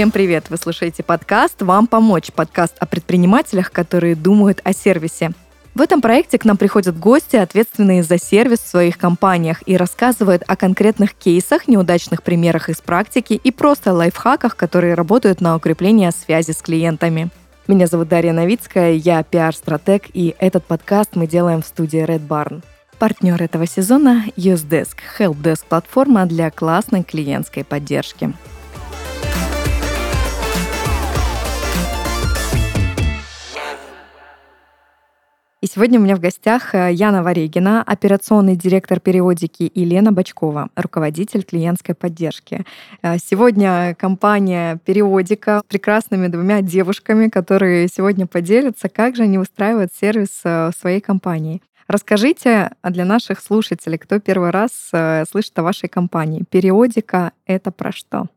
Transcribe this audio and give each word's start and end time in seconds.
Всем 0.00 0.12
привет! 0.12 0.48
Вы 0.48 0.56
слушаете 0.56 1.02
подкаст 1.02 1.60
«Вам 1.60 1.86
помочь» 1.86 2.32
подкаст 2.32 2.74
о 2.78 2.86
предпринимателях, 2.86 3.70
которые 3.70 4.14
думают 4.14 4.62
о 4.64 4.72
сервисе. 4.72 5.32
В 5.74 5.82
этом 5.82 6.00
проекте 6.00 6.38
к 6.38 6.46
нам 6.46 6.56
приходят 6.56 6.98
гости, 6.98 7.36
ответственные 7.36 8.02
за 8.02 8.16
сервис 8.16 8.60
в 8.60 8.66
своих 8.66 8.96
компаниях, 8.96 9.62
и 9.66 9.76
рассказывают 9.76 10.42
о 10.46 10.56
конкретных 10.56 11.12
кейсах, 11.12 11.68
неудачных 11.68 12.22
примерах 12.22 12.70
из 12.70 12.80
практики 12.80 13.34
и 13.34 13.50
просто 13.50 13.92
лайфхаках, 13.92 14.56
которые 14.56 14.94
работают 14.94 15.42
на 15.42 15.54
укрепление 15.54 16.12
связи 16.12 16.52
с 16.52 16.62
клиентами. 16.62 17.28
Меня 17.68 17.86
зовут 17.86 18.08
Дарья 18.08 18.32
Новицкая, 18.32 18.92
я 18.92 19.22
пиар-стратег, 19.22 20.04
и 20.14 20.34
этот 20.38 20.64
подкаст 20.64 21.10
мы 21.14 21.26
делаем 21.26 21.60
в 21.60 21.66
студии 21.66 22.02
Red 22.02 22.26
Barn. 22.26 22.62
Партнер 22.98 23.42
этого 23.42 23.66
сезона– 23.66 24.24
UseDesk– 24.38 24.96
helpdesk 25.18 25.66
платформа 25.68 26.24
для 26.24 26.50
классной 26.50 27.02
клиентской 27.02 27.64
поддержки. 27.64 28.32
И 35.62 35.66
сегодня 35.66 36.00
у 36.00 36.02
меня 36.02 36.16
в 36.16 36.20
гостях 36.20 36.74
э, 36.74 36.90
Яна 36.90 37.22
Варегина, 37.22 37.82
операционный 37.82 38.56
директор 38.56 38.98
периодики, 38.98 39.64
и 39.64 39.84
Лена 39.84 40.10
Бачкова, 40.10 40.70
руководитель 40.74 41.42
клиентской 41.42 41.94
поддержки. 41.94 42.64
Э, 43.02 43.18
сегодня 43.18 43.94
компания 43.98 44.80
«Периодика» 44.86 45.60
с 45.60 45.68
прекрасными 45.68 46.28
двумя 46.28 46.62
девушками, 46.62 47.28
которые 47.28 47.88
сегодня 47.88 48.26
поделятся, 48.26 48.88
как 48.88 49.16
же 49.16 49.24
они 49.24 49.38
устраивают 49.38 49.90
сервис 49.92 50.40
э, 50.44 50.70
в 50.70 50.80
своей 50.80 51.02
компании. 51.02 51.60
Расскажите 51.88 52.70
для 52.82 53.04
наших 53.04 53.40
слушателей, 53.40 53.98
кто 53.98 54.18
первый 54.18 54.50
раз 54.50 54.70
слышит 55.28 55.58
о 55.58 55.62
вашей 55.62 55.88
компании. 55.88 56.44
Периодика— 56.48 57.32
это 57.46 57.72
про 57.72 57.90
что? 57.92 58.28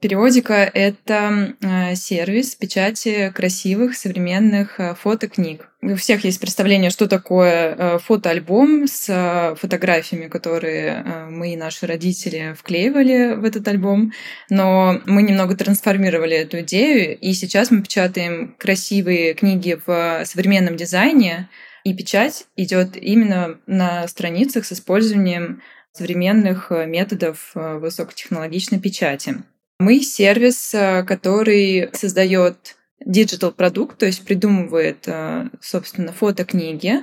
Периодика— 0.00 0.54
это 0.74 1.54
э, 1.60 1.94
сервис 1.94 2.54
печати 2.54 3.30
красивых 3.34 3.94
современных 3.94 4.80
э, 4.80 4.94
фотокниг. 4.94 5.68
У 5.82 5.94
всех 5.94 6.24
есть 6.24 6.40
представление, 6.40 6.88
что 6.88 7.06
такое 7.06 7.74
э, 7.76 7.98
фотоальбом 7.98 8.86
с 8.88 9.56
фотографиями, 9.60 10.28
которые 10.28 11.04
мы 11.28 11.52
и 11.52 11.56
наши 11.56 11.86
родители 11.86 12.54
вклеивали 12.58 13.34
в 13.34 13.44
этот 13.44 13.68
альбом, 13.68 14.12
но 14.48 15.02
мы 15.04 15.22
немного 15.22 15.54
трансформировали 15.54 16.34
эту 16.34 16.60
идею, 16.60 17.18
и 17.18 17.34
сейчас 17.34 17.70
мы 17.70 17.82
печатаем 17.82 18.54
красивые 18.58 19.34
книги 19.34 19.78
в 19.84 20.22
современном 20.24 20.76
дизайне, 20.76 21.50
и 21.84 21.92
печать 21.92 22.46
идет 22.56 22.96
именно 22.96 23.58
на 23.66 24.08
страницах 24.08 24.64
с 24.64 24.72
использованием 24.72 25.60
современных 25.92 26.70
методов 26.70 27.50
высокотехнологичной 27.54 28.80
печати. 28.80 29.42
Мы 29.80 30.02
сервис, 30.02 30.74
э, 30.74 31.04
который 31.04 31.88
создает 31.94 32.76
digital 33.02 33.50
продукт, 33.50 33.96
то 33.96 34.04
есть 34.04 34.26
придумывает, 34.26 35.04
э, 35.06 35.48
собственно, 35.62 36.12
фотокниги. 36.12 37.02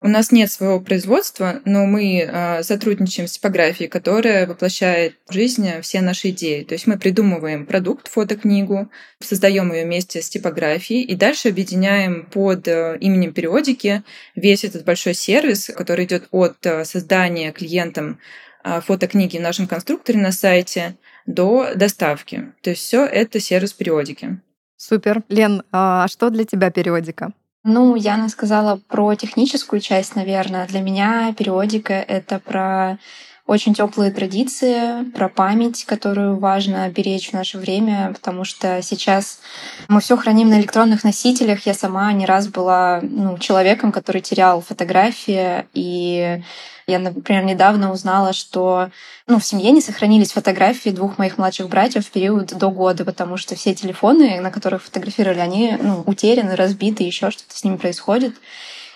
У 0.00 0.06
нас 0.06 0.30
нет 0.30 0.48
своего 0.48 0.78
производства, 0.78 1.60
но 1.64 1.84
мы 1.84 2.20
э, 2.20 2.62
сотрудничаем 2.62 3.26
с 3.26 3.32
типографией, 3.32 3.90
которая 3.90 4.46
воплощает 4.46 5.16
в 5.26 5.32
жизнь 5.32 5.80
все 5.80 6.00
наши 6.00 6.28
идеи. 6.28 6.62
То 6.62 6.74
есть 6.74 6.86
мы 6.86 6.96
придумываем 6.96 7.66
продукт, 7.66 8.06
фотокнигу, 8.06 8.88
создаем 9.18 9.72
ее 9.72 9.84
вместе 9.84 10.22
с 10.22 10.28
типографией 10.28 11.02
и 11.02 11.16
дальше 11.16 11.48
объединяем 11.48 12.26
под 12.26 12.68
именем 12.68 13.32
периодики 13.32 14.04
весь 14.36 14.62
этот 14.62 14.84
большой 14.84 15.14
сервис, 15.14 15.72
который 15.76 16.04
идет 16.04 16.28
от 16.30 16.64
создания 16.84 17.50
клиентам 17.50 18.20
фотокниги 18.62 19.38
в 19.38 19.42
нашем 19.42 19.66
конструкторе 19.66 20.20
на 20.20 20.30
сайте 20.30 20.96
до 21.26 21.74
доставки. 21.74 22.52
То 22.62 22.70
есть 22.70 22.82
все 22.82 23.04
это 23.04 23.40
сервис 23.40 23.72
периодики. 23.72 24.40
Супер. 24.76 25.22
Лен, 25.28 25.62
а 25.70 26.08
что 26.08 26.30
для 26.30 26.44
тебя 26.44 26.70
периодика? 26.70 27.32
Ну, 27.64 27.94
Яна 27.94 28.28
сказала 28.28 28.80
про 28.88 29.14
техническую 29.14 29.80
часть, 29.80 30.16
наверное. 30.16 30.66
Для 30.66 30.80
меня 30.80 31.32
периодика— 31.38 31.92
это 32.08 32.40
про 32.40 32.98
очень 33.46 33.74
теплые 33.74 34.10
традиции, 34.10 35.04
про 35.10 35.28
память, 35.28 35.84
которую 35.84 36.38
важно 36.38 36.88
беречь 36.88 37.30
в 37.30 37.32
наше 37.34 37.58
время, 37.58 38.12
потому 38.14 38.44
что 38.44 38.80
сейчас 38.82 39.40
мы 39.88 40.00
все 40.00 40.16
храним 40.16 40.48
на 40.48 40.60
электронных 40.60 41.04
носителях. 41.04 41.66
Я 41.66 41.74
сама 41.74 42.12
не 42.12 42.24
раз 42.24 42.48
была 42.48 43.00
ну, 43.02 43.38
человеком, 43.38 43.92
который 43.92 44.22
терял 44.22 44.60
фотографии, 44.60 45.66
и 45.74 46.42
я, 46.86 46.98
например, 46.98 47.44
недавно 47.44 47.92
узнала, 47.92 48.32
что 48.32 48.90
ну, 49.26 49.38
в 49.38 49.44
семье 49.44 49.70
не 49.70 49.80
сохранились 49.80 50.32
фотографии 50.32 50.90
двух 50.90 51.18
моих 51.18 51.38
младших 51.38 51.68
братьев 51.68 52.06
в 52.06 52.10
период 52.10 52.56
до 52.56 52.70
года, 52.70 53.04
потому 53.04 53.36
что 53.36 53.54
все 53.54 53.74
телефоны, 53.74 54.40
на 54.40 54.50
которых 54.50 54.82
фотографировали, 54.82 55.38
они 55.38 55.78
ну, 55.80 56.02
утеряны, 56.06 56.56
разбиты, 56.56 57.04
еще 57.04 57.30
что-то 57.30 57.56
с 57.56 57.64
ними 57.64 57.76
происходит. 57.76 58.34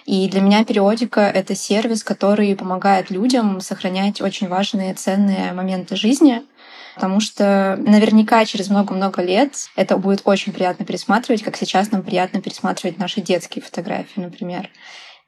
И 0.06 0.28
для 0.28 0.40
меня 0.40 0.64
периодика— 0.64 1.20
это 1.34 1.56
сервис, 1.56 2.04
который 2.04 2.54
помогает 2.54 3.10
людям 3.10 3.60
сохранять 3.60 4.20
очень 4.20 4.46
важные, 4.46 4.94
ценные 4.94 5.52
моменты 5.52 5.96
жизни, 5.96 6.42
потому 6.94 7.20
что 7.20 7.76
наверняка 7.80 8.44
через 8.44 8.68
много-много 8.68 9.20
лет 9.20 9.68
это 9.74 9.96
будет 9.96 10.22
очень 10.24 10.52
приятно 10.52 10.84
пересматривать, 10.84 11.42
как 11.42 11.56
сейчас 11.56 11.90
нам 11.90 12.04
приятно 12.04 12.40
пересматривать 12.40 12.98
наши 12.98 13.20
детские 13.20 13.62
фотографии, 13.64 14.20
например. 14.20 14.70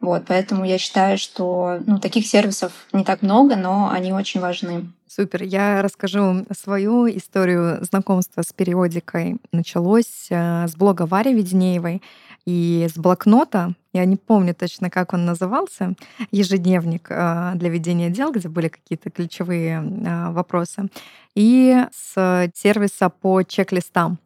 Вот, 0.01 0.25
поэтому 0.27 0.65
я 0.65 0.79
считаю, 0.79 1.19
что 1.19 1.81
ну, 1.87 1.99
таких 1.99 2.27
сервисов 2.27 2.73
не 2.93 3.05
так 3.05 3.23
много, 3.23 3.57
но 3.57 3.91
они 3.91 4.13
очень 4.13 4.41
важны. 4.41 4.87
Супер. 5.09 5.43
Я 5.43 5.83
расскажу 5.83 6.47
свою 6.57 7.09
историю 7.09 7.83
знакомства 7.83 8.43
с 8.43 8.53
периодикой. 8.53 9.39
Началось 9.53 10.29
э, 10.31 10.69
с 10.69 10.77
блога 10.77 11.07
Вари 11.07 11.35
Веденеевой 11.35 12.03
и 12.45 12.87
с 12.89 12.97
блокнота. 12.97 13.73
Я 13.93 14.05
не 14.05 14.17
помню 14.17 14.55
точно, 14.55 14.91
как 14.91 15.15
он 15.15 15.25
назывался. 15.25 15.95
Ежедневник 16.31 17.09
э, 17.11 17.53
для 17.55 17.69
ведения 17.69 18.11
дел, 18.11 18.31
где 18.31 18.49
были 18.49 18.69
какие-то 18.69 19.11
ключевые 19.11 19.83
э, 19.83 20.31
вопросы. 20.31 20.89
И 21.35 21.85
с 21.91 22.51
сервиса 22.55 23.09
по 23.09 23.43
чек-листам. 23.43 24.19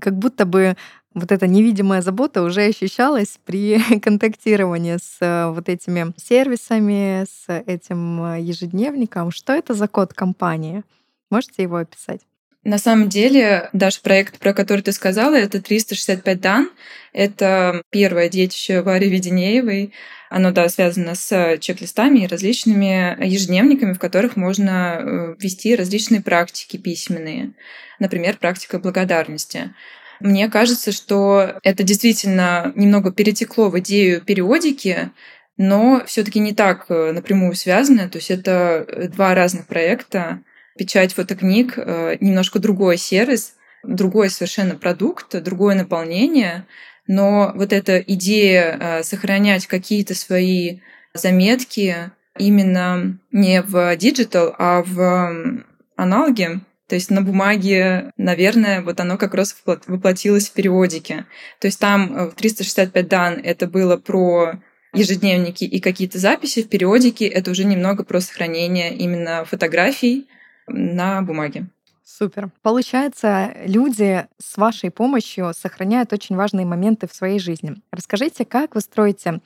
Как 0.00 0.16
будто 0.16 0.44
бы 0.44 0.76
вот 1.14 1.32
эта 1.32 1.46
невидимая 1.46 2.02
забота 2.02 2.42
уже 2.42 2.62
ощущалась 2.62 3.38
при 3.44 3.80
контактировании 4.00 4.96
с 4.96 5.16
э, 5.20 5.50
вот 5.50 5.68
этими 5.68 6.12
сервисами, 6.16 7.24
с 7.24 7.48
этим 7.66 8.22
э, 8.24 8.40
ежедневником. 8.40 9.30
Что 9.30 9.52
это 9.52 9.74
за 9.74 9.88
код 9.88 10.14
компании? 10.14 10.82
Можете 11.30 11.62
его 11.62 11.76
описать? 11.76 12.20
На 12.62 12.76
самом 12.76 13.08
деле, 13.08 13.70
даже 13.72 14.00
проект, 14.02 14.38
про 14.38 14.52
который 14.52 14.82
ты 14.82 14.92
сказала, 14.92 15.34
это 15.34 15.62
365 15.62 16.40
дан. 16.40 16.70
Это 17.12 17.82
первое 17.90 18.28
детище 18.28 18.82
Вари 18.82 19.08
Веденеевой. 19.08 19.92
Оно, 20.28 20.52
да, 20.52 20.68
связано 20.68 21.14
с 21.14 21.58
чек-листами 21.58 22.20
и 22.20 22.26
различными 22.26 23.16
ежедневниками, 23.24 23.94
в 23.94 23.98
которых 23.98 24.36
можно 24.36 24.98
э, 25.00 25.34
ввести 25.40 25.74
различные 25.74 26.20
практики 26.20 26.76
письменные. 26.76 27.54
Например, 27.98 28.36
практика 28.36 28.78
благодарности. 28.78 29.74
Мне 30.20 30.48
кажется, 30.48 30.92
что 30.92 31.54
это 31.62 31.82
действительно 31.82 32.72
немного 32.76 33.10
перетекло 33.10 33.70
в 33.70 33.78
идею 33.80 34.20
периодики, 34.20 35.10
но 35.56 36.02
все-таки 36.06 36.38
не 36.38 36.54
так 36.54 36.86
э, 36.88 37.12
напрямую 37.12 37.54
связано. 37.54 38.08
То 38.08 38.18
есть 38.18 38.30
это 38.30 38.84
э, 38.86 39.08
два 39.08 39.34
разных 39.34 39.66
проекта. 39.66 40.40
Печать 40.78 41.14
фотокниг 41.14 41.74
э, 41.76 42.16
немножко 42.20 42.58
другой 42.58 42.96
сервис, 42.96 43.54
другой 43.82 44.30
совершенно 44.30 44.74
продукт, 44.74 45.34
другое 45.42 45.74
наполнение. 45.74 46.66
Но 47.06 47.52
вот 47.54 47.72
эта 47.72 47.98
идея 47.98 49.02
сохранять 49.02 49.66
какие-то 49.66 50.14
свои 50.14 50.78
заметки 51.12 52.12
именно 52.38 53.18
не 53.32 53.62
в 53.62 53.96
digital, 53.96 54.54
а 54.58 54.82
в 54.86 55.64
аналоге, 55.96 56.60
то 56.90 56.96
есть 56.96 57.08
на 57.08 57.22
бумаге, 57.22 58.10
наверное, 58.16 58.82
вот 58.82 58.98
оно 58.98 59.16
как 59.16 59.34
раз 59.34 59.56
воплотилось 59.64 60.48
в 60.48 60.52
периодике. 60.54 61.24
То 61.60 61.68
есть 61.68 61.78
там 61.78 62.16
э, 62.16 62.30
в 62.30 62.34
365 62.34 63.06
дан 63.06 63.40
это 63.44 63.68
было 63.68 63.96
про 63.96 64.60
ежедневники 64.92 65.62
и 65.62 65.78
какие-то 65.78 66.18
записи 66.18 66.64
в 66.64 66.68
периодике, 66.68 67.28
это 67.28 67.52
уже 67.52 67.62
немного 67.62 68.02
про 68.02 68.20
сохранение 68.20 68.92
именно 68.92 69.44
фотографий 69.44 70.26
на 70.66 71.22
бумаге. 71.22 71.68
Супер. 72.04 72.50
Получается, 72.62 73.52
люди 73.64 74.26
с 74.38 74.56
вашей 74.56 74.90
помощью 74.90 75.52
сохраняют 75.54 76.12
очень 76.12 76.34
важные 76.34 76.66
моменты 76.66 77.06
в 77.06 77.14
своей 77.14 77.38
жизни. 77.38 77.76
Расскажите, 77.92 78.44
как 78.44 78.74
вы 78.74 78.80
строите 78.80 79.40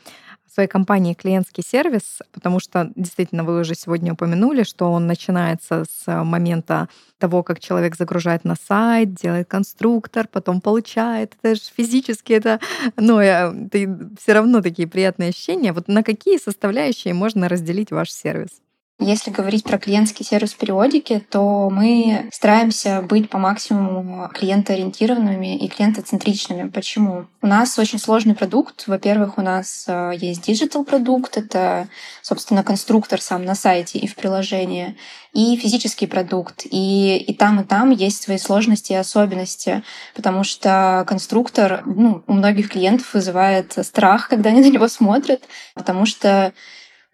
своей 0.55 0.69
компании 0.69 1.15
клиентский 1.15 1.65
сервис, 1.67 2.21
потому 2.33 2.61
что 2.61 2.91
действительно 2.95 3.45
вы 3.45 3.61
уже 3.61 3.75
сегодня 3.75 4.13
упомянули, 4.13 4.63
что 4.63 4.91
он 4.91 5.07
начинается 5.07 5.85
с 5.91 6.25
момента 6.25 6.89
того, 7.19 7.43
как 7.43 7.61
человек 7.61 7.97
загружает 7.97 8.45
на 8.45 8.55
сайт, 8.55 9.15
делает 9.15 9.49
конструктор, 9.49 10.29
потом 10.29 10.61
получает. 10.61 11.35
Это 11.43 11.57
же 11.57 11.63
физически 11.77 12.33
это, 12.33 12.61
ну, 12.97 13.19
это 13.19 14.15
все 14.21 14.33
равно 14.33 14.63
такие 14.63 14.87
приятные 14.89 15.31
ощущения. 15.31 15.73
Вот 15.73 15.89
на 15.89 16.03
какие 16.03 16.39
составляющие 16.39 17.15
можно 17.15 17.49
разделить 17.49 17.91
ваш 17.91 18.11
сервис? 18.11 18.64
Если 19.01 19.33
говорить 19.33 19.65
про 19.65 19.77
клиентский 19.77 20.25
сервис 20.25 20.55
периодики, 20.55 21.19
то 21.29 21.69
мы 21.69 22.29
стараемся 22.33 23.03
быть 23.03 23.29
по 23.29 23.39
максимуму 23.39 24.29
клиентоориентированными 24.33 25.59
и 25.59 25.69
клиентоцентричными. 25.69 26.69
Почему? 26.69 27.27
У 27.43 27.49
нас 27.49 27.77
очень 27.77 27.99
сложный 27.99 28.37
продукт. 28.37 28.87
Во-первых, 28.87 29.37
у 29.37 29.43
нас 29.43 29.87
э, 29.89 30.13
есть 30.17 30.47
digital 30.47 30.85
продукт, 30.85 31.37
это, 31.37 31.89
собственно, 32.23 32.63
конструктор 32.63 33.21
сам 33.21 33.45
на 33.45 33.57
сайте 33.57 33.99
и 33.99 34.07
в 34.07 34.15
приложении, 34.15 34.97
и 35.33 35.57
физический 35.57 36.07
продукт. 36.07 36.63
И, 36.65 37.17
и 37.17 37.35
там, 37.35 37.61
и 37.61 37.65
там 37.65 37.91
есть 37.91 38.23
свои 38.23 38.39
сложности 38.39 38.93
и 38.93 38.97
особенности, 38.97 39.83
потому 40.15 40.45
что 40.45 41.05
конструктор 41.09 41.83
ну, 41.85 42.23
у 42.29 42.33
многих 42.33 42.71
клиентов 42.71 43.13
вызывает 43.13 43.77
страх, 43.85 44.29
когда 44.29 44.51
они 44.51 44.61
на 44.61 44.71
него 44.71 44.87
смотрят, 44.87 45.43
потому 45.75 46.07
что 46.07 46.53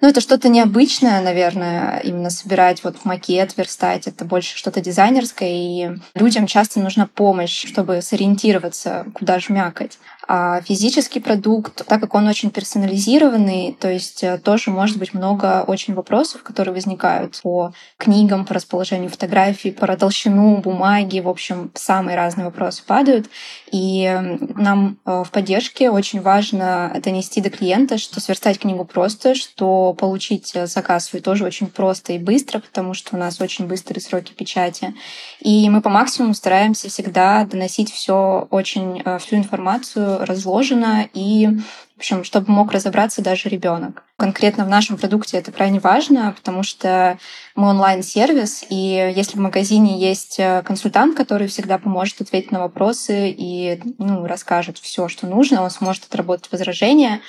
ну, 0.00 0.08
это 0.08 0.20
что-то 0.20 0.49
необычное, 0.49 1.20
наверное, 1.23 1.99
именно 2.00 2.31
собирать 2.31 2.82
вот 2.85 3.05
макет, 3.05 3.56
верстать. 3.56 4.06
Это 4.06 4.25
больше 4.25 4.56
что-то 4.56 4.81
дизайнерское, 4.81 5.49
и 5.49 5.91
людям 6.14 6.47
часто 6.47 6.81
нужна 6.81 7.06
помощь, 7.06 7.67
чтобы 7.67 8.00
сориентироваться, 8.02 9.06
куда 9.14 9.38
жмякать. 9.38 9.99
А 10.32 10.60
физический 10.60 11.18
продукт, 11.18 11.84
так 11.84 12.00
как 12.00 12.14
он 12.14 12.28
очень 12.28 12.52
персонализированный, 12.52 13.76
то 13.80 13.90
есть 13.90 14.22
э, 14.22 14.38
тоже 14.38 14.70
может 14.70 14.96
быть 14.96 15.12
много 15.12 15.64
очень 15.66 15.92
вопросов, 15.92 16.44
которые 16.44 16.72
возникают 16.72 17.40
по 17.42 17.72
книгам, 17.96 18.46
по 18.46 18.54
расположению 18.54 19.10
фотографий, 19.10 19.72
по 19.72 19.88
толщину 19.96 20.58
бумаги, 20.58 21.18
в 21.18 21.28
общем, 21.28 21.72
самые 21.74 22.16
разные 22.16 22.44
вопросы 22.44 22.84
падают. 22.86 23.26
И 23.72 24.08
нам 24.54 24.98
э, 25.04 25.24
в 25.26 25.32
поддержке 25.32 25.90
очень 25.90 26.20
важно 26.20 26.96
донести 27.02 27.40
до 27.40 27.50
клиента, 27.50 27.98
что 27.98 28.20
сверстать 28.20 28.60
книгу 28.60 28.84
просто, 28.84 29.34
что 29.34 29.94
получить 29.94 30.52
э, 30.54 30.68
заказ 30.68 31.06
свой 31.06 31.22
тоже 31.22 31.44
очень 31.44 31.66
просто 31.66 32.12
и 32.12 32.18
быстро, 32.18 32.60
потому 32.60 32.94
что 32.94 33.16
у 33.16 33.18
нас 33.18 33.40
очень 33.40 33.66
быстрые 33.66 34.00
сроки 34.00 34.32
печати. 34.32 34.94
И 35.40 35.68
мы 35.68 35.82
по 35.82 35.88
максимуму 35.88 36.34
стараемся 36.34 36.88
всегда 36.88 37.44
доносить 37.46 37.92
все 37.92 38.46
очень, 38.52 39.02
всю 39.18 39.34
информацию 39.34 40.19
разложено 40.25 41.08
и 41.12 41.49
в 41.96 42.00
общем, 42.00 42.25
чтобы 42.25 42.50
мог 42.50 42.72
разобраться 42.72 43.20
даже 43.20 43.50
ребенок. 43.50 44.05
Конкретно 44.17 44.64
в 44.64 44.70
нашем 44.70 44.96
продукте 44.96 45.37
это 45.37 45.52
крайне 45.52 45.81
важно, 45.81 46.32
потому 46.34 46.62
что 46.62 47.19
мы 47.55 47.69
онлайн-сервис, 47.69 48.64
и 48.70 49.12
если 49.14 49.37
в 49.37 49.40
магазине 49.40 50.00
есть 50.00 50.40
э, 50.40 50.62
консультант, 50.62 51.14
который 51.14 51.46
всегда 51.46 51.76
поможет 51.76 52.22
ответить 52.22 52.52
на 52.52 52.61
вопросы 52.61 53.28
и 53.28 53.82
ну, 53.99 54.26
расскажет 54.26 54.78
все, 54.78 55.08
что 55.08 55.26
нужно, 55.26 55.62
он 55.62 55.70
сможет 55.70 56.05
отработать 56.05 56.50
возражения, 56.50 57.20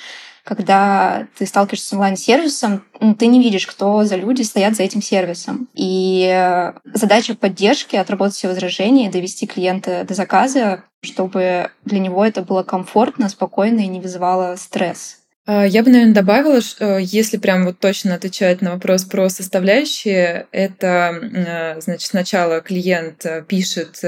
когда 0.44 1.26
ты 1.38 1.46
сталкиваешься 1.46 1.88
с 1.88 1.92
онлайн-сервисом, 1.92 2.84
ты 3.18 3.26
не 3.26 3.42
видишь, 3.42 3.66
кто 3.66 4.04
за 4.04 4.16
люди 4.16 4.42
стоят 4.42 4.76
за 4.76 4.82
этим 4.82 5.02
сервисом. 5.02 5.68
И 5.74 6.28
э, 6.32 6.72
задача 6.92 7.34
поддержки— 7.34 7.96
отработать 7.96 8.34
все 8.34 8.48
возражения, 8.48 9.10
довести 9.10 9.46
клиента 9.46 10.04
до 10.06 10.14
заказа, 10.14 10.84
чтобы 11.02 11.70
для 11.84 11.98
него 11.98 12.24
это 12.24 12.42
было 12.42 12.62
комфортно, 12.62 13.28
спокойно 13.28 13.80
и 13.80 13.88
не 13.88 14.00
вызывало 14.00 14.56
стресс. 14.56 15.18
А, 15.46 15.66
я 15.66 15.82
бы, 15.82 15.90
наверное, 15.90 16.14
добавила, 16.14 16.60
что 16.60 16.98
э, 16.98 17.02
если 17.02 17.36
прям 17.36 17.64
вот 17.64 17.78
точно 17.78 18.14
отвечать 18.14 18.62
на 18.62 18.72
вопрос 18.72 19.04
про 19.04 19.28
составляющие, 19.28 20.46
это, 20.52 21.12
э, 21.20 21.80
значит, 21.80 22.10
сначала 22.10 22.60
клиент 22.60 23.24
пишет 23.48 24.00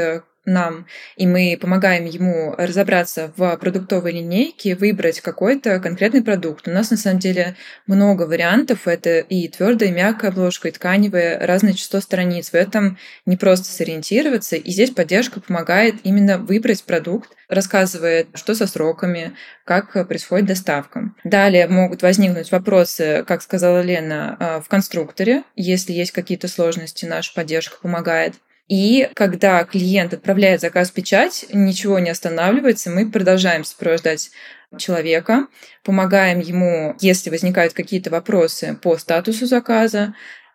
нам, 0.46 0.86
и 1.16 1.26
мы 1.26 1.58
помогаем 1.60 2.04
ему 2.04 2.54
разобраться 2.56 3.32
в 3.36 3.56
продуктовой 3.56 4.12
линейке, 4.12 4.74
выбрать 4.74 5.20
какой-то 5.20 5.80
конкретный 5.80 6.22
продукт. 6.22 6.68
У 6.68 6.70
нас 6.70 6.90
на 6.90 6.96
самом 6.96 7.18
деле 7.18 7.56
много 7.86 8.22
вариантов. 8.22 8.86
Это 8.86 9.20
и 9.20 9.48
твердая, 9.48 9.90
и 9.90 9.92
мягкая 9.92 10.30
обложка, 10.30 10.68
и 10.68 10.72
тканевая, 10.72 11.46
разное 11.46 11.72
число 11.72 12.00
страниц. 12.00 12.50
В 12.50 12.54
этом 12.54 12.98
не 13.26 13.36
просто 13.36 13.66
сориентироваться. 13.66 14.56
И 14.56 14.70
здесь 14.70 14.90
поддержка 14.90 15.40
помогает 15.40 15.96
именно 16.04 16.38
выбрать 16.38 16.84
продукт, 16.84 17.30
рассказывает, 17.48 18.28
что 18.34 18.54
со 18.54 18.66
сроками, 18.66 19.32
как 19.64 19.92
происходит 20.08 20.46
доставка. 20.46 21.10
Далее 21.24 21.68
могут 21.68 22.02
возникнуть 22.02 22.50
вопросы, 22.50 23.24
как 23.26 23.42
сказала 23.42 23.80
Лена, 23.80 24.36
а, 24.38 24.60
в 24.60 24.68
конструкторе. 24.68 25.44
Если 25.56 25.92
есть 25.92 26.12
какие-то 26.12 26.48
сложности, 26.48 27.04
наша 27.04 27.32
поддержка 27.34 27.78
помогает. 27.80 28.34
И 28.68 29.10
когда 29.14 29.62
клиент 29.64 30.14
отправляет 30.14 30.60
заказ 30.62 30.90
в 30.90 30.94
печать, 30.94 31.46
ничего 31.52 31.98
не 31.98 32.10
останавливается, 32.10 32.90
мы 32.90 33.10
продолжаем 33.10 33.62
сопровождать 33.62 34.30
человека, 34.78 35.48
помогаем 35.82 36.40
ему, 36.40 36.96
если 37.00 37.30
возникают 37.30 37.74
какие-то 37.74 38.10
вопросы 38.10 38.76
по 38.82 38.96
статусу 38.96 39.46
заказа, 39.46 40.14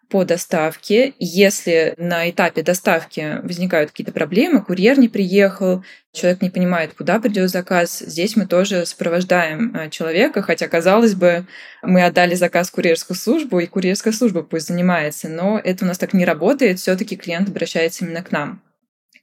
по 0.10 0.26
доставке. 0.26 1.14
Если 1.20 1.94
на 1.98 2.30
этапе 2.30 2.64
доставки 2.64 3.40
возникают 3.44 3.92
какие-то 3.92 4.12
проблемы, 4.12 4.64
курьер 4.64 5.00
не 5.00 5.08
приехал, 5.08 5.84
человек 6.12 6.42
не 6.42 6.50
понимает, 6.50 6.94
куда 6.98 7.20
придет 7.20 7.50
заказ, 7.50 8.00
здесь 8.00 8.36
мы 8.36 8.48
тоже 8.48 8.86
сопровождаем 8.86 9.76
э, 9.76 9.90
человека, 9.90 10.42
хотя, 10.42 10.68
казалось 10.68 11.14
бы, 11.14 11.46
мы 11.84 12.04
отдали 12.04 12.36
заказ 12.36 12.70
в 12.70 12.74
курьерскую 12.74 13.16
службу, 13.16 13.60
и 13.60 13.68
курьерская 13.68 14.12
служба 14.12 14.42
пусть 14.42 14.68
занимается, 14.68 15.30
но 15.30 15.62
это 15.64 15.86
у 15.86 15.88
нас 15.88 15.98
так 15.98 16.14
не 16.14 16.26
работает, 16.26 16.80
все-таки 16.80 17.16
клиент 17.16 17.50
обращается 17.50 18.04
именно 18.04 18.24
к 18.24 18.32
нам. 18.32 18.62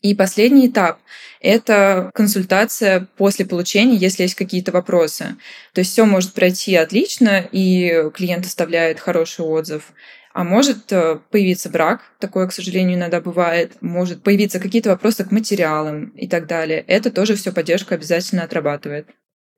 И 0.02 0.14
последний 0.14 0.68
этап— 0.68 0.98
это 1.40 2.10
консультация 2.14 3.08
после 3.16 3.44
получения, 3.44 3.96
если 3.96 4.22
есть 4.22 4.34
какие-то 4.34 4.70
вопросы. 4.70 5.36
То 5.72 5.80
есть 5.80 5.92
все 5.92 6.04
может 6.04 6.32
пройти 6.32 6.76
отлично, 6.76 7.44
и 7.50 8.10
клиент 8.14 8.46
оставляет 8.46 9.00
хороший 9.00 9.44
отзыв. 9.44 9.92
А 10.36 10.44
может 10.44 10.92
э, 10.92 11.18
появиться 11.30 11.70
брак, 11.70 12.02
такое, 12.18 12.46
к 12.46 12.52
сожалению, 12.52 12.98
иногда 12.98 13.22
бывает, 13.22 13.78
может 13.80 14.22
появиться 14.22 14.60
какие-то 14.60 14.90
вопросы 14.90 15.24
к 15.24 15.30
материалам 15.30 16.08
и 16.08 16.28
так 16.28 16.46
далее. 16.46 16.84
Это 16.86 17.10
тоже 17.10 17.36
все 17.36 17.52
поддержка 17.52 17.94
обязательно 17.94 18.42
отрабатывает. 18.42 19.08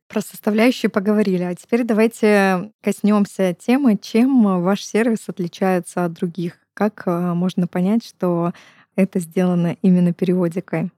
Про 0.07 0.21
составляющие 0.21 0.89
поговорили, 0.89 1.43
а 1.43 1.57
теперь 1.57 1.83
давайте 1.83 2.71
коснемся 2.81 3.55
темы, 3.55 3.99
чем 4.01 4.63
ваш 4.63 4.85
сервис 4.85 5.25
отличается 5.27 6.05
от 6.05 6.13
других. 6.13 6.59
Как 6.75 7.03
э, 7.07 7.11
можно 7.11 7.67
понять, 7.67 8.05
что 8.05 8.53
это 8.95 9.19
сделано 9.19 9.77
именно 9.83 10.13
периодикой? 10.13 10.93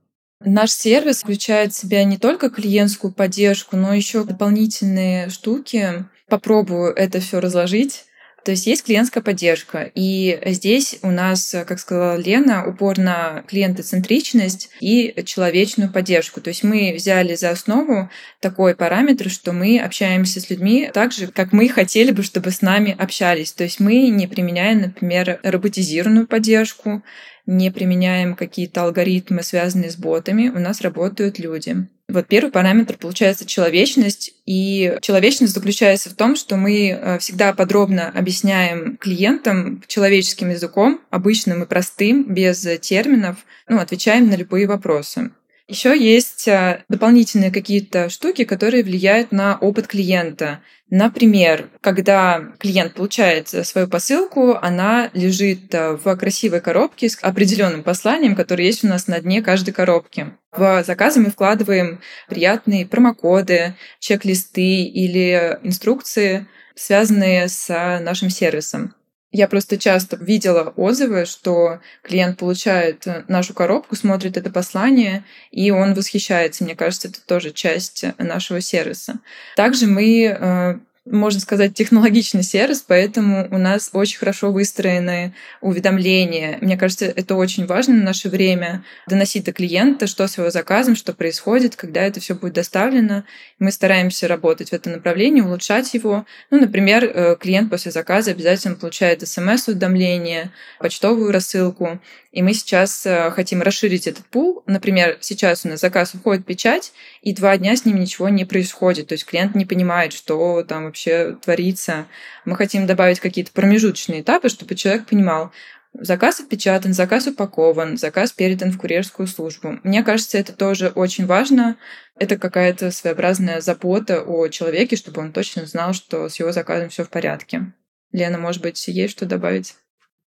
Наш 0.44 0.72
сервис 0.72 1.22
включает 1.22 1.72
в 1.72 1.78
себя 1.78 2.04
не 2.04 2.18
только 2.18 2.50
клиентскую 2.50 3.14
поддержку, 3.14 3.78
но 3.78 3.94
еще 3.94 4.24
дополнительные 4.24 5.30
штуки. 5.30 6.04
Попробую 6.28 6.92
это 6.92 7.20
все 7.20 7.40
разложить. 7.40 8.04
То 8.44 8.52
есть 8.52 8.66
есть 8.66 8.84
клиентская 8.84 9.22
поддержка. 9.22 9.90
И 9.94 10.40
здесь 10.46 10.98
у 11.02 11.10
нас, 11.10 11.54
как 11.66 11.78
сказала 11.78 12.16
Лена, 12.16 12.66
упор 12.66 12.98
на 12.98 13.44
клиентоцентричность 13.48 14.70
и 14.80 15.22
человечную 15.24 15.92
поддержку. 15.92 16.40
То 16.40 16.48
есть 16.48 16.62
мы 16.64 16.94
взяли 16.96 17.34
за 17.34 17.50
основу 17.50 18.10
такой 18.40 18.74
параметр, 18.74 19.28
что 19.28 19.52
мы 19.52 19.78
общаемся 19.78 20.40
с 20.40 20.50
людьми 20.50 20.90
так 20.92 21.12
же, 21.12 21.26
как 21.26 21.52
мы 21.52 21.68
хотели 21.68 22.10
бы, 22.10 22.22
чтобы 22.22 22.50
с 22.50 22.62
нами 22.62 22.96
общались. 22.98 23.52
То 23.52 23.64
есть 23.64 23.80
мы 23.80 24.08
не 24.08 24.26
применяем, 24.26 24.80
например, 24.80 25.40
роботизированную 25.42 26.26
поддержку, 26.26 27.02
не 27.46 27.70
применяем 27.70 28.36
какие-то 28.36 28.84
алгоритмы, 28.84 29.42
связанные 29.42 29.90
с 29.90 29.96
ботами, 29.96 30.48
у 30.48 30.58
нас 30.58 30.80
работают 30.80 31.38
люди. 31.38 31.88
Вот 32.10 32.26
первый 32.26 32.50
параметр 32.50 32.96
получается 32.96 33.46
человечность. 33.46 34.34
И 34.46 34.96
человечность 35.00 35.54
заключается 35.54 36.10
в 36.10 36.14
том, 36.14 36.36
что 36.36 36.56
мы 36.56 36.88
э, 36.88 37.18
всегда 37.18 37.52
подробно 37.52 38.08
объясняем 38.08 38.96
клиентам 38.96 39.82
человеческим 39.86 40.50
языком, 40.50 41.00
обычным 41.10 41.62
и 41.62 41.66
простым, 41.66 42.24
без 42.32 42.66
терминов, 42.80 43.38
ну, 43.68 43.78
отвечаем 43.78 44.28
на 44.28 44.34
любые 44.34 44.66
вопросы. 44.66 45.30
Еще 45.70 45.96
есть 45.96 46.48
э, 46.48 46.82
дополнительные 46.88 47.52
какие-то 47.52 48.08
штуки, 48.08 48.42
которые 48.42 48.82
влияют 48.82 49.30
на 49.30 49.56
опыт 49.56 49.86
клиента. 49.86 50.58
Например, 50.90 51.68
когда 51.80 52.54
клиент 52.58 52.94
получает 52.94 53.46
свою 53.46 53.86
посылку, 53.86 54.56
она 54.60 55.10
лежит 55.14 55.72
э, 55.72 55.92
в 55.92 56.16
красивой 56.16 56.60
коробке 56.60 57.08
с 57.08 57.16
определенным 57.22 57.84
посланием, 57.84 58.34
которое 58.34 58.64
есть 58.64 58.82
у 58.82 58.88
нас 58.88 59.06
на 59.06 59.20
дне 59.20 59.42
каждой 59.42 59.70
коробки. 59.70 60.32
В 60.50 60.82
заказы 60.82 61.20
мы 61.20 61.30
вкладываем 61.30 62.00
приятные 62.28 62.84
промокоды, 62.84 63.76
чек-листы 64.00 64.82
или 64.82 65.56
инструкции, 65.62 66.48
связанные 66.74 67.46
с 67.48 67.68
нашим 68.00 68.28
сервисом. 68.28 68.96
Я 69.32 69.46
просто 69.46 69.78
часто 69.78 70.16
видела 70.16 70.72
отзывы, 70.76 71.24
что 71.24 71.80
клиент 72.02 72.38
получает 72.38 73.06
э, 73.06 73.24
нашу 73.28 73.54
коробку, 73.54 73.94
смотрит 73.94 74.36
это 74.36 74.50
послание, 74.50 75.24
и 75.52 75.70
он 75.70 75.94
восхищается. 75.94 76.64
Мне 76.64 76.74
кажется, 76.74 77.08
это 77.08 77.20
тоже 77.24 77.52
часть 77.52 78.04
нашего 78.18 78.60
сервиса. 78.60 79.20
Также 79.54 79.86
мы 79.86 80.24
э, 80.24 80.78
можно 81.06 81.40
сказать, 81.40 81.72
технологичный 81.74 82.42
сервис, 82.42 82.84
поэтому 82.86 83.48
у 83.50 83.56
нас 83.56 83.90
очень 83.94 84.18
хорошо 84.18 84.52
выстроены 84.52 85.34
уведомления. 85.62 86.58
Мне 86.60 86.76
кажется, 86.76 87.06
это 87.06 87.36
очень 87.36 87.64
важно 87.64 87.94
в 87.94 88.04
наше 88.04 88.28
время 88.28 88.84
доносить 89.08 89.44
до 89.44 89.52
клиента, 89.52 90.06
что 90.06 90.26
с 90.28 90.36
его 90.36 90.50
заказом, 90.50 90.96
что 90.96 91.14
происходит, 91.14 91.74
когда 91.74 92.02
это 92.02 92.20
все 92.20 92.34
будет 92.34 92.52
доставлено. 92.52 93.24
Мы 93.58 93.72
стараемся 93.72 94.28
работать 94.28 94.70
в 94.70 94.72
этом 94.74 94.92
направлении, 94.92 95.40
улучшать 95.40 95.92
его. 95.94 96.26
Ну, 96.50 96.60
например, 96.60 97.04
э, 97.04 97.36
клиент 97.40 97.70
после 97.70 97.90
заказа 97.90 98.32
обязательно 98.32 98.74
получает 98.74 99.26
смс-уведомление, 99.26 100.50
почтовую 100.78 101.32
рассылку. 101.32 101.98
И 102.32 102.42
мы 102.42 102.54
сейчас 102.54 103.04
э, 103.06 103.30
хотим 103.32 103.62
расширить 103.62 104.06
этот 104.06 104.26
пул. 104.26 104.62
Например, 104.66 105.18
сейчас 105.20 105.64
у 105.64 105.68
нас 105.68 105.80
заказ 105.80 106.14
уходит 106.14 106.46
печать, 106.46 106.92
и 107.22 107.34
два 107.34 107.56
дня 107.56 107.74
с 107.74 107.84
ним 107.84 107.98
ничего 107.98 108.28
не 108.28 108.44
происходит. 108.44 109.08
То 109.08 109.14
есть 109.14 109.24
клиент 109.24 109.56
не 109.56 109.64
понимает, 109.64 110.12
что 110.12 110.62
там 110.62 110.89
вообще 110.90 111.36
творится. 111.42 112.06
Мы 112.44 112.56
хотим 112.56 112.86
добавить 112.86 113.20
какие-то 113.20 113.52
промежуточные 113.52 114.20
этапы, 114.20 114.48
чтобы 114.48 114.74
человек 114.74 115.06
понимал, 115.06 115.52
Заказ 115.92 116.38
отпечатан, 116.38 116.92
заказ 116.92 117.26
упакован, 117.26 117.98
заказ 117.98 118.30
передан 118.30 118.70
в 118.70 118.78
курьерскую 118.78 119.26
службу. 119.26 119.80
Мне 119.82 120.04
кажется, 120.04 120.38
это 120.38 120.52
тоже 120.52 120.88
очень 120.94 121.26
важно. 121.26 121.76
Это 122.16 122.38
какая-то 122.38 122.92
своеобразная 122.92 123.60
забота 123.60 124.22
о 124.22 124.46
человеке, 124.48 124.94
чтобы 124.94 125.20
он 125.20 125.32
точно 125.32 125.66
знал, 125.66 125.92
что 125.92 126.28
с 126.28 126.38
его 126.38 126.52
заказом 126.52 126.90
все 126.90 127.04
в 127.04 127.10
порядке. 127.10 127.72
Лена, 128.12 128.38
может 128.38 128.62
быть, 128.62 128.86
есть 128.86 129.12
что 129.12 129.26
добавить? 129.26 129.74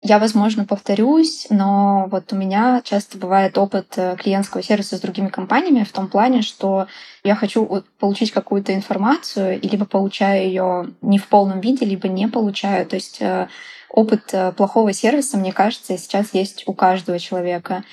Я, 0.04 0.20
возможно, 0.20 0.64
повторюсь, 0.64 1.48
но 1.50 2.08
вот 2.12 2.32
у 2.32 2.36
меня 2.36 2.82
часто 2.84 3.18
бывает 3.18 3.58
опыт 3.58 3.94
э, 3.98 4.16
клиентского 4.16 4.62
сервиса 4.62 4.98
с 4.98 5.02
другими 5.02 5.30
компаниями 5.30 5.84
в 5.84 5.92
том 5.92 6.08
плане, 6.08 6.44
что 6.44 6.86
я 7.24 7.36
хочу 7.36 7.84
получить 8.00 8.32
какую-то 8.32 8.76
информацию, 8.76 9.60
и 9.60 9.68
либо 9.68 9.86
получаю 9.86 10.46
ее 10.46 10.94
не 11.02 11.18
в 11.18 11.28
полном 11.28 11.62
виде, 11.62 11.84
либо 11.84 12.08
не 12.08 12.28
получаю. 12.28 12.86
То 12.86 12.96
есть 12.96 13.18
э, 13.22 13.48
опыт 13.90 14.34
э, 14.34 14.52
плохого 14.52 14.94
сервиса, 14.94 15.36
мне 15.36 15.52
кажется, 15.52 15.98
сейчас 15.98 16.34
есть 16.34 16.64
у 16.68 16.74
каждого 16.74 17.18
человека. 17.18 17.84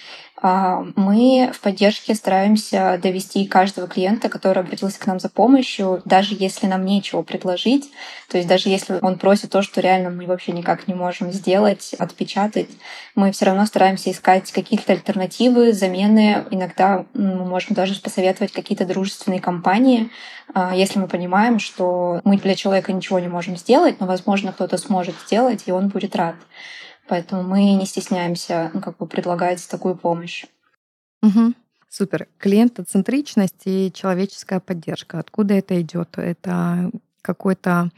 А, 0.47 0.85
мы 0.95 1.51
в 1.55 1.61
поддержке 1.61 2.15
стараемся 2.15 3.01
довести 3.03 3.47
каждого 3.47 3.89
клиента, 3.89 4.29
который 4.29 4.63
обратился 4.63 5.01
к 5.01 5.07
нам 5.07 5.19
за 5.19 5.31
помощью, 5.31 6.03
даже 6.05 6.37
если 6.39 6.67
нам 6.67 6.85
нечего 6.85 7.23
предложить, 7.23 7.91
то 8.29 8.37
есть 8.37 8.47
даже 8.47 8.69
если 8.69 8.99
он 9.01 9.19
просит 9.19 9.49
то, 9.49 9.63
что 9.63 9.81
реально 9.81 10.11
мы 10.11 10.27
вообще 10.27 10.53
никак 10.53 10.87
не 10.87 10.93
можем 10.93 11.33
сделать, 11.33 11.95
отпечатать, 11.99 12.69
мы 13.15 13.33
все 13.33 13.47
равно 13.47 13.65
стараемся 13.65 14.11
искать 14.11 14.53
какие-то 14.53 14.93
альтернативы, 14.93 15.73
замены. 15.73 16.45
Иногда 16.51 17.07
мы 17.15 17.47
можем 17.47 17.75
даже 17.75 17.99
посоветовать 17.99 18.53
какие-то 18.53 18.85
дружественные 18.85 19.41
компании, 19.41 20.11
а, 20.53 20.77
если 20.77 20.99
мы 20.99 21.09
понимаем, 21.09 21.59
что 21.59 22.21
мы 22.23 22.37
для 22.37 22.55
человека 22.55 22.93
ничего 22.93 23.19
не 23.19 23.29
можем 23.29 23.57
сделать, 23.57 23.99
но, 23.99 24.07
возможно, 24.07 24.53
кто-то 24.53 24.77
сможет 24.77 25.15
сделать, 25.25 25.63
и 25.65 25.73
он 25.73 25.89
будет 25.89 26.15
рад. 26.15 26.35
Поэтому 27.09 27.43
мы 27.43 27.75
не 27.75 27.87
стесняемся 27.87 28.71
ну, 28.73 28.81
как 28.81 28.97
бы 28.97 29.07
предлагать 29.07 29.67
такую 29.69 29.97
помощь. 29.97 30.47
Угу. 31.23 31.55
Супер. 31.89 32.29
Клиентоцентричность 32.39 33.63
и 33.67 33.93
человеческая 33.93 34.61
поддержка. 34.61 35.19
Откуда 35.19 35.55
это 35.55 35.81
идет? 35.81 36.19
Это 36.19 36.91
какой-то 37.23 37.91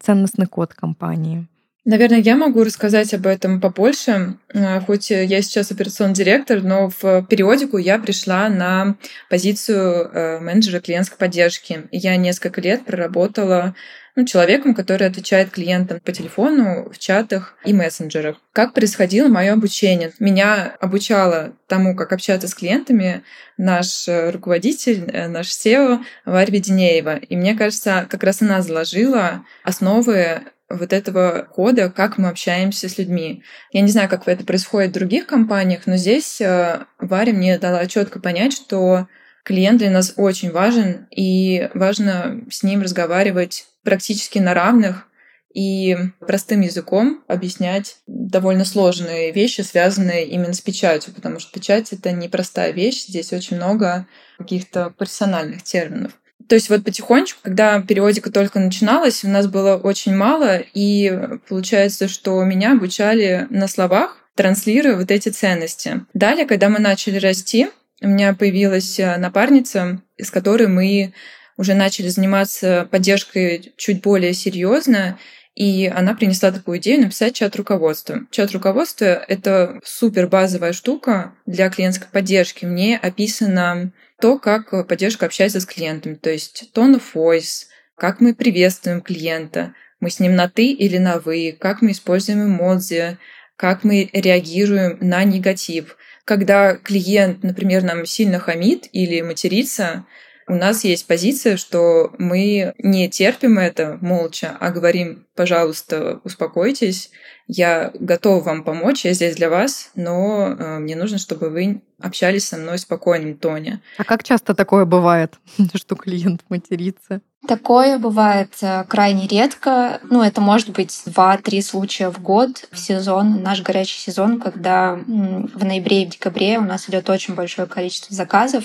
ценностный 0.00 0.46
код 0.46 0.74
компании. 0.74 1.46
Наверное, 1.86 2.18
я 2.18 2.34
могу 2.34 2.64
рассказать 2.64 3.14
об 3.14 3.28
этом 3.28 3.60
побольше. 3.60 4.38
Э, 4.52 4.80
хоть 4.80 5.10
я 5.10 5.40
сейчас 5.40 5.70
операционный 5.70 6.14
директор, 6.14 6.60
но 6.60 6.90
в 6.90 7.24
периодику 7.30 7.78
я 7.78 8.00
пришла 8.00 8.48
на 8.48 8.96
позицию 9.30 10.10
э, 10.12 10.40
менеджера 10.40 10.80
клиентской 10.80 11.16
поддержки. 11.16 11.84
Я 11.92 12.16
несколько 12.16 12.60
лет 12.60 12.84
проработала 12.84 13.76
ну, 14.16 14.24
человеком, 14.24 14.74
который 14.74 15.06
отвечает 15.06 15.50
клиентам 15.50 16.00
по 16.00 16.10
телефону, 16.10 16.90
в 16.90 16.98
чатах 16.98 17.54
и 17.64 17.72
мессенджерах. 17.72 18.38
Как 18.52 18.74
происходило 18.74 19.28
мое 19.28 19.52
обучение? 19.52 20.10
Меня 20.18 20.74
обучала 20.80 21.52
тому, 21.68 21.94
как 21.94 22.12
общаться 22.12 22.48
с 22.48 22.54
клиентами 22.56 23.22
наш 23.58 24.08
э, 24.08 24.30
руководитель, 24.30 25.08
наш 25.28 25.50
SEO 25.50 26.00
Варя 26.24 26.52
Веденеева. 26.52 27.18
И 27.18 27.36
мне 27.36 27.54
кажется, 27.54 28.08
как 28.10 28.24
раз 28.24 28.42
она 28.42 28.60
заложила 28.60 29.44
основы 29.62 30.42
вот 30.68 30.92
этого 30.92 31.46
кода, 31.50 31.90
как 31.90 32.18
мы 32.18 32.28
общаемся 32.28 32.88
с 32.88 32.98
людьми. 32.98 33.42
Я 33.72 33.82
не 33.82 33.90
знаю, 33.90 34.08
как 34.08 34.26
это 34.26 34.44
происходит 34.44 34.90
в 34.90 34.94
других 34.94 35.26
компаниях, 35.26 35.82
но 35.86 35.96
здесь 35.96 36.40
э, 36.40 36.84
Варя 36.98 37.32
мне 37.32 37.58
дала 37.58 37.86
четко 37.86 38.20
понять, 38.20 38.52
что 38.52 39.06
клиент 39.44 39.78
для 39.78 39.90
нас 39.90 40.14
очень 40.16 40.50
важен, 40.50 41.06
и 41.10 41.70
важно 41.74 42.44
с 42.50 42.64
ним 42.64 42.82
разговаривать 42.82 43.66
практически 43.84 44.38
на 44.40 44.54
равных 44.54 45.06
и 45.54 45.96
простым 46.20 46.60
языком 46.62 47.24
объяснять 47.28 47.98
довольно 48.06 48.64
сложные 48.64 49.32
вещи, 49.32 49.60
связанные 49.60 50.26
именно 50.26 50.52
с 50.52 50.60
печатью, 50.60 51.14
потому 51.14 51.38
что 51.38 51.52
печать— 51.52 51.92
это 51.92 52.10
непростая 52.12 52.72
вещь, 52.72 53.06
здесь 53.06 53.32
очень 53.32 53.56
много 53.56 54.06
каких-то 54.36 54.92
персональных 54.98 55.62
терминов. 55.62 56.12
То 56.48 56.54
есть 56.54 56.68
вот 56.70 56.84
потихонечку, 56.84 57.40
когда 57.42 57.80
периодика 57.80 58.30
только 58.30 58.60
начиналась, 58.60 59.24
у 59.24 59.28
нас 59.28 59.46
было 59.46 59.76
очень 59.76 60.14
мало, 60.14 60.58
и 60.74 61.12
получается, 61.48 62.08
что 62.08 62.42
меня 62.44 62.72
обучали 62.72 63.46
на 63.50 63.68
словах, 63.68 64.18
транслируя 64.34 64.96
вот 64.96 65.10
эти 65.10 65.30
ценности. 65.30 66.04
Далее, 66.14 66.46
когда 66.46 66.68
мы 66.68 66.78
начали 66.78 67.18
расти, 67.18 67.68
у 68.02 68.08
меня 68.08 68.34
появилась 68.34 68.98
напарница, 68.98 70.02
с 70.18 70.30
которой 70.30 70.68
мы 70.68 71.14
уже 71.56 71.74
начали 71.74 72.08
заниматься 72.08 72.86
поддержкой 72.90 73.72
чуть 73.76 74.02
более 74.02 74.34
серьезно, 74.34 75.18
и 75.54 75.86
она 75.86 76.14
принесла 76.14 76.52
такую 76.52 76.78
идею 76.78 77.00
написать 77.00 77.34
чат 77.34 77.56
руководства. 77.56 78.20
Чат 78.30 78.52
руководства— 78.52 79.04
это 79.28 79.80
супер 79.82 80.26
базовая 80.26 80.74
штука 80.74 81.32
для 81.46 81.70
клиентской 81.70 82.08
поддержки. 82.12 82.66
Мне 82.66 82.98
описано 82.98 83.90
то, 84.20 84.38
как 84.38 84.70
поддержка 84.88 85.26
общается 85.26 85.60
с 85.60 85.66
клиентами, 85.66 86.14
то 86.14 86.30
есть 86.30 86.70
tone 86.74 86.96
of 86.96 87.02
voice, 87.14 87.66
как 87.96 88.20
мы 88.20 88.34
приветствуем 88.34 89.00
клиента, 89.00 89.74
мы 90.00 90.10
с 90.10 90.20
ним 90.20 90.34
на 90.34 90.48
«ты» 90.48 90.66
или 90.66 90.98
на 90.98 91.18
«вы», 91.18 91.56
как 91.58 91.80
мы 91.80 91.92
используем 91.92 92.44
эмодзи, 92.44 93.18
как 93.56 93.84
мы 93.84 94.10
реагируем 94.12 94.98
на 95.00 95.24
негатив. 95.24 95.96
Когда 96.24 96.76
клиент, 96.76 97.42
например, 97.42 97.82
нам 97.82 98.04
сильно 98.04 98.38
хамит 98.38 98.88
или 98.92 99.22
матерится, 99.22 100.06
у 100.48 100.54
нас 100.54 100.84
есть 100.84 101.06
позиция, 101.06 101.56
что 101.56 102.12
мы 102.18 102.74
не 102.78 103.08
терпим 103.08 103.58
это 103.58 103.98
молча, 104.00 104.56
а 104.60 104.70
говорим, 104.70 105.26
пожалуйста, 105.34 106.20
успокойтесь, 106.24 107.10
я 107.48 107.90
готова 107.94 108.42
вам 108.42 108.64
помочь, 108.64 109.04
я 109.04 109.12
здесь 109.12 109.36
для 109.36 109.50
вас, 109.50 109.90
но 109.94 110.48
э, 110.48 110.78
мне 110.78 110.96
нужно, 110.96 111.18
чтобы 111.18 111.50
вы 111.50 111.82
общались 112.00 112.46
со 112.46 112.56
мной 112.56 112.76
в 112.76 112.80
спокойном 112.80 113.36
тоне. 113.36 113.82
А 113.98 114.04
как 114.04 114.22
часто 114.22 114.54
такое 114.54 114.84
бывает, 114.84 115.34
что 115.74 115.96
клиент 115.96 116.44
матерится? 116.48 117.20
Такое 117.46 117.98
бывает 117.98 118.52
э, 118.60 118.84
крайне 118.88 119.26
редко. 119.26 120.00
Ну, 120.10 120.22
это 120.22 120.40
может 120.40 120.70
быть 120.70 121.00
два-три 121.06 121.62
случая 121.62 122.10
в 122.10 122.20
год 122.20 122.68
в 122.72 122.78
сезон, 122.78 123.42
наш 123.42 123.62
горячий 123.62 123.98
сезон, 123.98 124.40
когда 124.40 124.94
в 124.94 125.64
ноябре 125.64 126.02
и 126.02 126.06
в 126.06 126.10
декабре 126.10 126.58
у 126.58 126.64
нас 126.64 126.88
идет 126.88 127.08
очень 127.08 127.34
большое 127.34 127.68
количество 127.68 128.14
заказов, 128.14 128.64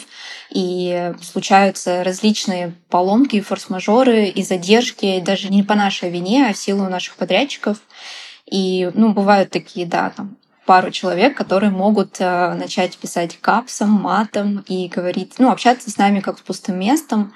и 0.49 1.13
случаются 1.21 2.03
различные 2.03 2.73
поломки, 2.89 3.41
форс-мажоры 3.41 4.25
и 4.25 4.41
задержки, 4.43 5.21
даже 5.21 5.49
не 5.49 5.63
по 5.63 5.75
нашей 5.75 6.09
вине, 6.09 6.47
а 6.47 6.53
в 6.53 6.57
силу 6.57 6.89
наших 6.89 7.15
подрядчиков. 7.15 7.77
И, 8.45 8.89
ну, 8.95 9.13
бывают 9.13 9.51
такие, 9.51 9.85
да, 9.85 10.11
там 10.15 10.37
пару 10.65 10.91
человек, 10.91 11.35
которые 11.35 11.69
могут 11.69 12.15
э, 12.19 12.53
начать 12.53 12.97
писать 12.97 13.37
капсом, 13.41 13.89
матом 13.89 14.63
и 14.67 14.87
говорить, 14.87 15.33
ну, 15.37 15.51
общаться 15.51 15.91
с 15.91 15.97
нами 15.97 16.19
как 16.19 16.37
с 16.39 16.41
пустым 16.41 16.79
местом. 16.79 17.33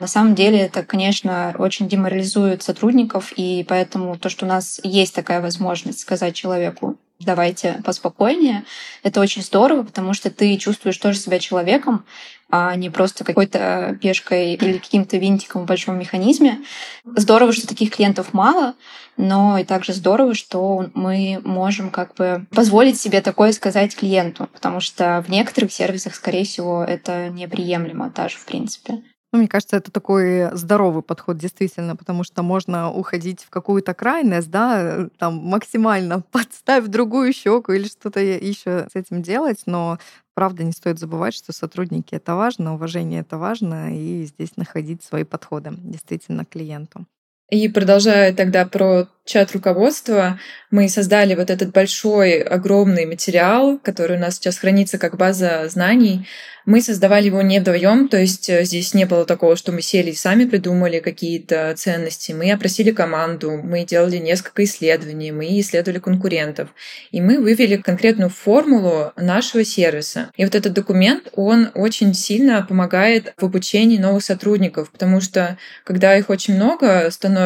На 0.00 0.06
самом 0.06 0.34
деле 0.34 0.60
это, 0.60 0.84
конечно, 0.84 1.54
очень 1.58 1.88
деморализует 1.88 2.62
сотрудников, 2.62 3.32
и 3.36 3.64
поэтому 3.68 4.16
то, 4.16 4.28
что 4.28 4.46
у 4.46 4.48
нас 4.48 4.80
есть 4.84 5.14
такая 5.14 5.40
возможность 5.40 6.00
сказать 6.00 6.34
человеку, 6.34 6.96
давайте 7.20 7.80
поспокойнее, 7.84 8.64
это 9.02 9.20
очень 9.20 9.42
здорово, 9.42 9.82
потому 9.82 10.14
что 10.14 10.30
ты 10.30 10.56
чувствуешь 10.56 10.96
тоже 10.98 11.18
себя 11.18 11.40
человеком, 11.40 12.04
а 12.50 12.74
не 12.76 12.90
просто 12.90 13.24
какой-то 13.24 13.98
пешкой 14.00 14.54
или 14.54 14.78
каким-то 14.78 15.16
винтиком 15.18 15.62
в 15.62 15.66
большом 15.66 15.98
механизме. 15.98 16.60
Здорово, 17.04 17.52
что 17.52 17.66
таких 17.66 17.94
клиентов 17.94 18.32
мало, 18.32 18.74
но 19.16 19.58
и 19.58 19.64
также 19.64 19.92
здорово, 19.92 20.34
что 20.34 20.86
мы 20.94 21.40
можем 21.44 21.90
как 21.90 22.14
бы 22.14 22.46
позволить 22.50 22.98
себе 22.98 23.20
такое 23.20 23.52
сказать 23.52 23.96
клиенту, 23.96 24.48
потому 24.52 24.80
что 24.80 25.22
в 25.26 25.30
некоторых 25.30 25.72
сервисах, 25.72 26.14
скорее 26.14 26.44
всего, 26.44 26.82
это 26.82 27.28
неприемлемо 27.28 28.10
даже 28.10 28.38
в 28.38 28.46
принципе. 28.46 29.02
Ну, 29.32 29.38
мне 29.40 29.48
кажется, 29.48 29.76
это 29.76 29.90
такой 29.92 30.56
здоровый 30.56 31.02
подход, 31.02 31.36
действительно, 31.36 31.96
потому 31.96 32.24
что 32.24 32.42
можно 32.42 32.90
уходить 32.90 33.42
в 33.44 33.50
какую-то 33.50 33.92
крайность, 33.92 34.50
да, 34.50 35.08
там 35.18 35.34
максимально 35.36 36.20
подставь 36.32 36.86
другую 36.86 37.32
щеку 37.34 37.72
или 37.72 37.86
что-то 37.88 38.20
еще 38.20 38.88
с 38.90 38.94
этим 38.96 39.22
делать, 39.22 39.62
но 39.66 39.98
правда 40.34 40.64
не 40.64 40.72
стоит 40.72 40.98
забывать, 40.98 41.34
что 41.34 41.52
сотрудники 41.52 42.14
это 42.14 42.36
важно, 42.36 42.74
уважение 42.74 43.20
это 43.20 43.36
важно, 43.36 43.94
и 43.94 44.24
здесь 44.24 44.56
находить 44.56 45.02
свои 45.04 45.24
подходы 45.24 45.72
действительно 45.76 46.46
клиенту. 46.46 47.04
И 47.50 47.66
продолжая 47.68 48.34
тогда 48.34 48.66
про 48.66 49.08
чат 49.24 49.52
руководства, 49.52 50.38
мы 50.70 50.88
создали 50.88 51.34
вот 51.34 51.50
этот 51.50 51.70
большой, 51.72 52.40
огромный 52.40 53.06
материал, 53.06 53.78
который 53.78 54.16
у 54.16 54.20
нас 54.20 54.36
сейчас 54.36 54.58
хранится 54.58 54.98
как 54.98 55.16
база 55.16 55.68
знаний, 55.68 56.26
мы 56.64 56.82
создавали 56.82 57.26
его 57.26 57.40
не 57.40 57.60
вдвоем, 57.60 58.08
то 58.08 58.18
есть 58.18 58.50
э, 58.50 58.62
здесь 58.64 58.92
не 58.92 59.06
было 59.06 59.24
такого, 59.24 59.56
что 59.56 59.72
мы 59.72 59.80
сели 59.80 60.10
и 60.10 60.14
сами 60.14 60.44
придумали 60.44 61.00
какие-то 61.00 61.72
ценности. 61.74 62.32
Мы 62.32 62.52
опросили 62.52 62.90
команду, 62.90 63.58
мы 63.64 63.84
делали 63.84 64.18
несколько 64.18 64.64
исследований, 64.64 65.32
мы 65.32 65.46
исследовали 65.60 65.98
конкурентов, 65.98 66.68
и 67.10 67.22
мы 67.22 67.40
вывели 67.40 67.76
конкретную 67.76 68.28
формулу 68.28 69.12
нашего 69.16 69.64
сервиса. 69.64 70.30
И 70.36 70.44
вот 70.44 70.54
этот 70.54 70.74
документ, 70.74 71.28
он 71.32 71.70
очень 71.74 72.12
сильно 72.12 72.60
помогает 72.68 73.32
в 73.38 73.44
обучении 73.44 73.96
новых 73.96 74.22
сотрудников, 74.22 74.90
потому 74.90 75.22
что 75.22 75.56
когда 75.84 76.18
их 76.18 76.28
очень 76.28 76.54
много 76.54 77.10
становится, 77.10 77.37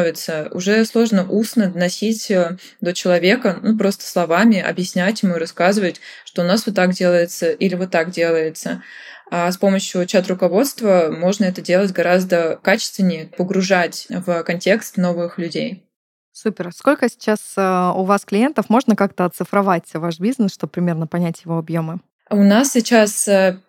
уже 0.52 0.84
сложно 0.84 1.28
устно 1.28 1.68
доносить 1.68 2.30
э, 2.30 2.56
до 2.80 2.92
человека, 2.92 3.58
ну 3.62 3.76
просто 3.76 4.04
словами 4.04 4.60
объяснять 4.60 5.22
ему, 5.22 5.36
рассказывать, 5.36 6.00
что 6.24 6.42
у 6.42 6.44
нас 6.44 6.66
вот 6.66 6.74
так 6.74 6.92
делается 6.92 7.50
или 7.50 7.74
вот 7.74 7.90
так 7.90 8.10
делается. 8.10 8.82
А 9.30 9.50
с 9.50 9.56
помощью 9.56 10.04
чат-руководства 10.04 11.08
можно 11.10 11.44
это 11.44 11.62
делать 11.62 11.92
гораздо 11.92 12.58
качественнее, 12.62 13.30
погружать 13.36 14.06
в 14.10 14.42
контекст 14.42 14.98
новых 14.98 15.38
людей. 15.38 15.86
Супер. 16.32 16.72
Сколько 16.72 17.08
сейчас 17.08 17.54
э, 17.56 17.92
у 17.94 18.04
вас 18.04 18.24
клиентов? 18.24 18.70
Можно 18.70 18.96
как-то 18.96 19.24
оцифровать 19.26 19.84
ваш 19.94 20.18
бизнес, 20.18 20.52
чтобы 20.52 20.70
примерно 20.72 21.06
понять 21.06 21.42
его 21.44 21.58
объемы? 21.58 22.00
У 22.30 22.42
нас 22.42 22.72
сейчас 22.72 23.28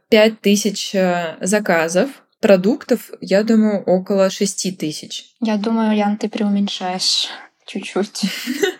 5000 0.09 0.95
э, 0.95 0.99
э, 0.99 1.45
заказов. 1.45 2.09
Продуктов, 2.43 3.11
я 3.21 3.41
думаю, 3.43 3.81
около 3.83 4.29
6 4.29 4.77
тысяч. 4.77 5.33
Я 5.39 5.55
думаю, 5.55 5.95
Ян, 5.95 6.17
ты 6.17 6.27
преуменьшаешь 6.27 7.29
чуть-чуть. 7.65 8.23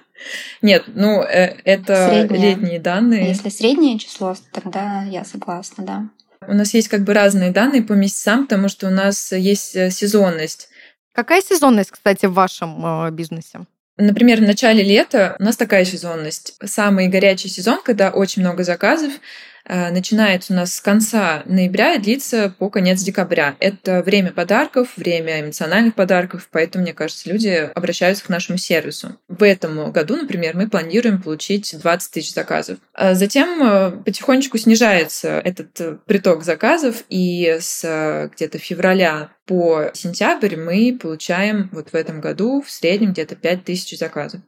Нет, 0.62 0.84
ну 0.88 1.22
это 1.22 2.10
среднее. 2.10 2.41
летние 2.41 2.79
данные. 2.79 3.29
Если 3.29 3.48
среднее 3.48 3.98
число, 3.98 4.36
тогда 4.51 5.03
я 5.03 5.24
согласна, 5.24 5.86
да. 5.86 6.10
У 6.46 6.53
нас 6.53 6.74
есть 6.74 6.89
как 6.89 7.05
бы 7.05 7.13
разные 7.13 7.51
данные 7.51 7.84
по 7.84 7.93
месяцам, 7.93 8.48
потому 8.48 8.67
что 8.67 8.88
у 8.88 8.91
нас 8.91 9.32
есть 9.32 9.77
э, 9.77 9.91
сезонность. 9.91 10.67
Какая 11.13 11.41
сезонность, 11.41 11.91
кстати, 11.91 12.25
в 12.25 12.34
вашем 12.34 12.86
э, 12.86 13.12
бизнесе? 13.12 13.62
Например, 13.96 14.39
в 14.39 14.43
начале 14.43 14.84
лета 14.84 15.38
у 15.39 15.43
нас 15.43 15.55
такая 15.55 15.86
сезонность. 15.86 16.58
Самый 16.62 17.08
горячий 17.08 17.48
сезон, 17.48 17.79
когда 17.82 18.10
очень 18.10 18.41
много 18.41 18.65
заказов, 18.65 19.13
Э, 19.13 19.20
начинается 19.67 20.53
у 20.53 20.55
нас 20.55 20.75
с 20.75 20.82
конца 20.82 21.43
ноября 21.46 21.93
и 21.93 22.00
длится 22.00 22.53
по 22.58 22.70
конец 22.70 23.01
декабря. 23.01 23.55
Это 23.60 24.01
время 24.01 24.32
подарков, 24.32 24.89
время 24.98 25.41
эмоциональных 25.41 25.96
подарков, 25.96 26.48
поэтому, 26.51 26.84
мне 26.84 26.93
кажется, 26.93 27.29
люди 27.29 27.70
обращаются 27.74 28.25
к 28.25 28.29
нашему 28.29 28.58
сервису. 28.58 29.17
В 29.27 29.43
этом 29.43 29.91
году, 29.91 30.15
например, 30.15 30.55
мы 30.55 30.70
планируем 30.70 31.22
получить 31.22 31.75
20 31.79 32.12
тысяч 32.12 32.34
заказов. 32.34 32.77
А 32.93 33.13
затем 33.13 33.62
э, 33.63 33.91
потихонечку 34.03 34.58
снижается 34.58 35.39
этот 35.39 35.79
э, 35.79 35.98
приток 36.05 36.43
заказов, 36.43 37.03
и 37.10 37.58
с 37.60 38.29
где-то 38.36 38.58
февраля 38.58 39.29
по 39.46 39.91
сентябрь 39.93 40.55
мы 40.55 40.98
получаем 41.00 41.70
вот 41.72 41.89
в 41.89 41.96
этом 41.96 42.22
году 42.22 42.62
в 42.62 42.72
среднем 42.72 43.12
где-то 43.12 43.36
5 43.36 43.63
тысяч 43.63 43.98
заказов. 43.98 44.41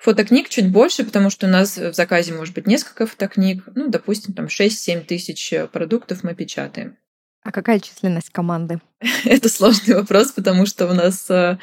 Фотокниг 0.00 0.48
чуть 0.48 0.70
больше, 0.70 1.04
потому 1.04 1.30
что 1.30 1.46
у 1.46 1.50
нас 1.50 1.76
в 1.76 1.92
заказе 1.92 2.32
может 2.32 2.54
быть 2.54 2.66
несколько 2.66 3.06
фотокниг. 3.06 3.64
Ну, 3.74 3.88
допустим, 3.88 4.34
там 4.34 4.46
6-7 4.46 5.04
тысяч 5.04 5.52
продуктов 5.72 6.22
мы 6.22 6.34
печатаем. 6.34 6.96
А 7.42 7.52
какая 7.52 7.80
численность 7.80 8.30
команды? 8.30 8.80
Это 9.24 9.48
сложный 9.48 9.94
вопрос, 9.94 10.32
потому 10.32 10.66
что 10.66 10.86
у 10.86 10.94
нас 10.94 11.30
э, 11.30 11.58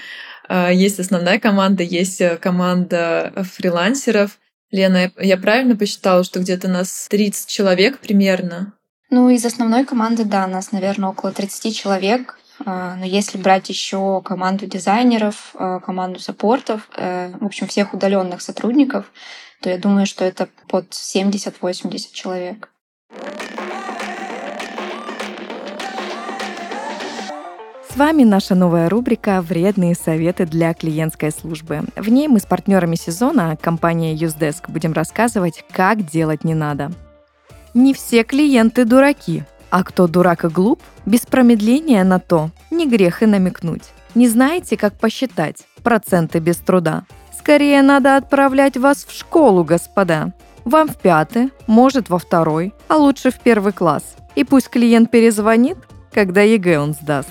э, 0.49 0.73
есть 0.73 0.99
основная 0.99 1.39
команда, 1.39 1.83
есть 1.83 2.19
э, 2.19 2.37
команда 2.37 3.31
фрилансеров. 3.53 4.39
Лена, 4.71 5.11
я 5.17 5.37
правильно 5.37 5.75
посчитала, 5.75 6.23
что 6.23 6.39
где-то 6.39 6.67
нас 6.67 7.07
30 7.09 7.47
человек 7.47 7.99
примерно? 7.99 8.73
Ну, 9.09 9.29
из 9.29 9.45
основной 9.45 9.85
команды, 9.85 10.25
да, 10.25 10.47
нас, 10.47 10.71
наверное, 10.71 11.09
около 11.09 11.31
30 11.31 11.75
человек. 11.75 12.37
А, 12.65 12.95
но 12.95 13.05
если 13.05 13.37
брать 13.37 13.69
еще 13.69 14.21
команду 14.23 14.65
дизайнеров, 14.65 15.55
а, 15.55 15.79
команду 15.79 16.19
саппортов, 16.19 16.89
э, 16.97 17.31
в 17.39 17.45
общем, 17.45 17.67
всех 17.67 17.93
удаленных 17.93 18.41
сотрудников, 18.41 19.11
то 19.61 19.69
я 19.69 19.77
думаю, 19.77 20.05
что 20.05 20.25
это 20.25 20.47
под 20.67 20.93
70-80 20.93 22.13
человек. 22.13 22.69
С 27.89 27.95
вами 27.99 28.23
наша 28.23 28.53
новая 28.53 28.89
рубрика 28.89 29.41
«Вредные 29.41 29.95
советы 29.95 30.45
для 30.45 30.75
клиентской 30.75 31.31
службы». 31.31 31.81
В 31.95 32.09
ней 32.09 32.27
мы 32.27 32.39
с 32.39 32.45
партнерами 32.45 32.95
сезона, 32.95 33.57
компанией 33.59 34.15
Usedesk, 34.15 34.65
будем 34.67 34.93
рассказывать, 34.93 35.63
как 35.71 36.05
делать 36.05 36.43
не 36.43 36.53
надо. 36.53 36.91
Не 37.73 37.95
все 37.95 38.23
клиенты 38.23 38.85
дураки, 38.85 39.45
а 39.69 39.83
кто 39.83 40.07
дурак 40.07 40.45
и 40.45 40.47
глуп, 40.47 40.81
без 41.05 41.21
промедления 41.21 42.03
на 42.03 42.19
то, 42.19 42.51
не 42.71 42.87
грех 42.87 43.23
и 43.23 43.25
намекнуть. 43.25 43.83
Не 44.15 44.27
знаете, 44.27 44.77
как 44.77 44.93
посчитать 44.93 45.67
проценты 45.83 46.39
без 46.39 46.57
труда? 46.57 47.03
Скорее 47.37 47.81
надо 47.81 48.17
отправлять 48.17 48.77
вас 48.77 49.05
в 49.05 49.11
школу, 49.11 49.63
господа. 49.63 50.33
Вам 50.65 50.89
в 50.89 50.97
пятый, 50.97 51.51
может 51.65 52.09
во 52.09 52.19
второй, 52.19 52.73
а 52.87 52.97
лучше 52.97 53.31
в 53.31 53.39
первый 53.39 53.73
класс. 53.73 54.15
И 54.35 54.43
пусть 54.43 54.69
клиент 54.69 55.11
перезвонит, 55.11 55.77
когда 56.11 56.41
ЕГЭ 56.41 56.79
он 56.79 56.93
сдаст. 56.93 57.29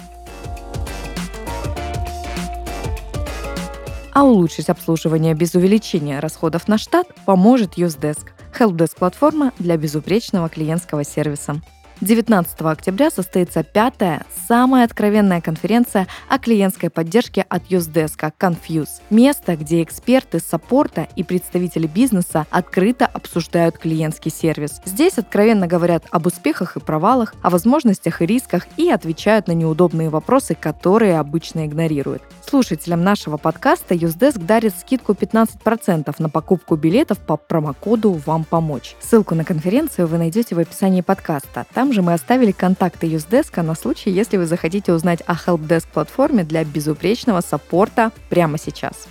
А 4.12 4.24
улучшить 4.24 4.70
обслуживание 4.70 5.34
без 5.34 5.54
увеличения 5.54 6.20
расходов 6.20 6.68
на 6.68 6.78
штат 6.78 7.08
поможет 7.26 7.76
Usedesk– 7.76 8.28
helpdesk-платформа 8.58 9.52
для 9.58 9.76
безупречного 9.76 10.48
клиентского 10.48 11.04
сервиса. 11.04 11.60
19 12.02 12.60
октября 12.60 13.10
состоится 13.10 13.62
пятая, 13.62 14.26
самая 14.46 14.84
откровенная 14.84 15.40
конференция 15.40 16.06
о 16.28 16.38
клиентской 16.38 16.90
поддержке 16.90 17.46
от 17.48 17.70
Usedesk 17.70 18.32
Confuse. 18.38 19.00
Место, 19.08 19.56
где 19.56 19.82
эксперты 19.82 20.38
саппорта 20.38 21.08
и 21.16 21.22
представители 21.22 21.86
бизнеса 21.86 22.46
открыто 22.50 23.06
обсуждают 23.06 23.78
клиентский 23.78 24.30
сервис. 24.30 24.80
Здесь 24.84 25.16
откровенно 25.16 25.66
говорят 25.66 26.04
об 26.10 26.26
успехах 26.26 26.76
и 26.76 26.80
провалах, 26.80 27.34
о 27.40 27.48
возможностях 27.48 28.20
и 28.20 28.26
рисках 28.26 28.66
и 28.76 28.90
отвечают 28.90 29.48
на 29.48 29.52
неудобные 29.52 30.10
вопросы, 30.10 30.54
которые 30.54 31.18
обычно 31.18 31.64
игнорируют. 31.64 32.22
Слушателям 32.48 33.02
нашего 33.02 33.38
подкаста 33.38 33.94
Usedesk 33.94 34.38
дарит 34.38 34.72
скидку 34.78 35.14
15% 35.14 36.14
на 36.20 36.28
покупку 36.28 36.76
билетов 36.76 37.18
по 37.18 37.36
промокоду 37.36 38.12
«Вам 38.12 38.44
помочь». 38.44 38.94
Ссылку 39.00 39.34
на 39.34 39.44
конференцию 39.44 40.06
вы 40.06 40.18
найдете 40.18 40.54
в 40.54 40.60
описании 40.60 41.00
подкаста. 41.00 41.66
Там 41.74 41.92
же 41.92 42.02
мы 42.02 42.12
оставили 42.12 42.52
контакты 42.52 43.08
Юздеска 43.08 43.64
на 43.64 43.74
случай, 43.74 44.10
если 44.10 44.36
вы 44.36 44.46
захотите 44.46 44.92
узнать 44.92 45.22
о 45.26 45.34
Helpdesk 45.34 45.88
платформе 45.92 46.44
для 46.44 46.64
безупречного 46.64 47.40
саппорта 47.40 48.12
прямо 48.30 48.58
сейчас. 48.58 49.08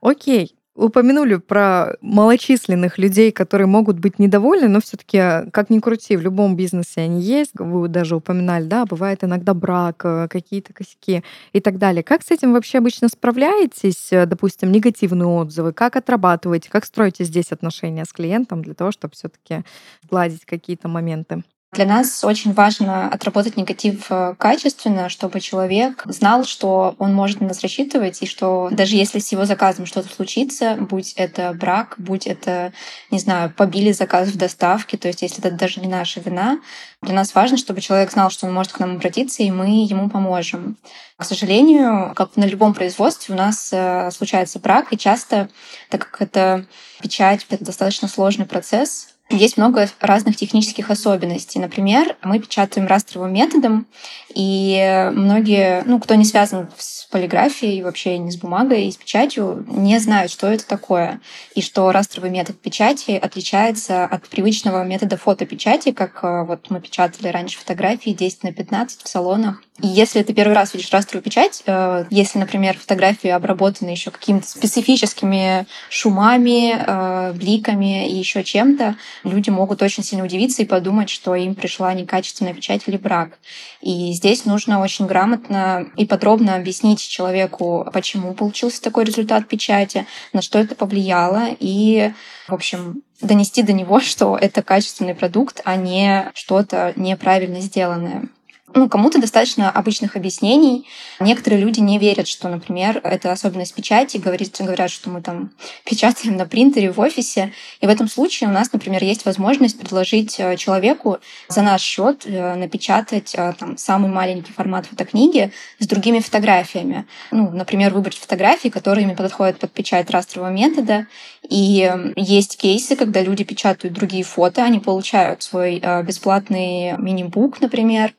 Окей, 0.00 0.56
упомянули 0.74 1.36
про 1.36 1.96
малочисленных 2.00 2.98
людей, 2.98 3.30
которые 3.30 3.66
могут 3.66 3.98
быть 3.98 4.18
недовольны, 4.18 4.68
но 4.68 4.80
все-таки, 4.80 5.50
как 5.52 5.70
ни 5.70 5.78
крути, 5.78 6.16
в 6.16 6.22
любом 6.22 6.56
бизнесе 6.56 7.02
они 7.02 7.20
есть. 7.22 7.52
Вы 7.54 7.88
даже 7.88 8.16
упоминали, 8.16 8.64
да, 8.64 8.84
бывает 8.84 9.22
иногда 9.22 9.54
брак, 9.54 10.02
э, 10.04 10.28
какие-то 10.28 10.72
косяки 10.72 11.22
и 11.52 11.60
так 11.60 11.78
далее. 11.78 12.02
Как 12.02 12.22
с 12.22 12.30
этим 12.30 12.52
вообще 12.52 12.78
обычно 12.78 13.08
справляетесь? 13.08 14.12
Э, 14.12 14.26
допустим, 14.26 14.72
негативные 14.72 15.26
отзывы, 15.26 15.72
как 15.72 15.96
отрабатываете, 15.96 16.70
как 16.70 16.84
строите 16.84 17.24
здесь 17.24 17.52
отношения 17.52 18.04
с 18.04 18.12
клиентом 18.12 18.62
для 18.62 18.74
того, 18.74 18.90
чтобы 18.90 19.14
все-таки 19.14 19.62
сгладить 20.02 20.44
какие-то 20.44 20.88
моменты? 20.88 21.44
Для 21.74 21.86
нас 21.86 22.22
очень 22.22 22.52
важно 22.52 23.08
отработать 23.08 23.56
негатив 23.56 24.06
э, 24.08 24.36
качественно, 24.38 25.08
чтобы 25.08 25.40
человек 25.40 26.04
знал, 26.06 26.44
что 26.44 26.94
он 27.00 27.12
может 27.12 27.40
на 27.40 27.48
нас 27.48 27.62
рассчитывать, 27.62 28.22
и 28.22 28.26
что 28.26 28.68
даже 28.70 28.94
если 28.94 29.18
с 29.18 29.32
его 29.32 29.44
заказом 29.44 29.84
что-то 29.84 30.08
случится, 30.08 30.76
будь 30.78 31.14
это 31.14 31.52
брак, 31.52 31.96
будь 31.98 32.28
это, 32.28 32.72
не 33.10 33.18
знаю, 33.18 33.52
побили 33.52 33.90
заказ 33.90 34.28
в 34.28 34.36
доставке, 34.36 34.96
то 34.96 35.08
есть 35.08 35.22
если 35.22 35.44
это 35.44 35.50
даже 35.50 35.80
не 35.80 35.88
наша 35.88 36.20
вина, 36.20 36.60
для 37.02 37.14
нас 37.14 37.34
важно, 37.34 37.56
чтобы 37.56 37.80
человек 37.80 38.12
знал, 38.12 38.30
что 38.30 38.46
он 38.46 38.54
может 38.54 38.70
к 38.70 38.78
нам 38.78 38.94
обратиться, 38.96 39.42
и 39.42 39.50
мы 39.50 39.84
ему 39.84 40.08
поможем. 40.08 40.76
К 41.16 41.24
сожалению, 41.24 42.12
как 42.14 42.36
на 42.36 42.44
любом 42.44 42.74
производстве, 42.74 43.34
у 43.34 43.38
нас 43.38 43.70
э, 43.72 44.12
случается 44.12 44.60
брак, 44.60 44.92
и 44.92 44.96
часто, 44.96 45.48
так 45.90 46.08
как 46.08 46.22
это 46.22 46.66
печать, 47.00 47.44
это 47.50 47.64
достаточно 47.64 48.06
сложный 48.06 48.46
процесс, 48.46 49.13
Есть 49.30 49.56
много 49.56 49.88
разных 50.00 50.36
технических 50.36 50.90
особенностей. 50.90 51.58
Например, 51.58 52.14
мы 52.22 52.38
печатаем 52.38 52.86
растровым 52.86 53.32
методом, 53.32 53.86
и 54.34 55.10
многие, 55.14 55.82
ну, 55.86 55.98
кто 55.98 56.14
не 56.14 56.26
связан 56.26 56.68
с 56.76 57.06
полиграфией, 57.06 57.82
вообще 57.82 58.18
не 58.18 58.30
с 58.30 58.36
бумагой 58.36 58.86
и 58.86 58.92
с 58.92 58.96
печатью, 58.96 59.64
не 59.68 59.98
знают, 59.98 60.30
что 60.30 60.48
это 60.48 60.66
такое, 60.66 61.20
и 61.54 61.62
что 61.62 61.90
растровый 61.90 62.30
метод 62.30 62.60
печати 62.60 63.12
отличается 63.12 64.04
от 64.04 64.28
привычного 64.28 64.84
метода 64.84 65.16
фотопечати, 65.16 65.92
как 65.92 66.22
э, 66.22 66.44
вот 66.44 66.68
мы 66.70 66.80
печатали 66.80 67.28
раньше 67.28 67.58
фотографии 67.58 68.10
10 68.10 68.42
на 68.42 68.52
15 68.52 69.02
в 69.02 69.08
салонах. 69.08 69.62
И 69.82 69.88
если 69.88 70.22
ты 70.22 70.32
первый 70.32 70.54
раз 70.54 70.72
видишь 70.72 70.92
растровую 70.92 71.24
печать, 71.24 71.64
э, 71.66 72.04
если, 72.08 72.38
например, 72.38 72.78
фотографии 72.78 73.28
обработаны 73.28 73.90
еще 73.90 74.12
какими-то 74.12 74.46
специфическими 74.46 75.66
шумами, 75.90 76.76
э, 76.78 77.32
бликами 77.32 78.08
и 78.08 78.14
еще 78.14 78.44
чем-то, 78.44 78.94
люди 79.24 79.50
могут 79.50 79.82
очень 79.82 80.04
сильно 80.04 80.24
удивиться 80.24 80.62
и 80.62 80.64
подумать, 80.64 81.10
что 81.10 81.34
им 81.34 81.56
пришла 81.56 81.92
некачественная 81.92 82.54
печать 82.54 82.82
или 82.86 82.96
брак. 82.96 83.38
И 83.80 84.12
здесь 84.12 84.44
нужно 84.44 84.80
очень 84.80 85.06
грамотно 85.06 85.88
и 85.96 86.06
подробно 86.06 86.54
объяснить 86.54 87.00
человеку, 87.00 87.84
почему 87.92 88.32
получился 88.32 88.80
такой 88.80 89.04
результат 89.04 89.48
печати, 89.48 90.06
на 90.32 90.40
что 90.40 90.60
это 90.60 90.76
повлияло, 90.76 91.48
и, 91.58 92.12
в 92.46 92.54
общем, 92.54 93.02
донести 93.20 93.64
до 93.64 93.72
него, 93.72 93.98
что 93.98 94.38
это 94.40 94.62
качественный 94.62 95.16
продукт, 95.16 95.62
а 95.64 95.74
не 95.74 96.30
что-то 96.32 96.92
неправильно 96.94 97.60
сделанное 97.60 98.28
ну, 98.74 98.88
кому-то 98.88 99.20
достаточно 99.20 99.70
обычных 99.70 100.16
объяснений. 100.16 100.86
Некоторые 101.20 101.62
люди 101.62 101.80
не 101.80 101.98
верят, 101.98 102.26
что, 102.26 102.48
например, 102.48 103.00
это 103.04 103.30
особенность 103.30 103.74
печати, 103.74 104.16
говорит, 104.16 104.56
говорят, 104.58 104.90
что 104.90 105.10
мы 105.10 105.22
там 105.22 105.52
печатаем 105.84 106.36
на 106.36 106.46
принтере 106.46 106.90
в 106.90 106.98
офисе. 106.98 107.52
И 107.80 107.86
в 107.86 107.88
этом 107.88 108.08
случае 108.08 108.50
у 108.50 108.52
нас, 108.52 108.72
например, 108.72 109.02
есть 109.02 109.24
возможность 109.24 109.78
предложить 109.78 110.36
э, 110.38 110.56
человеку 110.56 111.18
за 111.48 111.62
наш 111.62 111.82
счет 111.82 112.22
э, 112.26 112.54
напечатать 112.56 113.34
э, 113.34 113.54
там, 113.58 113.78
самый 113.78 114.10
маленький 114.10 114.52
формат 114.52 114.86
фотокниги 114.86 115.52
с 115.78 115.86
другими 115.86 116.18
фотографиями. 116.18 117.06
Ну, 117.30 117.50
например, 117.50 117.92
выбрать 117.92 118.18
фотографии, 118.18 118.68
которые 118.68 119.04
подходят 119.14 119.58
под 119.58 119.70
печать 119.70 120.10
растрового 120.10 120.50
метода. 120.50 121.06
И 121.48 121.92
есть 122.16 122.56
кейсы, 122.56 122.96
когда 122.96 123.20
люди 123.20 123.44
печатают 123.44 123.94
другие 123.94 124.24
фото, 124.24 124.64
они 124.64 124.80
получают 124.80 125.42
свой 125.42 125.80
бесплатный 126.02 126.96
мини-бук, 126.98 127.60
например, 127.60 128.14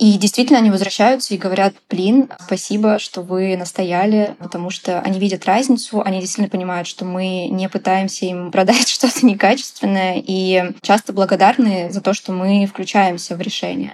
и 0.00 0.16
действительно 0.16 0.58
они 0.58 0.70
возвращаются 0.70 1.34
и 1.34 1.38
говорят, 1.38 1.74
блин, 1.90 2.30
спасибо, 2.46 2.98
что 2.98 3.20
вы 3.20 3.54
настояли, 3.58 4.34
потому 4.38 4.70
что 4.70 4.98
они 5.00 5.18
видят 5.18 5.44
разницу, 5.44 6.00
они 6.00 6.20
действительно 6.20 6.48
понимают, 6.48 6.88
что 6.88 7.04
мы 7.04 7.48
не 7.48 7.68
пытаемся 7.68 8.24
им 8.24 8.50
продать 8.50 8.88
что-то 8.88 9.26
некачественное, 9.26 10.14
и 10.16 10.72
часто 10.80 11.12
благодарны 11.12 11.90
за 11.92 12.00
то, 12.00 12.14
что 12.14 12.32
мы 12.32 12.64
включаемся 12.64 13.36
в 13.36 13.42
решение. 13.42 13.92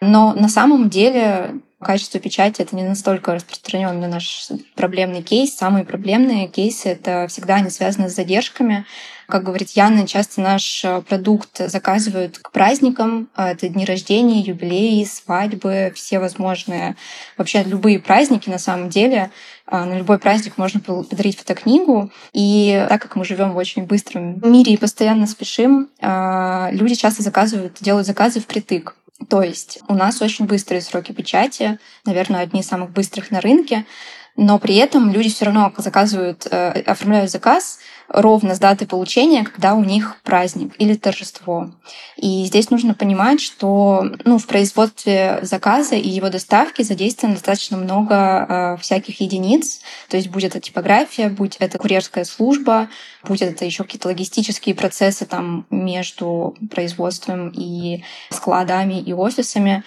Но 0.00 0.34
на 0.34 0.48
самом 0.48 0.90
деле 0.90 1.60
качество 1.86 2.18
печати— 2.18 2.60
это 2.62 2.74
не 2.74 2.82
настолько 2.82 3.32
распространенный 3.32 4.08
наш 4.08 4.48
проблемный 4.74 5.22
кейс. 5.22 5.56
Самые 5.56 5.84
проблемные 5.84 6.48
кейсы— 6.48 6.88
это 6.90 7.28
всегда 7.28 7.56
они 7.56 7.70
связаны 7.70 8.10
с 8.10 8.14
задержками, 8.16 8.84
как 9.26 9.42
говорит 9.42 9.70
Яна, 9.70 10.06
часто 10.06 10.40
наш 10.40 10.84
э, 10.84 11.02
продукт 11.02 11.58
заказывают 11.58 12.38
к 12.38 12.52
праздникам. 12.52 13.28
А 13.34 13.50
это 13.50 13.68
дни 13.68 13.84
рождения, 13.84 14.40
юбилеи, 14.40 15.02
свадьбы, 15.04 15.92
все 15.94 16.20
возможные, 16.20 16.94
вообще 17.36 17.64
любые 17.64 17.98
праздники 17.98 18.48
на 18.48 18.58
самом 18.58 18.88
деле. 18.88 19.30
А, 19.66 19.84
на 19.84 19.98
любой 19.98 20.18
праздник 20.18 20.58
можно 20.58 20.78
подарить 20.78 21.38
фотокнигу. 21.38 22.12
И 22.32 22.86
так 22.88 23.02
как 23.02 23.16
мы 23.16 23.24
живем 23.24 23.52
в 23.52 23.56
очень 23.56 23.84
быстром 23.84 24.40
мире 24.48 24.74
и 24.74 24.76
постоянно 24.76 25.26
спешим, 25.26 25.88
а, 26.00 26.70
люди 26.70 26.94
часто 26.94 27.22
заказывают, 27.24 27.78
делают 27.80 28.06
заказы 28.06 28.40
впритык. 28.40 28.94
То 29.28 29.42
есть 29.42 29.78
у 29.88 29.94
нас 29.94 30.20
очень 30.20 30.44
быстрые 30.44 30.82
сроки 30.82 31.12
печати, 31.12 31.78
наверное, 32.04 32.42
одни 32.42 32.60
из 32.60 32.66
самых 32.66 32.90
быстрых 32.90 33.30
на 33.30 33.40
рынке, 33.40 33.86
но 34.36 34.58
при 34.58 34.76
этом 34.76 35.10
люди 35.10 35.30
все 35.30 35.46
равно 35.46 35.72
заказывают, 35.78 36.46
э, 36.50 36.82
оформляют 36.82 37.30
заказ 37.30 37.78
ровно 38.08 38.54
с 38.54 38.58
даты 38.58 38.86
получения, 38.86 39.44
когда 39.44 39.74
у 39.74 39.82
них 39.82 40.16
праздник 40.22 40.74
или 40.78 40.94
торжество. 40.94 41.70
И 42.16 42.44
здесь 42.44 42.70
нужно 42.70 42.94
понимать, 42.94 43.40
что 43.40 44.06
ну, 44.24 44.38
в 44.38 44.46
производстве 44.46 45.40
заказа 45.42 45.96
и 45.96 46.08
его 46.08 46.28
доставки 46.28 46.82
задействовано 46.82 47.36
достаточно 47.36 47.76
много 47.76 48.14
э, 48.14 48.76
всяких 48.80 49.20
единиц. 49.20 49.80
То 50.08 50.16
есть 50.16 50.28
будет 50.28 50.52
это 50.52 50.60
типография, 50.60 51.28
будь 51.28 51.56
это 51.56 51.78
курьерская 51.78 52.24
служба, 52.24 52.88
будь 53.24 53.42
это 53.42 53.64
еще 53.64 53.84
какие-то 53.84 54.08
логистические 54.08 54.74
процессы 54.74 55.26
там 55.26 55.66
между 55.70 56.56
производством 56.70 57.50
и 57.50 58.04
складами 58.30 59.00
и 59.00 59.12
офисами. 59.12 59.82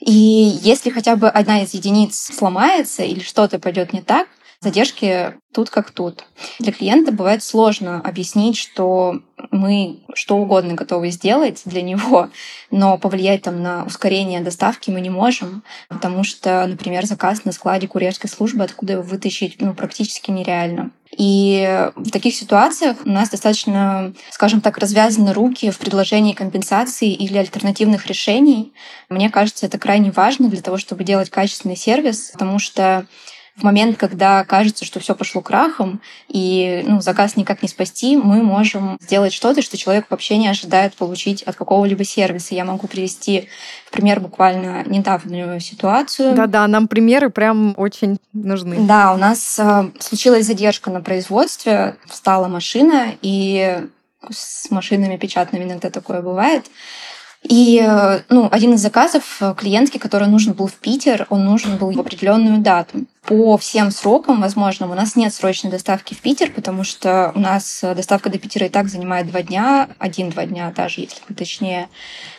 И 0.00 0.12
если 0.12 0.90
хотя 0.90 1.16
бы 1.16 1.28
одна 1.28 1.62
из 1.62 1.74
единиц 1.74 2.18
сломается 2.18 3.02
или 3.02 3.20
что-то 3.20 3.58
пойдет 3.58 3.92
не 3.92 4.02
так, 4.02 4.28
задержки 4.60 5.34
тут 5.52 5.70
как 5.70 5.90
тут. 5.90 6.24
Для 6.58 6.72
клиента 6.72 7.12
бывает 7.12 7.42
сложно 7.42 8.00
объяснить, 8.00 8.58
что 8.58 9.20
мы 9.50 10.00
что 10.14 10.36
угодно 10.36 10.74
готовы 10.74 11.10
сделать 11.10 11.62
для 11.64 11.82
него, 11.82 12.30
но 12.70 12.98
повлиять 12.98 13.42
там 13.42 13.62
на 13.62 13.84
ускорение 13.84 14.40
доставки 14.40 14.90
мы 14.90 15.00
не 15.00 15.10
можем, 15.10 15.62
потому 15.88 16.24
что, 16.24 16.66
например, 16.66 17.06
заказ 17.06 17.44
на 17.44 17.52
складе 17.52 17.88
курьерской 17.88 18.28
службы, 18.28 18.64
откуда 18.64 18.94
его 18.94 19.02
вытащить, 19.02 19.60
ну, 19.60 19.74
практически 19.74 20.30
нереально. 20.30 20.90
И 21.16 21.88
в 21.94 22.10
таких 22.10 22.34
ситуациях 22.34 22.98
у 23.04 23.08
нас 23.08 23.30
достаточно, 23.30 24.12
скажем 24.30 24.60
так, 24.60 24.76
развязаны 24.76 25.32
руки 25.32 25.70
в 25.70 25.78
предложении 25.78 26.34
компенсации 26.34 27.12
или 27.12 27.38
альтернативных 27.38 28.06
решений. 28.06 28.74
Мне 29.08 29.30
кажется, 29.30 29.66
это 29.66 29.78
крайне 29.78 30.10
важно 30.10 30.48
для 30.48 30.60
того, 30.60 30.76
чтобы 30.76 31.04
делать 31.04 31.30
качественный 31.30 31.76
сервис, 31.76 32.30
потому 32.32 32.58
что 32.58 33.06
в 33.56 33.62
момент, 33.62 33.96
когда 33.96 34.44
кажется, 34.44 34.84
что 34.84 35.00
все 35.00 35.14
пошло 35.14 35.40
крахом, 35.40 36.00
и 36.28 36.84
ну, 36.86 37.00
заказ 37.00 37.36
никак 37.36 37.62
не 37.62 37.68
спасти, 37.68 38.16
мы 38.16 38.42
можем 38.42 38.98
сделать 39.00 39.32
что-то, 39.32 39.62
что 39.62 39.78
человек 39.78 40.06
вообще 40.10 40.36
не 40.36 40.48
ожидает 40.48 40.94
получить 40.94 41.42
от 41.42 41.56
какого-либо 41.56 42.04
сервиса. 42.04 42.54
Я 42.54 42.64
могу 42.64 42.86
привести 42.86 43.48
в 43.86 43.92
пример 43.92 44.20
буквально 44.20 44.84
недавнюю 44.84 45.58
ситуацию. 45.60 46.34
Да-да, 46.34 46.66
нам 46.66 46.86
примеры 46.86 47.30
прям 47.30 47.74
очень 47.78 48.18
нужны. 48.34 48.76
Да, 48.80 49.14
у 49.14 49.16
нас 49.16 49.58
э, 49.58 49.90
случилась 50.00 50.46
задержка 50.46 50.90
на 50.90 51.00
производстве, 51.00 51.96
встала 52.06 52.48
машина, 52.48 53.14
и 53.22 53.86
с 54.30 54.70
машинами 54.70 55.16
печатными 55.16 55.64
иногда 55.64 55.88
такое 55.88 56.20
бывает. 56.20 56.66
И 57.42 57.80
э, 57.82 58.20
ну, 58.28 58.48
один 58.50 58.74
из 58.74 58.80
заказов 58.80 59.38
э, 59.40 59.54
клиентки, 59.56 59.98
который 59.98 60.28
нужен 60.28 60.52
был 60.52 60.66
в 60.66 60.74
Питер, 60.74 61.26
он 61.30 61.44
нужен 61.44 61.76
был 61.76 61.92
в 61.92 62.00
определенную 62.00 62.58
дату. 62.58 63.04
По 63.26 63.58
всем 63.58 63.90
срокам 63.90 64.40
возможным 64.40 64.92
у 64.92 64.94
нас 64.94 65.16
нет 65.16 65.34
срочной 65.34 65.70
доставки 65.70 66.14
в 66.14 66.20
Питер, 66.20 66.52
потому 66.52 66.84
что 66.84 67.32
у 67.34 67.40
нас 67.40 67.82
э, 67.82 67.92
доставка 67.96 68.30
до 68.30 68.38
Питера 68.38 68.66
и 68.66 68.68
так 68.68 68.88
занимает 68.88 69.26
два 69.26 69.42
дня, 69.42 69.88
один-два 69.98 70.46
дня 70.46 70.72
даже, 70.74 71.00
если 71.00 71.18
точнее, 71.34 71.88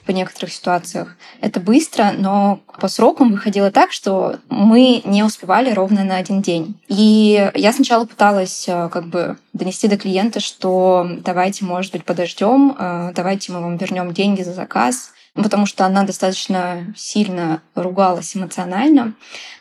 по 0.05 0.11
некоторых 0.11 0.53
ситуациях. 0.53 1.17
Это 1.41 1.59
быстро, 1.59 2.13
но 2.17 2.61
по 2.79 2.87
срокам 2.87 3.33
выходило 3.33 3.69
так, 3.69 3.91
что 3.91 4.39
мы 4.47 5.01
не 5.03 5.23
успевали 5.23 5.73
ровно 5.73 6.05
на 6.05 6.15
один 6.15 6.41
день. 6.41 6.79
И 6.87 7.51
я 7.53 7.73
сначала 7.73 8.05
пыталась 8.05 8.63
как 8.65 9.07
бы 9.07 9.37
донести 9.51 9.89
до 9.89 9.97
клиента, 9.97 10.39
что 10.39 11.05
давайте, 11.19 11.65
может 11.65 11.91
быть, 11.91 12.05
подождем, 12.05 12.75
давайте 13.13 13.51
мы 13.51 13.59
вам 13.59 13.75
вернем 13.75 14.13
деньги 14.13 14.41
за 14.41 14.53
заказ, 14.53 15.11
потому 15.43 15.65
что 15.65 15.85
она 15.85 16.03
достаточно 16.03 16.93
сильно 16.95 17.61
ругалась 17.75 18.35
эмоционально. 18.35 19.13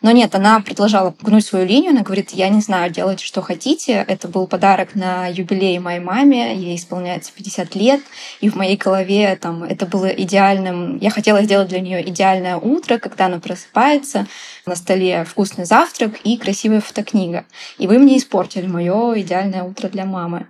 Но 0.03 0.11
нет, 0.11 0.35
она 0.35 0.61
предложила 0.61 1.15
гнуть 1.21 1.45
свою 1.45 1.67
линию, 1.67 1.91
она 1.91 2.03
говорит, 2.03 2.31
я 2.31 2.49
не 2.49 2.61
знаю, 2.61 2.91
делайте, 2.91 3.25
что 3.25 3.43
хотите. 3.43 4.05
Это 4.07 4.29
был 4.29 4.47
подарок 4.47 4.95
на 4.95 5.27
юбилей 5.27 5.79
моей 5.79 6.01
маме, 6.01 6.57
ей 6.57 6.77
исполняется 6.77 7.33
50 7.33 7.75
лет, 7.75 8.01
и 8.41 8.49
в 8.49 8.57
моей 8.57 8.77
голове 8.77 9.37
там 9.37 9.63
это 9.65 9.87
было 9.87 10.07
идеальным. 10.07 10.99
Я 10.99 11.11
хотела 11.11 11.43
сделать 11.43 11.69
для 11.69 11.81
нее 11.81 12.09
идеальное 12.09 12.57
утро, 12.57 12.99
когда 12.99 13.27
она 13.27 13.39
просыпается, 13.39 14.27
на 14.65 14.77
столе 14.77 15.25
вкусный 15.25 15.65
завтрак 15.65 16.19
и 16.25 16.37
красивая 16.37 16.81
фотокнига. 16.81 17.45
И 17.79 17.87
вы 17.87 17.99
мне 17.99 18.19
испортили 18.19 18.67
мое 18.67 19.21
идеальное 19.21 19.63
утро 19.63 19.89
для 19.89 20.05
мамы. 20.05 20.47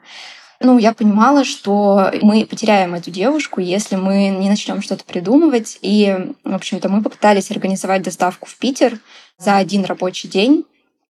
Ну, 0.60 0.78
я 0.78 0.92
понимала, 0.94 1.44
что 1.44 2.10
мы 2.22 2.46
потеряем 2.46 2.94
эту 2.94 3.10
девушку, 3.10 3.60
если 3.60 3.96
мы 3.96 4.28
не 4.28 4.48
начнем 4.48 4.80
что-то 4.80 5.04
придумывать. 5.04 5.78
И, 5.82 6.34
в 6.44 6.54
общем-то, 6.54 6.88
мы 6.88 7.02
попытались 7.02 7.50
организовать 7.50 8.02
доставку 8.02 8.48
в 8.48 8.56
Питер 8.56 8.98
за 9.38 9.56
один 9.56 9.84
рабочий 9.84 10.28
день. 10.28 10.64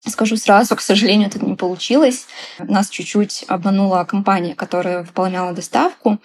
Скажу 0.06 0.36
сразу, 0.36 0.76
к 0.76 0.80
сожалению, 0.80 1.28
это 1.28 1.44
не 1.44 1.54
получилось. 1.54 2.26
Нас 2.58 2.88
чуть-чуть 2.88 3.44
обманула 3.48 4.04
компания, 4.04 4.54
которая 4.54 5.02
выполняла 5.02 5.52
доставку. 5.52 6.18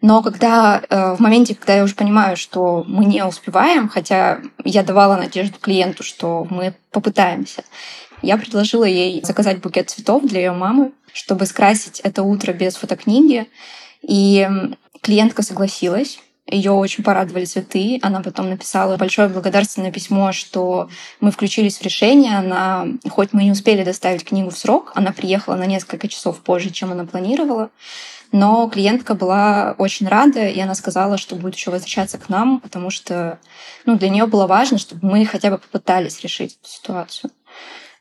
Но 0.00 0.22
когда 0.22 0.80
э, 0.88 1.14
в 1.16 1.20
моменте, 1.20 1.56
когда 1.56 1.74
я 1.74 1.82
уже 1.82 1.96
понимаю, 1.96 2.36
что 2.36 2.84
мы 2.86 3.04
не 3.04 3.24
успеваем, 3.24 3.88
хотя 3.88 4.40
я 4.64 4.84
давала 4.84 5.16
надежду 5.16 5.58
клиенту, 5.58 6.04
что 6.04 6.46
мы 6.48 6.74
попытаемся, 6.92 7.64
я 8.22 8.36
предложила 8.36 8.84
ей 8.84 9.20
заказать 9.24 9.60
букет 9.60 9.90
цветов 9.90 10.24
для 10.24 10.40
ее 10.40 10.52
мамы, 10.52 10.92
чтобы 11.12 11.46
скрасить 11.46 12.00
это 12.00 12.22
утро 12.22 12.52
без 12.52 12.76
фотокниги. 12.76 13.48
И 14.02 14.48
клиентка 15.00 15.42
согласилась. 15.42 16.20
Ее 16.50 16.70
очень 16.72 17.04
порадовали 17.04 17.44
цветы. 17.44 17.98
Она 18.00 18.20
потом 18.22 18.48
написала 18.48 18.96
большое 18.96 19.28
благодарственное 19.28 19.92
письмо, 19.92 20.32
что 20.32 20.88
мы 21.20 21.30
включились 21.30 21.76
в 21.78 21.82
решение. 21.82 22.38
Она, 22.38 22.86
хоть 23.10 23.32
мы 23.32 23.44
не 23.44 23.50
успели 23.50 23.84
доставить 23.84 24.24
книгу 24.24 24.50
в 24.50 24.56
срок, 24.56 24.92
она 24.94 25.12
приехала 25.12 25.56
на 25.56 25.66
несколько 25.66 26.08
часов 26.08 26.40
позже, 26.40 26.70
чем 26.70 26.92
она 26.92 27.04
планировала. 27.04 27.70
Но 28.32 28.68
клиентка 28.68 29.14
была 29.14 29.74
очень 29.78 30.06
рада, 30.06 30.46
и 30.46 30.60
она 30.60 30.74
сказала, 30.74 31.16
что 31.16 31.34
будет 31.34 31.54
еще 31.54 31.70
возвращаться 31.70 32.18
к 32.18 32.28
нам, 32.28 32.60
потому 32.60 32.90
что 32.90 33.38
ну, 33.86 33.96
для 33.96 34.10
нее 34.10 34.26
было 34.26 34.46
важно, 34.46 34.78
чтобы 34.78 35.06
мы 35.06 35.24
хотя 35.24 35.50
бы 35.50 35.58
попытались 35.58 36.20
решить 36.20 36.58
эту 36.60 36.70
ситуацию. 36.70 37.30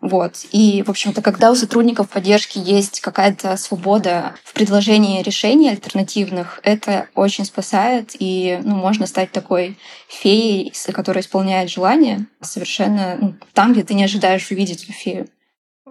Вот. 0.07 0.45
И, 0.51 0.83
в 0.85 0.89
общем-то, 0.89 1.21
когда 1.21 1.51
у 1.51 1.55
сотрудников 1.55 2.09
поддержки 2.09 2.57
есть 2.57 3.01
какая-то 3.01 3.57
свобода 3.57 4.35
в 4.43 4.53
предложении 4.53 5.21
решений 5.21 5.69
альтернативных, 5.69 6.59
это 6.63 7.09
очень 7.13 7.43
спасает, 7.43 8.15
и 8.17 8.59
ну, 8.63 8.75
можно 8.75 9.05
стать 9.05 9.31
такой 9.31 9.77
феей, 10.07 10.71
которая 10.93 11.21
исполняет 11.21 11.69
желание 11.69 12.25
совершенно 12.41 13.17
ну, 13.19 13.35
там, 13.53 13.73
где 13.73 13.83
ты 13.83 13.93
не 13.93 14.05
ожидаешь 14.05 14.49
увидеть 14.49 14.83
эту 14.83 14.93
фею. 14.93 15.27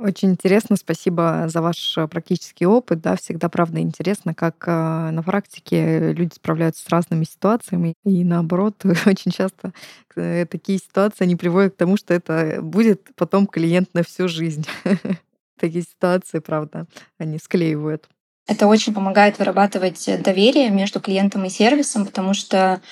Очень 0.00 0.32
интересно, 0.32 0.76
спасибо 0.76 1.44
за 1.48 1.62
ваш 1.62 1.96
э, 1.96 2.06
практический 2.06 2.66
опыт. 2.66 3.00
Да, 3.00 3.16
всегда, 3.16 3.48
правда, 3.48 3.80
интересно, 3.80 4.34
как 4.34 4.64
э, 4.66 5.10
на 5.10 5.22
практике 5.22 6.12
люди 6.12 6.34
справляются 6.34 6.84
с 6.84 6.88
разными 6.90 7.24
ситуациями. 7.24 7.94
И 8.04 8.22
наоборот, 8.22 8.74
очень 9.06 9.30
часто 9.30 9.72
э, 10.14 10.44
такие 10.44 10.78
ситуации 10.78 11.24
они 11.24 11.36
приводят 11.36 11.74
к 11.74 11.78
тому, 11.78 11.96
что 11.96 12.12
это 12.12 12.58
будет 12.60 13.08
потом 13.16 13.46
клиент 13.46 13.94
на 13.94 14.02
всю 14.02 14.28
жизнь. 14.28 14.66
Такие 15.58 15.82
ситуации, 15.82 16.40
правда, 16.40 16.86
они 17.18 17.38
склеивают. 17.38 18.06
Это 18.46 18.66
очень 18.66 18.92
помогает 18.92 19.38
вырабатывать 19.38 20.08
доверие 20.22 20.68
между 20.70 21.00
клиентом 21.00 21.46
и 21.46 21.48
сервисом, 21.48 22.04
потому 22.04 22.34
что 22.34 22.82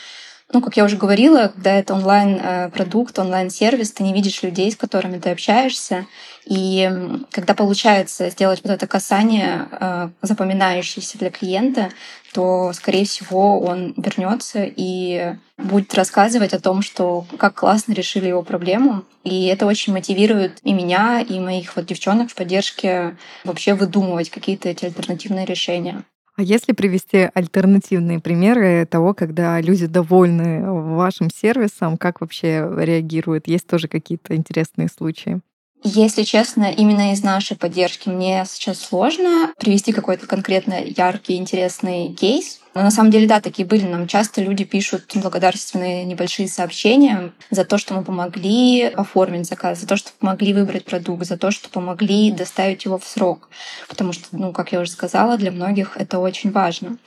ну, 0.53 0.61
как 0.61 0.77
я 0.77 0.85
уже 0.85 0.97
говорила, 0.97 1.49
когда 1.49 1.73
это 1.73 1.95
онлайн-продукт, 1.95 3.19
онлайн-сервис, 3.19 3.93
ты 3.93 4.03
не 4.03 4.13
видишь 4.13 4.43
людей, 4.43 4.71
с 4.71 4.77
которыми 4.77 5.19
ты 5.19 5.31
общаешься. 5.31 6.07
И 6.45 6.91
когда 7.31 7.55
получается 7.55 8.29
сделать 8.31 8.61
вот 8.63 8.71
это 8.71 8.87
касание, 8.87 9.67
э, 9.71 10.11
запоминающееся 10.23 11.19
для 11.19 11.31
клиента, 11.31 11.89
то, 12.35 12.73
скорее 12.75 13.07
всего, 13.07 13.61
он 13.61 13.95
вернется 13.97 14.65
и 14.65 15.35
будет 15.57 15.95
рассказывать 15.95 16.53
о 16.53 16.61
том, 16.61 16.83
что 16.83 17.27
как 17.39 17.55
классно 17.55 17.93
решили 17.93 18.27
его 18.27 18.43
проблему. 18.43 19.05
И 19.23 19.47
это 19.47 19.67
очень 19.67 19.93
мотивирует 19.93 20.59
и 20.63 20.73
меня, 20.73 21.21
и 21.21 21.41
моих 21.41 21.77
вот 21.77 21.87
девчонок 21.87 22.31
в 22.31 22.35
поддержке 22.35 23.17
вообще 23.45 23.75
выдумывать 23.75 24.31
какие-то 24.31 24.69
эти 24.69 24.85
альтернативные 24.85 25.47
решения. 25.47 26.05
А 26.37 26.43
если 26.43 26.73
привести 26.73 27.31
альтернативные 27.33 28.19
примеры 28.19 28.87
того, 28.91 29.15
когда 29.15 29.61
люди 29.61 29.87
довольны 29.87 30.69
вашим 30.69 31.31
сервисом, 31.31 31.97
как 31.97 32.21
вообще 32.21 32.69
реагируют? 32.77 33.47
Есть 33.47 33.69
тоже 33.69 33.87
какие-то 33.87 34.35
интересные 34.35 34.89
случаи? 34.89 35.41
Если 35.85 36.23
честно, 36.23 36.73
именно 36.73 37.13
из 37.13 37.23
нашей 37.23 37.57
поддержки 37.57 38.09
мне 38.09 38.45
сейчас 38.49 38.81
сложно 38.81 39.53
привести 39.61 39.93
какой-то 39.93 40.27
конкретно 40.27 40.83
яркий, 40.83 41.37
интересный 41.37 42.13
кейс. 42.15 42.61
Но 42.75 42.83
на 42.83 42.91
самом 42.91 43.13
деле, 43.13 43.29
да, 43.29 43.41
такие 43.41 43.67
были. 43.67 43.85
Нам 43.85 44.09
часто 44.09 44.43
люди 44.43 44.65
пишут 44.65 45.05
благодарственные 45.15 46.05
небольшие 46.05 46.49
сообщения 46.49 47.33
за 47.51 47.65
то, 47.65 47.79
что 47.79 47.95
мы 47.95 48.03
помогли 48.03 48.83
оформить 48.83 49.47
заказ, 49.47 49.81
за 49.81 49.87
то, 49.87 49.97
что 49.97 50.11
помогли 50.19 50.53
выбрать 50.53 50.85
продукт, 50.85 51.25
за 51.25 51.37
то, 51.37 51.53
что 51.53 51.69
помогли 51.71 52.33
доставить 52.33 52.85
его 52.85 52.99
в 52.99 53.05
срок. 53.05 53.49
Потому 53.89 54.13
что, 54.13 54.27
ну, 54.33 54.53
как 54.53 54.73
я 54.73 54.81
уже 54.81 54.91
сказала, 54.91 55.37
для 55.37 55.53
многих 55.53 55.97
это 55.97 56.19
очень 56.19 56.51
важно. 56.51 56.99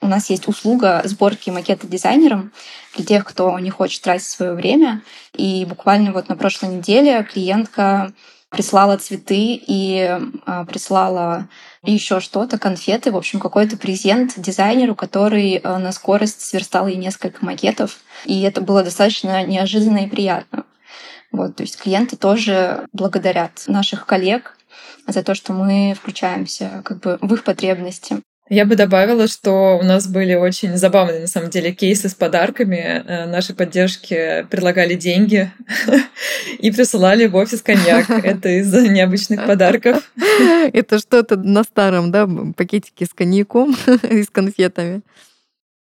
У 0.00 0.06
нас 0.06 0.30
есть 0.30 0.48
услуга 0.48 1.02
сборки 1.04 1.50
макета 1.50 1.86
дизайнером 1.86 2.52
для 2.96 3.04
тех, 3.04 3.24
кто 3.26 3.58
не 3.58 3.68
хочет 3.68 4.02
тратить 4.02 4.26
свое 4.26 4.54
время. 4.54 5.02
И 5.34 5.66
буквально 5.66 6.12
вот 6.12 6.30
на 6.30 6.36
прошлой 6.36 6.76
неделе 6.76 7.22
клиентка 7.30 8.12
прислала 8.50 8.96
цветы 8.98 9.54
и 9.54 10.18
а, 10.44 10.64
прислала 10.64 11.48
еще 11.82 12.20
что-то, 12.20 12.58
конфеты, 12.58 13.12
в 13.12 13.16
общем, 13.16 13.40
какой-то 13.40 13.76
презент 13.76 14.34
дизайнеру, 14.36 14.94
который 14.94 15.56
а, 15.56 15.78
на 15.78 15.92
скорость 15.92 16.42
сверстал 16.42 16.88
ей 16.88 16.96
несколько 16.96 17.44
макетов. 17.44 17.98
И 18.24 18.42
это 18.42 18.60
было 18.60 18.82
достаточно 18.82 19.44
неожиданно 19.44 19.98
и 19.98 20.08
приятно. 20.08 20.64
Вот, 21.32 21.56
то 21.56 21.62
есть 21.62 21.80
клиенты 21.80 22.16
тоже 22.16 22.86
благодарят 22.92 23.62
наших 23.68 24.04
коллег 24.04 24.56
за 25.06 25.22
то, 25.22 25.34
что 25.34 25.52
мы 25.52 25.94
включаемся 25.94 26.82
как 26.84 27.00
бы 27.00 27.18
в 27.20 27.32
их 27.32 27.44
потребности. 27.44 28.20
Я 28.50 28.66
бы 28.66 28.74
добавила, 28.74 29.28
что 29.28 29.78
у 29.80 29.84
нас 29.84 30.08
были 30.08 30.34
очень 30.34 30.76
забавные, 30.76 31.20
на 31.20 31.28
самом 31.28 31.50
деле, 31.50 31.70
кейсы 31.70 32.08
с 32.08 32.14
подарками. 32.14 33.04
Э, 33.06 33.26
нашей 33.26 33.54
поддержки 33.54 34.44
предлагали 34.50 34.94
деньги 34.94 35.52
и 36.58 36.72
присылали 36.72 37.28
в 37.28 37.36
офис 37.36 37.62
коньяк. 37.62 38.10
Это 38.24 38.48
из 38.48 38.72
необычных 38.72 39.46
подарков. 39.46 40.10
Это 40.72 40.98
что-то 40.98 41.36
на 41.36 41.62
старом, 41.62 42.10
да, 42.10 42.28
пакетике 42.56 43.06
с 43.06 43.14
коньяком 43.14 43.76
и 44.02 44.24
с 44.24 44.28
конфетами. 44.28 45.02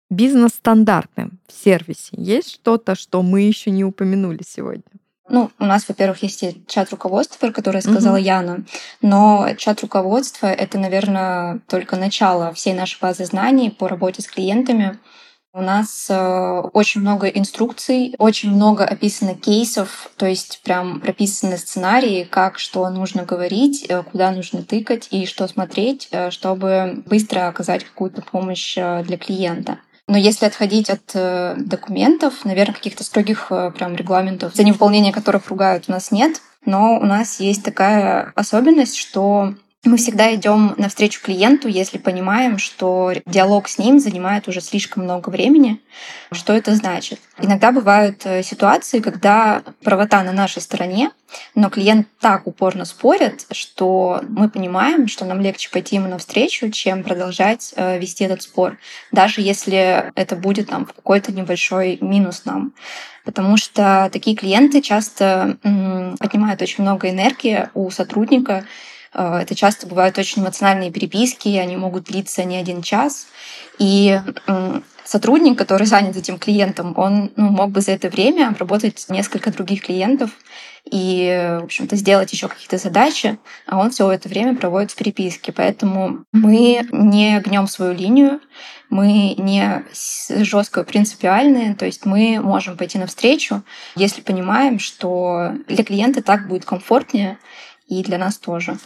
Бизнес-стандарты 0.10 1.30
в 1.48 1.64
сервисе. 1.64 2.10
Есть 2.14 2.56
что-то, 2.56 2.96
что 2.96 3.22
мы 3.22 3.42
еще 3.42 3.70
не 3.70 3.86
упомянули 3.86 4.42
сегодня? 4.44 4.97
Ну, 5.30 5.52
у 5.60 5.66
нас, 5.66 5.88
во-первых, 5.88 6.24
есть 6.24 6.44
чат 6.68 6.90
руководства, 6.92 7.38
про 7.48 7.52
который 7.52 7.82
сказала 7.82 8.16
угу. 8.16 8.24
Яна, 8.24 8.64
но 9.02 9.50
чат 9.58 9.82
руководства— 9.82 10.48
это, 10.48 10.78
наверное, 10.78 11.60
только 11.68 11.98
начало 11.98 12.54
всей 12.54 12.74
нашей 12.74 13.00
базы 13.02 13.26
знаний 13.26 13.70
по 13.70 13.88
работе 13.88 14.22
с 14.22 14.28
клиентами. 14.28 15.00
У 15.54 15.62
нас 15.62 16.06
э, 16.10 16.62
очень 16.74 17.02
много 17.02 17.28
инструкций, 17.28 18.14
очень 18.20 18.52
много 18.52 18.86
описано 18.86 19.34
кейсов, 19.34 20.12
то 20.16 20.28
есть 20.28 20.62
прям 20.64 21.00
прописаны 21.00 21.58
сценарии, 21.58 22.26
как 22.30 22.60
что 22.60 22.88
нужно 22.90 23.24
говорить, 23.24 23.86
э, 23.90 24.04
куда 24.04 24.30
нужно 24.32 24.62
тыкать 24.62 25.08
и 25.10 25.26
что 25.26 25.48
смотреть, 25.48 26.10
э, 26.12 26.30
чтобы 26.30 27.02
быстро 27.08 27.48
оказать 27.48 27.86
какую-то 27.86 28.22
помощь 28.22 28.78
э, 28.78 29.04
для 29.04 29.18
клиента. 29.18 29.80
Но 30.08 30.18
если 30.18 30.46
отходить 30.46 30.90
от 30.90 31.12
э, 31.14 31.56
документов, 31.58 32.46
наверное, 32.46 32.74
каких-то 32.74 33.04
строгих 33.04 33.48
э, 33.50 33.72
прям 33.72 33.96
регламентов, 33.96 34.56
за 34.56 34.64
невыполнение 34.64 35.12
которых 35.12 35.50
ругают, 35.50 35.86
у 35.88 35.92
нас 35.92 36.12
нет. 36.12 36.42
Но 36.66 36.98
у 36.98 37.06
нас 37.06 37.40
есть 37.40 37.64
такая 37.64 38.32
особенность, 38.36 38.96
что 38.96 39.54
мы 39.88 39.98
всегда 39.98 40.34
идем 40.36 40.74
навстречу 40.78 41.22
клиенту, 41.22 41.68
если 41.68 41.98
понимаем, 41.98 42.58
что 42.58 43.14
диалог 43.26 43.68
с 43.68 43.78
ним 43.78 44.00
занимает 44.00 44.48
уже 44.48 44.62
слишком 44.62 45.04
много 45.04 45.30
времени. 45.30 45.82
Что 46.32 46.54
это 46.54 46.76
значит? 46.76 47.20
Иногда 47.40 47.72
бывают 47.72 48.22
э, 48.26 48.44
ситуации, 48.44 49.00
когда 49.00 49.64
правота 49.84 50.24
на 50.24 50.32
нашей 50.32 50.62
стороне, 50.62 51.12
но 51.56 51.70
клиент 51.70 52.08
так 52.20 52.48
упорно 52.48 52.86
спорит, 52.86 53.46
что 53.52 54.22
мы 54.28 54.50
понимаем, 54.50 55.08
что 55.08 55.26
нам 55.26 55.42
легче 55.42 55.70
пойти 55.70 55.96
ему 55.96 56.08
навстречу, 56.08 56.70
чем 56.70 57.04
продолжать 57.04 57.74
э, 57.76 57.98
вести 58.00 58.26
этот 58.26 58.42
спор, 58.42 58.78
даже 59.12 59.42
если 59.42 60.12
это 60.16 60.36
будет 60.36 60.70
там 60.70 60.86
какой-то 60.86 61.32
небольшой 61.32 61.98
минус 62.02 62.44
нам. 62.46 62.74
Потому 63.24 63.58
что 63.58 64.10
такие 64.14 64.38
клиенты 64.38 64.82
часто 64.82 65.58
отнимают 66.20 66.62
очень 66.62 66.84
много 66.84 67.10
энергии 67.10 67.70
у 67.74 67.90
сотрудника, 67.90 68.66
это 69.14 69.56
часто 69.56 69.88
бывают 69.88 70.18
очень 70.18 70.42
эмоциональные 70.42 70.92
переписки, 70.92 71.50
они 71.50 71.76
могут 71.78 72.06
длиться 72.06 72.44
не 72.44 72.58
один 72.58 72.82
час. 72.82 73.28
И 73.80 74.20
сотрудник, 75.08 75.58
который 75.58 75.88
занят 75.88 76.18
этим 76.18 76.38
клиентом, 76.38 76.94
он 76.98 77.32
ну, 77.38 77.50
мог 77.50 77.72
бы 77.72 77.82
за 77.82 77.94
это 77.94 78.10
время 78.10 78.50
обработать 78.50 79.06
несколько 79.10 79.52
других 79.52 79.84
клиентов 79.86 80.32
и, 80.84 81.58
в 81.62 81.66
общем-то, 81.66 81.96
сделать 81.96 82.32
еще 82.34 82.48
какие-то 82.48 82.78
задачи, 82.78 83.38
а 83.66 83.80
он 83.80 83.92
все 83.92 84.12
это 84.12 84.28
время 84.28 84.56
проводит 84.56 84.92
в 84.92 84.96
переписке. 84.96 85.52
Поэтому 85.52 86.26
мы 86.34 86.88
не 86.92 87.40
гнем 87.40 87.68
свою 87.68 87.94
линию, 87.94 88.42
мы 88.90 89.34
не 89.38 89.84
жестко 90.30 90.84
принципиальные, 90.84 91.76
то 91.76 91.86
есть 91.86 92.06
мы 92.06 92.40
можем 92.42 92.78
пойти 92.78 92.98
навстречу, 92.98 93.64
если 93.96 94.22
понимаем, 94.22 94.80
что 94.80 95.54
для 95.68 95.84
клиента 95.84 96.22
так 96.22 96.48
будет 96.48 96.66
комфортнее, 96.66 97.38
и 97.88 98.04
для 98.04 98.18
нас 98.18 98.38
тоже. 98.38 98.78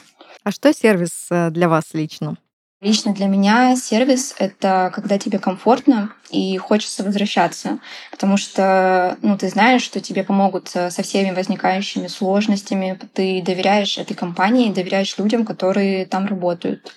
А 0.43 0.51
что 0.51 0.73
сервис 0.73 1.27
э, 1.29 1.49
для 1.51 1.69
вас 1.69 1.93
лично? 1.93 2.37
Лично 2.81 3.13
для 3.13 3.27
меня 3.27 3.75
сервис— 3.75 4.33
это 4.39 4.91
когда 4.91 5.19
тебе 5.19 5.37
комфортно 5.37 6.13
и 6.31 6.57
хочется 6.57 7.03
возвращаться, 7.03 7.77
потому 8.09 8.37
что 8.37 9.19
ну, 9.21 9.37
ты 9.37 9.49
знаешь, 9.49 9.83
что 9.83 10.01
тебе 10.01 10.23
помогут 10.23 10.71
э, 10.73 10.89
со 10.89 11.03
всеми 11.03 11.29
возникающими 11.29 12.07
сложностями, 12.07 12.99
ты 13.13 13.43
доверяешь 13.43 13.99
этой 13.99 14.15
компании, 14.15 14.73
доверяешь 14.73 15.15
людям, 15.19 15.45
которые 15.45 16.07
там 16.07 16.25
работают. 16.25 16.95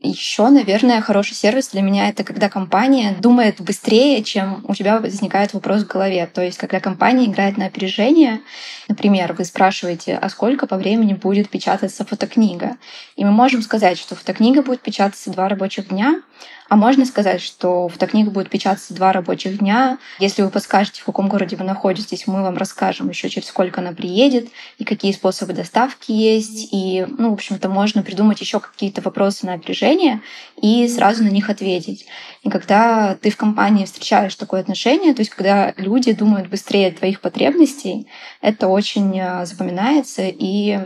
Еще, 0.00 0.48
наверное, 0.48 1.00
хороший 1.00 1.34
сервис 1.34 1.70
для 1.70 1.82
меня 1.82 2.08
это 2.08 2.22
когда 2.22 2.48
компания 2.48 3.16
думает 3.18 3.60
быстрее, 3.60 4.22
чем 4.22 4.64
у 4.68 4.72
тебя 4.72 5.00
возникает 5.00 5.54
вопрос 5.54 5.82
в 5.82 5.88
голове. 5.88 6.24
То 6.32 6.40
есть, 6.40 6.56
когда 6.56 6.78
компания 6.78 7.26
играет 7.26 7.56
на 7.56 7.66
опережение, 7.66 8.40
например, 8.86 9.32
вы 9.32 9.44
спрашиваете, 9.44 10.16
а 10.16 10.28
сколько 10.28 10.68
по 10.68 10.76
времени 10.76 11.14
будет 11.14 11.50
печататься 11.50 12.04
фотокнига? 12.04 12.76
И 13.16 13.24
мы 13.24 13.32
можем 13.32 13.60
сказать, 13.60 13.98
что 13.98 14.14
фотокнига 14.14 14.62
будет 14.62 14.82
печататься 14.82 15.32
два 15.32 15.48
рабочих 15.48 15.88
дня, 15.88 16.22
А 16.68 16.76
можно 16.76 17.06
сказать, 17.06 17.40
что 17.40 17.88
фотокнига 17.88 18.30
будет 18.30 18.50
печататься 18.50 18.92
два 18.92 19.12
рабочих 19.12 19.58
дня. 19.58 19.98
Если 20.18 20.42
вы 20.42 20.50
подскажете, 20.50 21.00
в 21.00 21.04
каком 21.06 21.28
городе 21.28 21.56
вы 21.56 21.64
находитесь, 21.64 22.26
мы 22.26 22.42
вам 22.42 22.58
расскажем 22.58 23.08
еще 23.08 23.30
через 23.30 23.48
сколько 23.48 23.80
она 23.80 23.92
приедет 23.92 24.48
и 24.76 24.84
какие 24.84 25.12
способы 25.12 25.54
доставки 25.54 26.12
есть. 26.12 26.68
И, 26.70 27.06
ну, 27.16 27.30
в 27.30 27.34
общем-то, 27.34 27.70
можно 27.70 28.02
придумать 28.02 28.40
еще 28.42 28.60
какие-то 28.60 29.00
вопросы 29.00 29.46
на 29.46 29.54
опережение 29.54 30.20
и 30.60 30.86
сразу 30.88 31.24
на 31.24 31.28
них 31.28 31.48
ответить. 31.48 32.04
И 32.42 32.50
когда 32.50 33.14
ты 33.14 33.30
в 33.30 33.36
компании 33.38 33.86
встречаешь 33.86 34.34
такое 34.34 34.60
отношение, 34.60 35.14
то 35.14 35.20
есть 35.20 35.30
когда 35.30 35.72
люди 35.78 36.12
думают 36.12 36.48
быстрее 36.48 36.90
твоих 36.90 37.22
потребностей, 37.22 38.08
это 38.42 38.68
очень 38.68 39.18
э, 39.18 39.46
запоминается, 39.46 40.22
и 40.26 40.80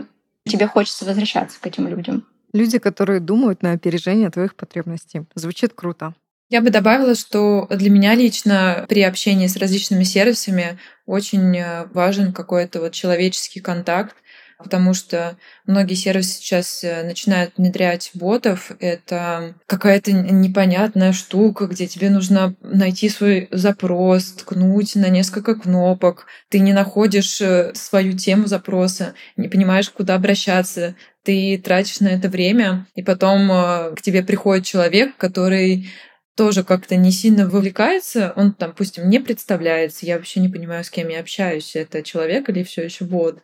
тебе 0.45 0.67
хочется 0.67 1.03
возвращаться 1.03 1.59
к 1.59 1.67
этим 1.67 1.89
людям. 1.89 2.25
Люди, 2.53 2.77
которые 2.77 3.19
думают 3.19 3.63
на 3.63 3.71
опережение 3.71 4.29
твоих 4.29 4.55
потребностей. 4.55 5.25
Звучит 5.35 5.73
круто. 5.73 6.13
Я 6.49 6.61
бы 6.61 6.69
добавила, 6.69 7.15
что 7.15 7.65
для 7.71 7.89
меня 7.89 8.13
лично 8.13 8.85
при 8.87 9.01
общении 9.01 9.47
с 9.47 9.57
различными 9.57 10.03
сервисами 10.03 10.77
очень 11.07 11.57
э, 11.57 11.87
важен 11.93 12.31
какой-то 12.31 12.79
вот 12.79 12.91
человеческий 12.91 13.59
контакт, 13.59 14.15
потому 14.63 14.93
что 14.93 15.37
многие 15.67 15.93
сервисы 15.93 16.37
сейчас 16.37 16.83
э, 16.83 17.03
начинают 17.03 17.53
внедрять 17.57 18.11
ботов. 18.13 18.71
Это 18.79 19.55
какая-то 19.67 20.11
непонятная 20.11 21.13
штука, 21.13 21.67
где 21.67 21.85
тебе 21.85 22.09
нужно 22.09 22.55
найти 22.61 23.09
свой 23.09 23.49
запрос, 23.51 24.31
ткнуть 24.31 24.95
на 24.95 25.09
несколько 25.09 25.55
кнопок. 25.55 26.25
Ты 26.49 26.59
не 26.59 26.73
находишь 26.73 27.41
э, 27.41 27.73
свою 27.75 28.13
тему 28.13 28.47
запроса, 28.47 29.13
не 29.37 29.49
понимаешь, 29.49 29.89
куда 29.89 30.15
обращаться. 30.15 30.95
Ты 31.23 31.61
тратишь 31.63 31.99
на 31.99 32.07
это 32.07 32.29
время, 32.29 32.87
и 32.95 33.03
потом 33.03 33.51
э, 33.51 33.95
к 33.95 34.01
тебе 34.01 34.23
приходит 34.23 34.65
человек, 34.65 35.15
который 35.17 35.87
тоже 36.35 36.63
как-то 36.63 36.95
не 36.95 37.11
сильно 37.11 37.47
вовлекается, 37.47 38.33
он, 38.35 38.53
там, 38.53 38.69
допустим, 38.69 39.09
не 39.09 39.19
представляется, 39.19 40.05
я 40.05 40.17
вообще 40.17 40.39
не 40.39 40.49
понимаю, 40.49 40.83
с 40.83 40.89
кем 40.89 41.09
я 41.09 41.19
общаюсь, 41.19 41.75
это 41.75 42.01
человек 42.01 42.49
или 42.49 42.63
все 42.63 42.83
еще 42.83 43.05
бот 43.05 43.39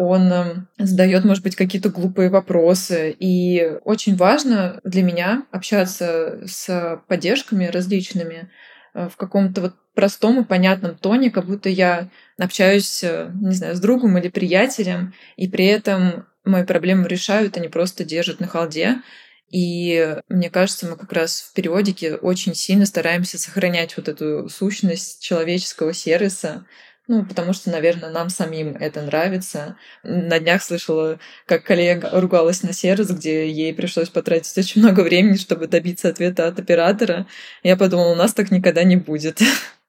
он 0.00 0.32
эм, 0.32 0.68
задает, 0.78 1.26
может 1.26 1.42
быть, 1.42 1.56
какие-то 1.56 1.90
глупые 1.90 2.30
вопросы. 2.30 3.14
И 3.18 3.70
очень 3.84 4.16
важно 4.16 4.80
для 4.82 5.02
меня 5.02 5.44
общаться 5.50 6.40
с 6.46 7.02
поддержками 7.06 7.66
различными 7.66 8.48
э, 8.94 9.10
в 9.10 9.16
каком-то 9.16 9.60
вот 9.60 9.74
простом 9.94 10.40
и 10.40 10.46
понятном 10.46 10.96
тоне, 10.96 11.30
как 11.30 11.44
будто 11.44 11.68
я 11.68 12.08
общаюсь, 12.38 13.04
э, 13.04 13.30
не 13.42 13.54
знаю, 13.54 13.76
с 13.76 13.80
другом 13.80 14.16
или 14.16 14.28
приятелем, 14.28 15.12
и 15.36 15.48
при 15.48 15.66
этом 15.66 16.24
мои 16.44 16.64
проблемы 16.64 17.06
решают, 17.06 17.58
они 17.58 17.68
просто 17.68 18.02
держат 18.02 18.40
на 18.40 18.46
халде. 18.46 19.02
И 19.50 20.16
мне 20.30 20.48
кажется, 20.48 20.86
мы 20.86 20.96
как 20.96 21.12
раз 21.12 21.42
в 21.42 21.52
периодике 21.52 22.14
очень 22.14 22.54
сильно 22.54 22.86
стараемся 22.86 23.36
сохранять 23.36 23.98
вот 23.98 24.08
эту 24.08 24.48
сущность 24.48 25.22
человеческого 25.22 25.92
сервиса, 25.92 26.64
ну, 27.10 27.24
потому 27.24 27.52
что, 27.52 27.70
наверное, 27.70 28.08
нам 28.08 28.28
самим 28.28 28.76
это 28.76 29.02
нравится. 29.02 29.76
На 30.04 30.38
днях 30.38 30.62
слышала, 30.62 31.18
как 31.44 31.64
коллега 31.64 32.08
ругалась 32.12 32.62
на 32.62 32.72
сервис, 32.72 33.10
где 33.10 33.50
ей 33.50 33.74
пришлось 33.74 34.08
потратить 34.08 34.56
очень 34.56 34.80
много 34.80 35.00
времени, 35.00 35.36
чтобы 35.36 35.66
добиться 35.66 36.08
ответа 36.08 36.46
от 36.46 36.60
оператора. 36.60 37.26
Я 37.64 37.76
подумала, 37.76 38.12
у 38.12 38.14
нас 38.14 38.32
так 38.32 38.52
никогда 38.52 38.84
не 38.84 38.94
будет. 38.94 39.40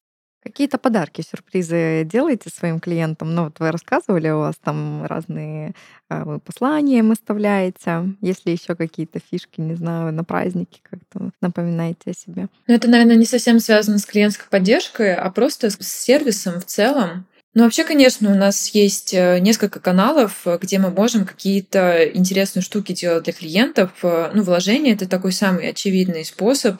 Какие-то 0.44 0.80
подарки, 0.80 1.22
сюрпризы 1.22 2.04
делаете 2.04 2.50
своим 2.50 2.80
клиентам? 2.80 3.36
Ну, 3.36 3.46
вот 3.46 3.60
вы 3.60 3.72
рассказывали, 3.72 4.30
у 4.30 4.40
вас 4.40 4.56
там 4.64 5.06
разные 5.06 5.74
а, 6.10 6.26
вы 6.26 6.40
послания 6.40 7.00
им 7.00 7.12
оставляете. 7.12 8.16
Если 8.22 8.50
еще 8.50 8.76
какие-то 8.76 9.20
фишки, 9.20 9.62
не 9.62 9.76
знаю, 9.76 10.12
на 10.12 10.24
праздники 10.24 10.82
как-то 10.82 11.32
напоминаете 11.42 12.12
о 12.12 12.14
себе. 12.14 12.48
Ну, 12.68 12.74
это, 12.74 12.90
наверное, 12.90 13.16
не 13.16 13.26
совсем 13.26 13.60
связано 13.60 14.00
с 14.00 14.06
клиентской 14.06 14.48
поддержкой, 14.50 15.14
а 15.14 15.30
просто 15.30 15.70
с 15.70 15.78
сервисом 15.80 16.60
в 16.60 16.66
целом. 16.66 17.28
Ну, 17.54 17.64
вообще, 17.64 17.84
конечно, 17.84 18.32
у 18.32 18.36
нас 18.36 18.70
есть 18.70 19.14
э, 19.14 19.40
несколько 19.40 19.80
каналов, 19.80 20.48
где 20.62 20.80
мы 20.80 20.90
можем 20.90 21.26
какие-то 21.26 22.06
интересные 22.06 22.64
штуки 22.64 22.94
делать 22.94 23.26
для 23.26 23.34
клиентов. 23.34 23.92
Э, 24.04 24.32
ну, 24.34 24.42
вложение— 24.42 24.94
это 24.96 25.08
такой 25.08 25.34
самый 25.34 25.70
очевидный 25.70 26.26
способ 26.26 26.78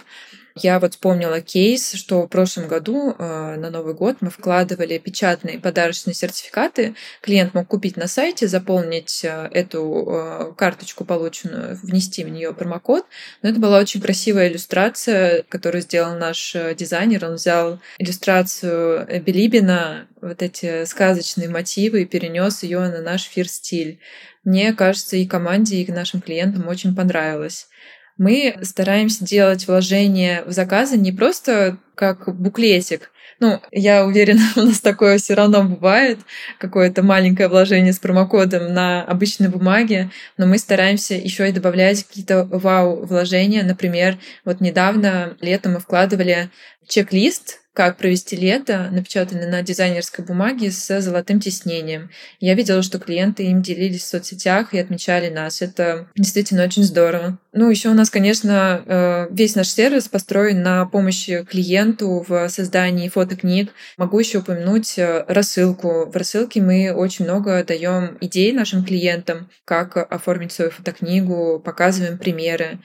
я 0.56 0.80
вот 0.80 0.94
вспомнила 0.94 1.42
кейс, 1.42 1.94
что 1.94 2.24
в 2.24 2.28
прошлом 2.28 2.68
году 2.68 3.16
э, 3.18 3.56
на 3.58 3.70
Новый 3.70 3.94
год 3.94 4.18
мы 4.20 4.30
вкладывали 4.30 4.98
печатные 4.98 5.60
подарочные 5.60 6.14
сертификаты. 6.14 6.96
Клиент 7.22 7.54
мог 7.54 7.68
купить 7.68 7.96
на 7.96 8.08
сайте, 8.08 8.48
заполнить 8.48 9.24
э, 9.24 9.50
эту 9.52 10.06
э, 10.08 10.54
карточку 10.58 11.06
полученную, 11.06 11.80
внести 11.82 12.24
в 12.24 12.30
нее 12.30 12.54
промокод. 12.54 13.06
Но 13.42 13.50
это 13.50 13.60
была 13.60 13.80
очень 13.80 14.02
красивая 14.02 14.50
иллюстрация, 14.50 15.44
которую 15.48 15.82
сделал 15.82 16.18
наш 16.18 16.56
э, 16.56 16.76
дизайнер. 16.76 17.26
Он 17.26 17.36
взял 17.36 17.80
иллюстрацию 17.98 19.08
Билибина, 19.22 20.08
вот 20.22 20.42
эти 20.42 20.86
сказочные 20.86 21.50
мотивы, 21.50 22.02
и 22.02 22.06
перенес 22.06 22.64
ее 22.64 22.80
на 22.80 23.02
наш 23.02 23.24
фир-стиль. 23.24 24.00
Мне 24.44 24.74
кажется, 24.74 25.18
и 25.18 25.26
команде, 25.26 25.78
и 25.78 25.92
нашим 25.92 26.20
клиентам 26.20 26.68
очень 26.68 26.96
понравилось 26.96 27.68
мы 28.18 28.58
стараемся 28.62 29.26
делать 29.26 29.68
вложения 29.68 30.44
в 30.46 30.52
заказы 30.52 30.98
не 30.98 31.12
просто 31.12 31.78
как 31.96 32.36
буклетик. 32.36 33.12
Ну, 33.40 33.60
я 33.72 34.06
уверена, 34.06 34.42
у 34.56 34.62
нас 34.62 34.82
такое 34.82 35.18
все 35.18 35.34
равно 35.34 35.64
бывает, 35.64 36.20
какое-то 36.60 37.02
маленькое 37.02 37.50
вложение 37.50 37.92
с 37.92 38.00
промокодом 38.00 38.72
на 38.74 39.04
обычной 39.04 39.50
бумаге, 39.50 40.12
но 40.38 40.46
мы 40.46 40.60
стараемся 40.60 41.16
еще 41.16 41.50
и 41.50 41.52
добавлять 41.52 42.04
какие-то 42.04 42.46
вау-вложения. 42.46 43.64
Например, 43.64 44.20
вот 44.46 44.62
недавно 44.62 45.36
летом 45.42 45.74
мы 45.74 45.80
вкладывали 45.80 46.52
чек-лист 46.88 47.61
как 47.74 47.98
провести 47.98 48.36
лето, 48.36 48.90
напечатанный 48.92 49.48
на 49.48 49.62
дизайнерской 49.62 50.26
бумаге 50.26 50.72
с 50.72 51.02
золотым 51.02 51.40
тиснением. 51.40 52.10
Я 52.40 52.54
видела, 52.54 52.82
что 52.82 53.00
клиенты 53.00 53.44
им 53.46 53.62
делились 53.62 54.04
в 54.04 54.08
соцсетях 54.08 54.74
и 54.74 54.80
отмечали 54.80 55.30
нас. 55.30 55.62
Это 55.62 56.10
действительно 56.16 56.64
очень 56.64 56.84
здорово. 56.84 57.40
Ну, 57.54 57.70
еще 57.70 57.90
у 57.90 57.94
нас, 57.94 58.10
конечно, 58.10 58.84
э, 58.86 59.28
весь 59.32 59.56
наш 59.56 59.70
сервис 59.70 60.10
построен 60.10 60.62
на 60.62 60.86
помощи 60.86 61.46
клиенту 61.50 62.26
в 62.28 62.50
создании 62.50 63.10
фотокниг. 63.10 63.72
Могу 63.98 64.20
еще 64.20 64.40
упомянуть 64.40 64.98
э, 64.98 65.24
рассылку. 65.28 66.10
В 66.10 66.16
рассылке 66.16 66.62
мы 66.62 66.94
очень 66.94 67.26
много 67.26 67.64
даем 67.64 68.18
идей 68.20 68.52
нашим 68.52 68.84
клиентам, 68.84 69.50
как 69.64 69.96
оформить 69.96 70.52
свою 70.52 70.72
фотокнигу, 70.72 71.62
показываем 71.64 72.18
примеры. 72.18 72.80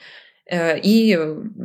Э, 0.49 0.79
и, 0.79 1.17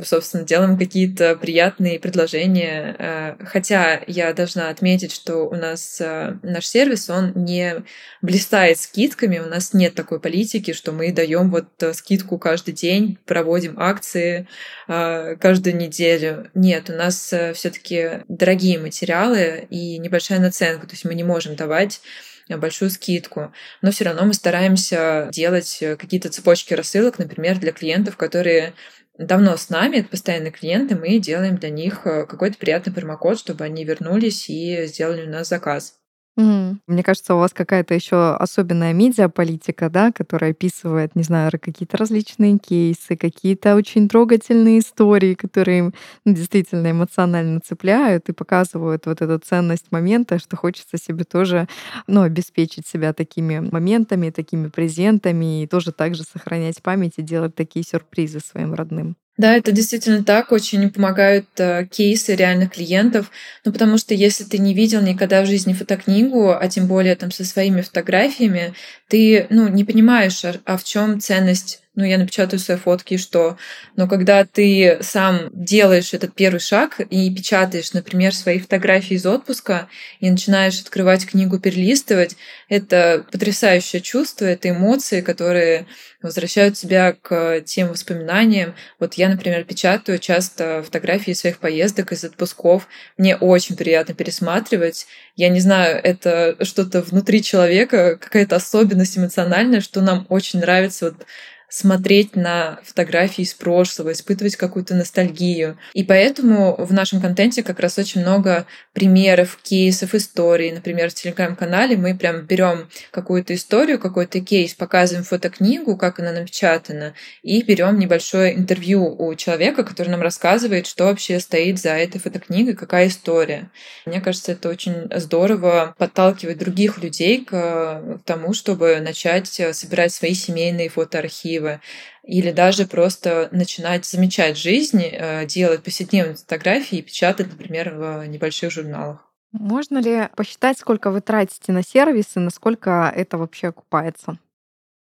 собственно, 0.03 0.43
делаем 0.43 0.77
какие-то 0.77 1.35
приятные 1.37 1.99
предложения. 1.99 2.95
Э, 2.99 3.35
хотя 3.45 4.01
я 4.07 4.33
должна 4.33 4.69
отметить, 4.69 5.13
что 5.13 5.45
у 5.45 5.55
нас 5.55 6.01
э, 6.01 6.37
наш 6.43 6.65
сервис, 6.65 7.09
он 7.09 7.31
не 7.33 7.83
блистает 8.21 8.79
скидками, 8.79 9.39
у 9.39 9.47
нас 9.47 9.73
нет 9.73 9.95
такой 9.95 10.19
политики, 10.19 10.73
что 10.73 10.91
мы 10.91 11.13
даем 11.13 11.49
вот 11.49 11.67
скидку 11.93 12.37
каждый 12.37 12.73
день, 12.73 13.17
проводим 13.25 13.79
акции 13.79 14.47
каждую 14.87 15.77
неделю. 15.77 16.49
Нет, 16.53 16.89
у 16.89 16.93
нас 16.93 17.33
все-таки 17.53 18.23
дорогие 18.27 18.79
материалы 18.79 19.67
и 19.69 19.97
небольшая 19.97 20.39
наценка, 20.39 20.87
то 20.87 20.93
есть 20.93 21.05
мы 21.05 21.15
не 21.15 21.23
можем 21.23 21.55
давать 21.55 22.01
большую 22.49 22.91
скидку. 22.91 23.53
Но 23.81 23.91
все 23.91 24.05
равно 24.05 24.25
мы 24.25 24.33
стараемся 24.33 25.29
делать 25.31 25.77
э, 25.81 25.95
какие-то 25.95 26.29
цепочки 26.29 26.73
рассылок, 26.73 27.19
например, 27.19 27.59
для 27.59 27.71
клиентов, 27.71 28.17
которые 28.17 28.73
давно 29.17 29.57
с 29.57 29.69
нами, 29.69 29.97
это 29.97 30.09
постоянные 30.09 30.51
клиенты, 30.51 30.95
мы 30.95 31.19
делаем 31.19 31.57
для 31.57 31.69
них 31.69 32.05
э, 32.05 32.25
какой-то 32.25 32.57
приятный 32.57 32.93
промокод, 32.93 33.39
чтобы 33.39 33.63
они 33.63 33.85
вернулись 33.85 34.49
и 34.49 34.85
сделали 34.85 35.25
у 35.25 35.29
нас 35.29 35.49
заказ. 35.49 36.02
Мгм. 36.37 36.81
Мне 36.87 37.03
кажется, 37.03 37.35
у 37.35 37.37
вас 37.37 37.53
какая-то 37.53 37.93
еще 37.93 38.33
особенная 38.35 38.91
медиаполитика, 38.93 39.89
да, 39.89 40.11
которая 40.11 40.51
описывает, 40.51 41.15
не 41.15 41.21
знаю, 41.23 41.51
какие-то 41.61 41.95
различные 41.97 42.57
кейсы, 42.57 43.15
какие-то 43.15 43.75
очень 43.75 44.09
трогательные 44.09 44.79
истории, 44.79 45.35
которые 45.35 45.91
ну, 46.25 46.33
действительно 46.33 46.89
эмоционально 46.89 47.59
цепляют 47.63 48.29
и 48.29 48.33
показывают 48.33 49.05
вот 49.05 49.21
эту 49.21 49.37
ценность 49.45 49.91
момента, 49.91 50.39
что 50.39 50.57
хочется 50.57 50.97
себе 50.97 51.23
тоже, 51.23 51.67
ну, 52.07 52.21
обеспечить 52.23 52.87
себя 52.87 53.13
такими 53.13 53.59
моментами, 53.59 54.31
такими 54.31 54.69
презентами 54.69 55.63
и 55.63 55.67
тоже 55.67 55.91
также 55.91 56.23
сохранять 56.23 56.81
память 56.81 57.13
и 57.17 57.21
делать 57.21 57.53
такие 57.53 57.85
сюрпризы 57.85 58.39
своим 58.39 58.73
родным. 58.73 59.15
Да, 59.37 59.55
это 59.55 59.71
действительно 59.71 60.23
так, 60.23 60.51
очень 60.51 60.91
помогают 60.91 61.47
э, 61.57 61.87
кейсы 61.87 62.35
реальных 62.35 62.73
клиентов, 62.73 63.31
ну 63.65 63.71
потому 63.71 63.97
что 63.97 64.13
если 64.13 64.43
ты 64.43 64.59
не 64.59 64.75
видел 64.75 65.01
никогда 65.01 65.41
в 65.41 65.47
жизни 65.47 65.73
фотокнигу, 65.73 66.51
а 66.51 66.67
тем 66.67 66.87
более 66.87 67.15
там 67.15 67.31
со 67.31 67.43
своими 67.43 67.81
фотографиями, 67.81 68.75
ты 69.07 69.47
ну, 69.49 69.67
не 69.69 69.85
понимаешь, 69.85 70.45
а, 70.45 70.55
а 70.65 70.77
в 70.77 70.83
чем 70.83 71.19
ценность 71.19 71.82
ну, 71.95 72.03
я 72.03 72.17
напечатаю 72.17 72.59
свои 72.59 72.77
фотки, 72.77 73.15
и 73.15 73.17
что. 73.17 73.57
Но 73.95 74.07
когда 74.07 74.45
ты 74.45 74.97
сам 75.01 75.49
делаешь 75.51 76.13
этот 76.13 76.33
первый 76.33 76.59
шаг 76.59 76.99
и 76.99 77.33
печатаешь, 77.33 77.93
например, 77.93 78.33
свои 78.33 78.59
фотографии 78.59 79.15
из 79.15 79.25
отпуска 79.25 79.87
и 80.19 80.29
начинаешь 80.29 80.81
открывать 80.81 81.27
книгу, 81.27 81.59
перелистывать, 81.59 82.35
это 82.67 83.25
потрясающее 83.31 84.01
чувство, 84.01 84.45
это 84.45 84.71
эмоции, 84.71 85.21
которые 85.21 85.85
возвращают 86.23 86.75
тебя 86.75 87.13
к 87.13 87.61
тем 87.61 87.89
воспоминаниям. 87.89 88.73
Вот 88.99 89.15
я, 89.15 89.29
например, 89.29 89.63
печатаю 89.65 90.17
часто 90.17 90.81
фотографии 90.81 91.33
своих 91.33 91.59
поездок 91.59 92.11
из 92.11 92.23
отпусков. 92.23 92.87
Мне 93.17 93.35
очень 93.35 93.75
приятно 93.75 94.15
пересматривать. 94.15 95.05
Я 95.35 95.49
не 95.49 95.59
знаю, 95.59 95.99
это 96.01 96.55
что-то 96.63 97.01
внутри 97.01 97.43
человека, 97.43 98.15
какая-то 98.15 98.55
особенность 98.55 99.17
эмоциональная, 99.17 99.81
что 99.81 100.01
нам 100.01 100.25
очень 100.29 100.59
нравится 100.59 101.11
вот 101.11 101.25
смотреть 101.73 102.35
на 102.35 102.79
фотографии 102.83 103.41
из 103.41 103.55
прошлого, 103.55 104.11
испытывать 104.11 104.57
какую-то 104.57 104.93
ностальгию. 104.93 105.75
И 105.93 106.03
поэтому 106.03 106.75
в 106.77 106.93
нашем 106.93 107.19
контенте 107.19 107.63
как 107.63 107.79
раз 107.79 107.97
очень 107.97 108.21
много 108.21 108.67
примеров, 108.93 109.57
кейсов, 109.63 110.13
историй. 110.13 110.71
Например, 110.71 111.09
в 111.09 111.15
телеграм-канале 111.15 111.97
мы 111.97 112.15
прям 112.15 112.41
берем 112.41 112.89
какую-то 113.09 113.55
историю, 113.55 113.97
какой-то 113.97 114.39
кейс, 114.39 114.75
показываем 114.75 115.25
фотокнигу, 115.25 115.97
как 115.97 116.19
она 116.19 116.31
напечатана, 116.31 117.15
и 117.41 117.63
берем 117.63 117.97
небольшое 117.97 118.55
интервью 118.55 119.03
у 119.07 119.33
человека, 119.33 119.83
который 119.83 120.09
нам 120.09 120.21
рассказывает, 120.21 120.85
что 120.85 121.05
вообще 121.05 121.39
стоит 121.39 121.79
за 121.79 121.93
этой 121.93 122.21
фотокнигой, 122.21 122.75
какая 122.75 123.07
история. 123.07 123.71
Мне 124.05 124.21
кажется, 124.21 124.51
это 124.51 124.69
очень 124.69 125.09
здорово 125.15 125.95
подталкивать 125.97 126.59
других 126.59 127.01
людей 127.01 127.43
к 127.43 128.19
тому, 128.25 128.53
чтобы 128.53 128.99
начать 128.99 129.47
собирать 129.47 130.13
свои 130.13 130.35
семейные 130.35 130.89
фотоархивы, 130.89 131.62
красиво, 131.63 131.81
или 132.23 132.51
даже 132.51 132.85
просто 132.85 133.49
начинать 133.51 134.05
замечать 134.05 134.57
жизнь, 134.57 135.01
э, 135.01 135.45
делать 135.45 135.83
повседневные 135.83 136.35
фотографии 136.35 136.99
и 136.99 137.01
печатать, 137.01 137.47
например, 137.49 137.93
в 137.95 138.25
небольших 138.27 138.71
журналах. 138.71 139.29
Можно 139.51 139.99
ли 139.99 140.29
посчитать, 140.35 140.79
сколько 140.79 141.11
вы 141.11 141.21
тратите 141.21 141.71
на 141.71 141.83
сервис 141.83 142.25
и 142.35 142.39
насколько 142.39 143.11
это 143.15 143.37
вообще 143.37 143.67
окупается? 143.67 144.37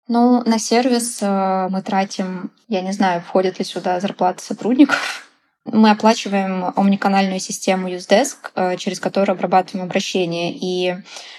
Ну, 0.09 0.43
на 0.45 0.59
сервис 0.59 1.23
э, 1.23 1.69
мы 1.71 1.81
тратим, 1.83 2.51
я 2.69 2.83
не 2.83 2.93
знаю, 2.93 3.23
входит 3.23 3.59
ли 3.59 3.65
сюда 3.65 4.01
зарплата 4.01 4.43
сотрудников, 4.43 5.32
мы 5.73 5.91
оплачиваем 5.91 6.73
омниканальную 6.77 7.41
систему 7.41 7.89
UseDesk, 7.89 8.37
э, 8.55 8.77
через 8.77 9.01
которую 9.01 9.35
обрабатываем 9.35 9.87
обращения. 9.87 10.53
И 10.53 10.97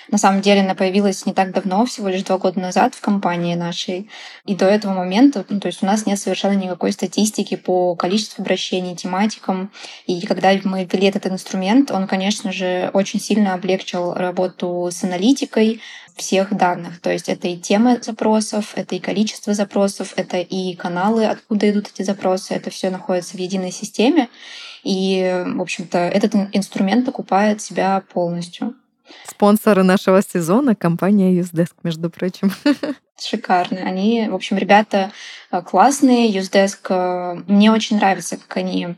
на 0.10 0.18
самом 0.18 0.42
деле 0.42 0.62
она 0.62 0.76
появилась 0.76 1.26
не 1.26 1.34
так 1.34 1.54
давно, 1.54 1.86
всего 1.86 2.10
лишь 2.10 2.24
два 2.24 2.38
года 2.38 2.60
назад 2.60 2.96
в 2.96 3.02
компании 3.02 3.56
нашей. 3.56 4.10
И 4.46 4.56
до 4.56 4.66
этого 4.66 4.94
момента, 4.94 5.46
ну, 5.50 5.60
то 5.60 5.68
есть 5.68 5.84
у 5.84 5.86
нас 5.86 6.06
нет 6.06 6.20
совершенно 6.20 6.54
никакой 6.54 6.92
статистики 6.92 7.56
по 7.56 7.96
количеству 7.96 8.42
обращений, 8.42 8.96
тематикам. 8.96 9.72
И 10.08 10.26
когда 10.26 10.52
мы 10.64 10.88
ввели 10.92 11.08
этот 11.08 11.28
инструмент, 11.28 11.92
он, 11.92 12.08
конечно 12.08 12.52
же, 12.52 12.90
очень 12.94 13.20
сильно 13.20 13.54
облегчил 13.54 14.14
работу 14.14 14.90
с 14.92 15.04
аналитикой, 15.04 15.80
всех 16.16 16.56
данных. 16.56 17.00
То 17.02 17.12
есть 17.12 17.30
это 17.30 17.48
и 17.48 17.58
тема 17.58 17.98
запросов, 18.02 18.74
это 18.76 18.96
и 18.96 19.00
количество 19.00 19.54
запросов, 19.54 20.14
это 20.16 20.38
и 20.38 20.76
каналы, 20.76 21.26
откуда 21.26 21.70
идут 21.70 21.90
эти 21.94 22.04
запросы. 22.04 22.54
Это 22.54 22.70
все 22.70 22.90
находится 22.90 23.36
в 23.36 23.40
единой 23.40 23.72
системе. 23.72 24.30
И, 24.84 25.44
в 25.46 25.62
общем-то, 25.62 25.98
этот 25.98 26.36
инструмент 26.54 27.08
окупает 27.08 27.62
себя 27.62 28.04
полностью. 28.14 28.76
Спонсоры 29.28 29.84
нашего 29.84 30.22
сезона— 30.22 30.76
компания 30.76 31.38
Usedesk, 31.40 31.74
между 31.84 32.10
прочим. 32.10 32.52
Шикарные. 33.20 33.84
Они, 33.84 34.28
в 34.28 34.36
общем, 34.36 34.58
ребята 34.58 35.12
э, 35.52 35.62
классные. 35.62 36.32
Usedesk 36.32 36.80
э, 36.90 37.44
мне 37.48 37.72
очень 37.72 37.98
нравится, 37.98 38.38
как 38.38 38.58
они 38.58 38.96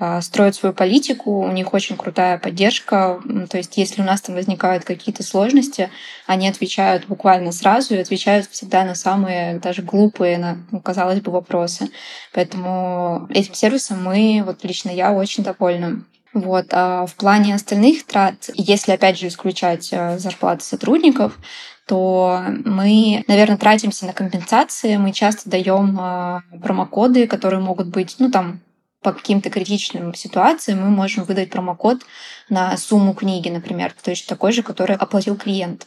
э, 0.00 0.20
строят 0.22 0.54
свою 0.54 0.74
политику. 0.74 1.42
У 1.42 1.52
них 1.52 1.74
очень 1.74 1.96
крутая 1.96 2.38
поддержка. 2.38 3.20
То 3.50 3.58
есть, 3.58 3.76
если 3.76 4.00
у 4.00 4.04
нас 4.04 4.22
там 4.22 4.34
возникают 4.34 4.84
какие-то 4.84 5.22
сложности, 5.22 5.90
они 6.26 6.48
отвечают 6.48 7.06
буквально 7.06 7.52
сразу 7.52 7.94
и 7.94 7.98
отвечают 7.98 8.48
всегда 8.50 8.84
на 8.84 8.94
самые 8.94 9.58
даже 9.58 9.82
глупые, 9.82 10.38
на, 10.38 10.58
ну, 10.70 10.80
казалось 10.80 11.20
бы, 11.20 11.30
вопросы. 11.30 11.90
Поэтому 12.32 13.28
этим 13.30 13.54
сервисом 13.54 14.02
мы, 14.02 14.42
вот 14.44 14.64
лично 14.64 14.90
я, 14.90 15.12
очень 15.12 15.44
довольна. 15.44 16.04
Вот. 16.34 16.66
А 16.72 17.06
в 17.06 17.14
плане 17.14 17.54
остальных 17.54 18.06
трат, 18.06 18.50
если 18.54 18.92
опять 18.92 19.18
же 19.18 19.28
исключать 19.28 19.88
э, 19.92 20.18
зарплаты 20.18 20.64
сотрудников, 20.64 21.38
то 21.86 22.42
мы, 22.64 23.24
наверное, 23.28 23.56
тратимся 23.56 24.04
на 24.04 24.12
компенсации. 24.12 24.96
Мы 24.96 25.12
часто 25.12 25.48
даем 25.48 25.98
э, 25.98 26.40
промокоды, 26.62 27.26
которые 27.26 27.60
могут 27.60 27.88
быть, 27.88 28.16
ну 28.18 28.30
там, 28.30 28.60
по 29.02 29.12
каким-то 29.12 29.48
критичным 29.48 30.12
ситуациям 30.14 30.80
мы 30.80 30.90
можем 30.90 31.24
выдать 31.24 31.50
промокод 31.50 32.02
на 32.48 32.76
сумму 32.76 33.14
книги, 33.14 33.48
например, 33.48 33.94
точно 34.02 34.28
такой 34.28 34.52
же, 34.52 34.62
который 34.62 34.96
оплатил 34.96 35.36
клиент. 35.36 35.86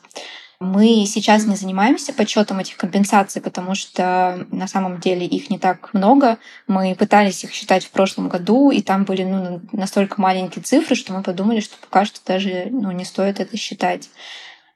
Мы 0.62 1.08
сейчас 1.08 1.48
не 1.48 1.56
занимаемся 1.56 2.14
подсчетом 2.14 2.60
этих 2.60 2.78
компенсаций, 2.78 3.42
потому 3.42 3.74
что 3.74 4.46
на 4.52 4.68
самом 4.68 5.00
деле 5.00 5.26
их 5.26 5.50
не 5.50 5.58
так 5.58 5.92
много. 5.96 6.38
Мы 6.68 6.94
пытались 6.94 7.44
их 7.44 7.52
считать 7.52 7.84
в 7.84 7.90
прошлом 7.90 8.30
году, 8.30 8.70
и 8.70 8.84
там 8.84 9.04
были 9.04 9.24
ну, 9.24 9.60
настолько 9.72 10.22
маленькие 10.22 10.62
цифры, 10.62 10.96
что 10.96 11.14
мы 11.14 11.24
подумали, 11.24 11.62
что 11.62 11.78
пока 11.82 12.06
что 12.06 12.20
даже 12.28 12.68
ну, 12.70 12.92
не 12.92 13.06
стоит 13.06 13.40
это 13.40 13.58
считать. 13.58 14.12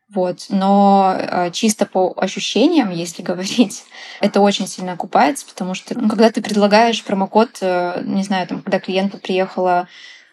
Вот. 0.09 0.47
Но 0.49 1.15
э, 1.19 1.51
чисто 1.51 1.85
по 1.85 2.15
ощущениям, 2.17 2.89
если 2.89 3.21
говорить, 3.21 3.83
это 4.21 4.41
очень 4.41 4.67
сильно 4.67 4.93
окупается, 4.93 5.45
потому 5.45 5.75
что 5.75 5.95
ну, 5.95 6.09
когда 6.09 6.31
ты 6.31 6.41
предлагаешь 6.41 7.03
промокод, 7.03 7.59
э, 7.61 8.01
не 8.03 8.23
знаю, 8.23 8.47
там, 8.47 8.63
когда 8.63 8.79
клиенту 8.79 9.19
приехала 9.19 9.87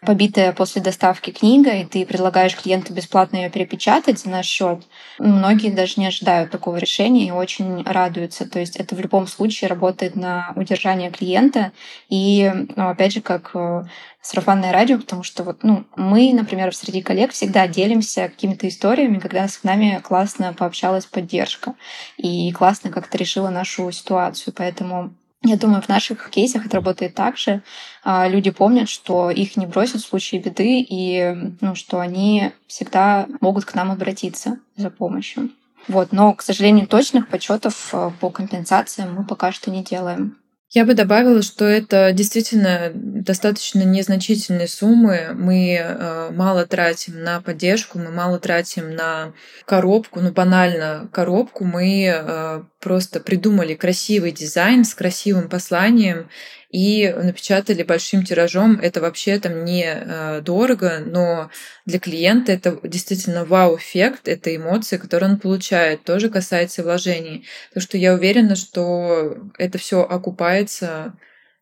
побитая 0.05 0.53
после 0.53 0.81
доставки 0.81 1.31
книга, 1.31 1.71
и 1.71 1.85
ты 1.85 2.05
предлагаешь 2.05 2.55
клиенту 2.55 2.93
бесплатно 2.93 3.37
ее 3.37 3.49
перепечатать 3.49 4.25
наш 4.25 4.45
счет, 4.45 4.83
многие 5.19 5.69
даже 5.69 5.93
не 5.97 6.07
ожидают 6.07 6.51
такого 6.51 6.77
решения 6.77 7.27
и 7.27 7.31
очень 7.31 7.83
радуются. 7.83 8.49
То 8.49 8.59
есть 8.59 8.75
это 8.75 8.95
в 8.95 8.99
любом 8.99 9.27
случае 9.27 9.69
работает 9.69 10.15
на 10.15 10.53
удержание 10.55 11.11
клиента. 11.11 11.71
И, 12.09 12.51
ну, 12.75 12.89
опять 12.89 13.13
же, 13.13 13.21
как 13.21 13.51
э, 13.53 13.83
сарафанное 14.21 14.71
радио, 14.71 14.97
потому 14.97 15.23
что 15.23 15.43
вот, 15.43 15.63
ну, 15.63 15.85
мы, 15.95 16.31
например, 16.33 16.73
среди 16.75 17.01
коллег 17.01 17.31
всегда 17.31 17.67
делимся 17.67 18.29
какими-то 18.29 18.67
историями, 18.67 19.19
когда 19.19 19.47
с 19.47 19.63
нами 19.63 19.99
классно 20.03 20.53
пообщалась 20.53 21.05
поддержка 21.05 21.75
и 22.17 22.51
классно 22.51 22.89
как-то 22.89 23.17
решила 23.17 23.49
нашу 23.49 23.91
ситуацию. 23.91 24.53
Поэтому 24.55 25.13
я 25.43 25.57
думаю, 25.57 25.81
в 25.81 25.89
наших 25.89 26.29
кейсах 26.29 26.65
это 26.65 26.77
работает 26.77 27.15
так 27.15 27.37
же. 27.37 27.61
А, 28.03 28.27
люди 28.27 28.49
помнят, 28.49 28.89
что 28.89 29.29
их 29.29 29.57
не 29.57 29.65
бросят 29.65 30.01
в 30.01 30.07
случае 30.07 30.41
беды, 30.41 30.79
и 30.79 31.35
ну, 31.59 31.75
что 31.75 31.99
они 31.99 32.51
всегда 32.67 33.27
могут 33.41 33.65
к 33.65 33.75
нам 33.75 33.91
обратиться 33.91 34.59
за 34.77 34.89
помощью. 34.89 35.49
Вот. 35.87 36.13
Но, 36.13 36.33
к 36.33 36.41
сожалению, 36.41 36.87
точных 36.87 37.27
подсчетов 37.27 37.89
а, 37.93 38.11
по 38.19 38.29
компенсациям 38.29 39.15
мы 39.15 39.25
пока 39.25 39.51
что 39.51 39.69
не 39.69 39.83
делаем. 39.83 40.37
Я 40.73 40.85
бы 40.85 40.95
добавила, 40.95 41.43
что 41.43 41.65
это 41.65 42.11
действительно 42.13 42.91
достаточно 42.95 43.83
незначительные 43.83 44.67
суммы. 44.67 45.29
Мы 45.35 45.75
э, 45.75 46.31
мало 46.31 46.65
тратим 46.65 47.23
на 47.23 47.41
поддержку, 47.41 47.99
мы 47.99 48.09
мало 48.09 48.39
тратим 48.39 48.95
на 48.95 49.33
коробку, 49.65 50.19
ну 50.19 50.31
банально 50.31 51.07
коробку. 51.13 51.63
Мы 51.63 52.05
э, 52.07 52.63
просто 52.79 53.19
придумали 53.19 53.75
красивый 53.75 54.31
дизайн 54.31 54.83
с 54.83 54.95
красивым 54.95 55.47
посланием 55.47 56.27
и 56.73 57.07
напечатали 57.15 57.83
большим 57.83 58.23
тиражом. 58.23 58.79
Это 58.79 58.99
вообще 58.99 59.39
там 59.39 59.63
не 59.63 59.85
э, 59.85 60.41
дорого, 60.41 61.03
но 61.05 61.51
для 61.85 61.99
клиента 61.99 62.51
это 62.51 62.79
действительно 62.81 63.45
вау-эффект, 63.45 64.27
это 64.27 64.53
эмоции, 64.53 64.97
которые 64.97 65.33
он 65.33 65.39
получает. 65.39 66.03
Тоже 66.03 66.31
касается 66.31 66.81
вложений. 66.81 67.45
Так 67.75 67.83
что 67.83 67.99
я 67.99 68.15
уверена, 68.15 68.55
что 68.55 69.37
это 69.59 69.77
все 69.77 70.01
окупается 70.01 71.15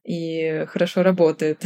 и 0.05 0.65
хорошо 0.69 1.03
работает. 1.03 1.61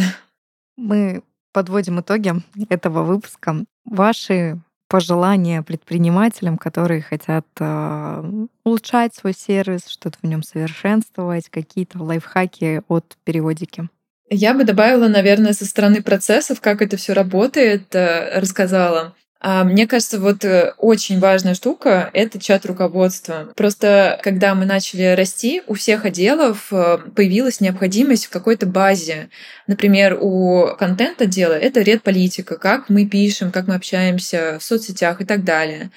Мы 0.76 1.22
подводим 1.54 2.00
итоги 2.00 2.34
этого 2.70 3.04
выпуска. 3.04 3.64
Ваши 3.86 4.60
пожелания 4.88 5.62
предпринимателям, 5.62 6.58
которые 6.58 7.02
хотят 7.02 7.46
э, 7.60 8.46
улучшать 8.64 9.16
свой 9.16 9.34
сервис, 9.34 9.88
что-то 9.88 10.18
в 10.22 10.28
нем 10.28 10.44
совершенствовать, 10.44 11.50
какие-то 11.50 12.02
лайфхаки 12.02 12.82
от 12.88 13.18
периодики? 13.24 13.90
Я 14.30 14.54
бы 14.54 14.64
добавила, 14.64 15.08
наверное, 15.08 15.54
со 15.54 15.66
стороны 15.66 16.02
процессов, 16.02 16.60
как 16.62 16.82
это 16.82 16.98
все 16.98 17.14
работает, 17.14 17.94
э, 17.94 18.40
рассказала. 18.40 19.16
А, 19.48 19.64
мне 19.64 19.86
кажется, 19.86 20.20
вот 20.20 20.44
э, 20.44 20.74
очень 20.80 21.20
важная 21.20 21.54
штука— 21.54 22.10
это 22.14 22.40
чат 22.40 22.66
руководства. 22.66 23.54
Просто 23.56 24.20
когда 24.24 24.56
мы 24.56 24.66
начали 24.66 25.14
расти, 25.14 25.62
у 25.68 25.76
всех 25.76 26.06
отделов 26.06 26.70
э, 26.72 26.98
появилась 27.16 27.62
необходимость 27.62 28.26
в 28.26 28.32
какой-то 28.32 28.66
базе. 28.66 29.30
Например, 29.68 30.18
у 30.20 30.70
контент-отдела 30.80 31.54
это 31.54 31.82
редполитика, 31.82 32.58
как 32.58 32.90
мы 32.90 33.06
пишем, 33.06 33.52
как 33.52 33.68
мы 33.68 33.76
общаемся 33.76 34.58
в 34.60 34.64
соцсетях 34.64 35.22
и 35.22 35.26
так 35.26 35.44
далее. 35.44 35.92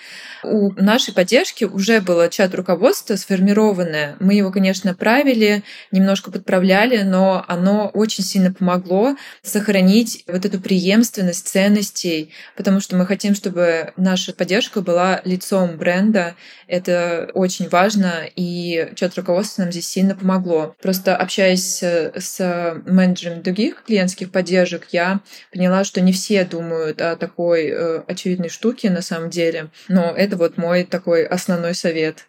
У 0.45 0.73
нашей 0.73 1.15
поддержки 1.15 1.65
уже 1.65 2.03
было 2.03 2.29
чат 2.29 2.55
руководства 2.55 3.17
сформированное. 3.17 4.17
Мы 4.21 4.35
его, 4.35 4.51
конечно, 4.51 4.95
правили, 4.95 5.63
немножко 5.91 6.31
подправляли, 6.31 7.01
но 7.01 7.47
оно 7.49 7.89
очень 7.95 8.25
сильно 8.25 8.53
помогло 8.53 9.17
сохранить 9.43 10.25
вот 10.27 10.45
эту 10.45 10.61
преемственность 10.61 11.49
ценностей, 11.49 12.31
потому 12.55 12.81
что 12.81 12.95
мы 12.95 13.07
хотим, 13.07 13.35
чтобы 13.39 13.93
наша 13.97 14.33
поддержка 14.33 14.81
была 14.83 15.23
лицом 15.25 15.77
бренда. 15.77 16.35
Это 16.67 17.31
очень 17.35 17.69
важно, 17.69 18.25
и 18.37 18.93
чат 18.95 19.17
руководства 19.17 19.63
нам 19.63 19.73
здесь 19.73 19.89
сильно 19.89 20.15
помогло. 20.15 20.75
Просто 20.83 21.17
общаясь 21.17 21.83
с 21.83 22.83
менеджерами 22.87 23.41
других 23.41 23.85
клиентских 23.87 24.31
поддержек, 24.31 24.89
я 24.91 25.21
поняла, 25.53 25.85
что 25.85 26.01
не 26.01 26.13
все 26.13 26.45
думают 26.45 27.01
о 27.01 27.17
такой 27.17 27.69
э, 27.69 28.03
очевидной 28.07 28.49
штуке 28.49 28.91
на 28.91 29.03
самом 29.03 29.31
деле, 29.31 29.71
но 29.89 30.13
это 30.15 30.37
вот 30.37 30.57
мой 30.57 30.85
такой 30.85 31.25
основной 31.25 31.75
совет 31.75 32.27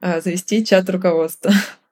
э, 0.00 0.20
завести 0.20 0.64
чат 0.64 0.88
руководства. 0.90 1.52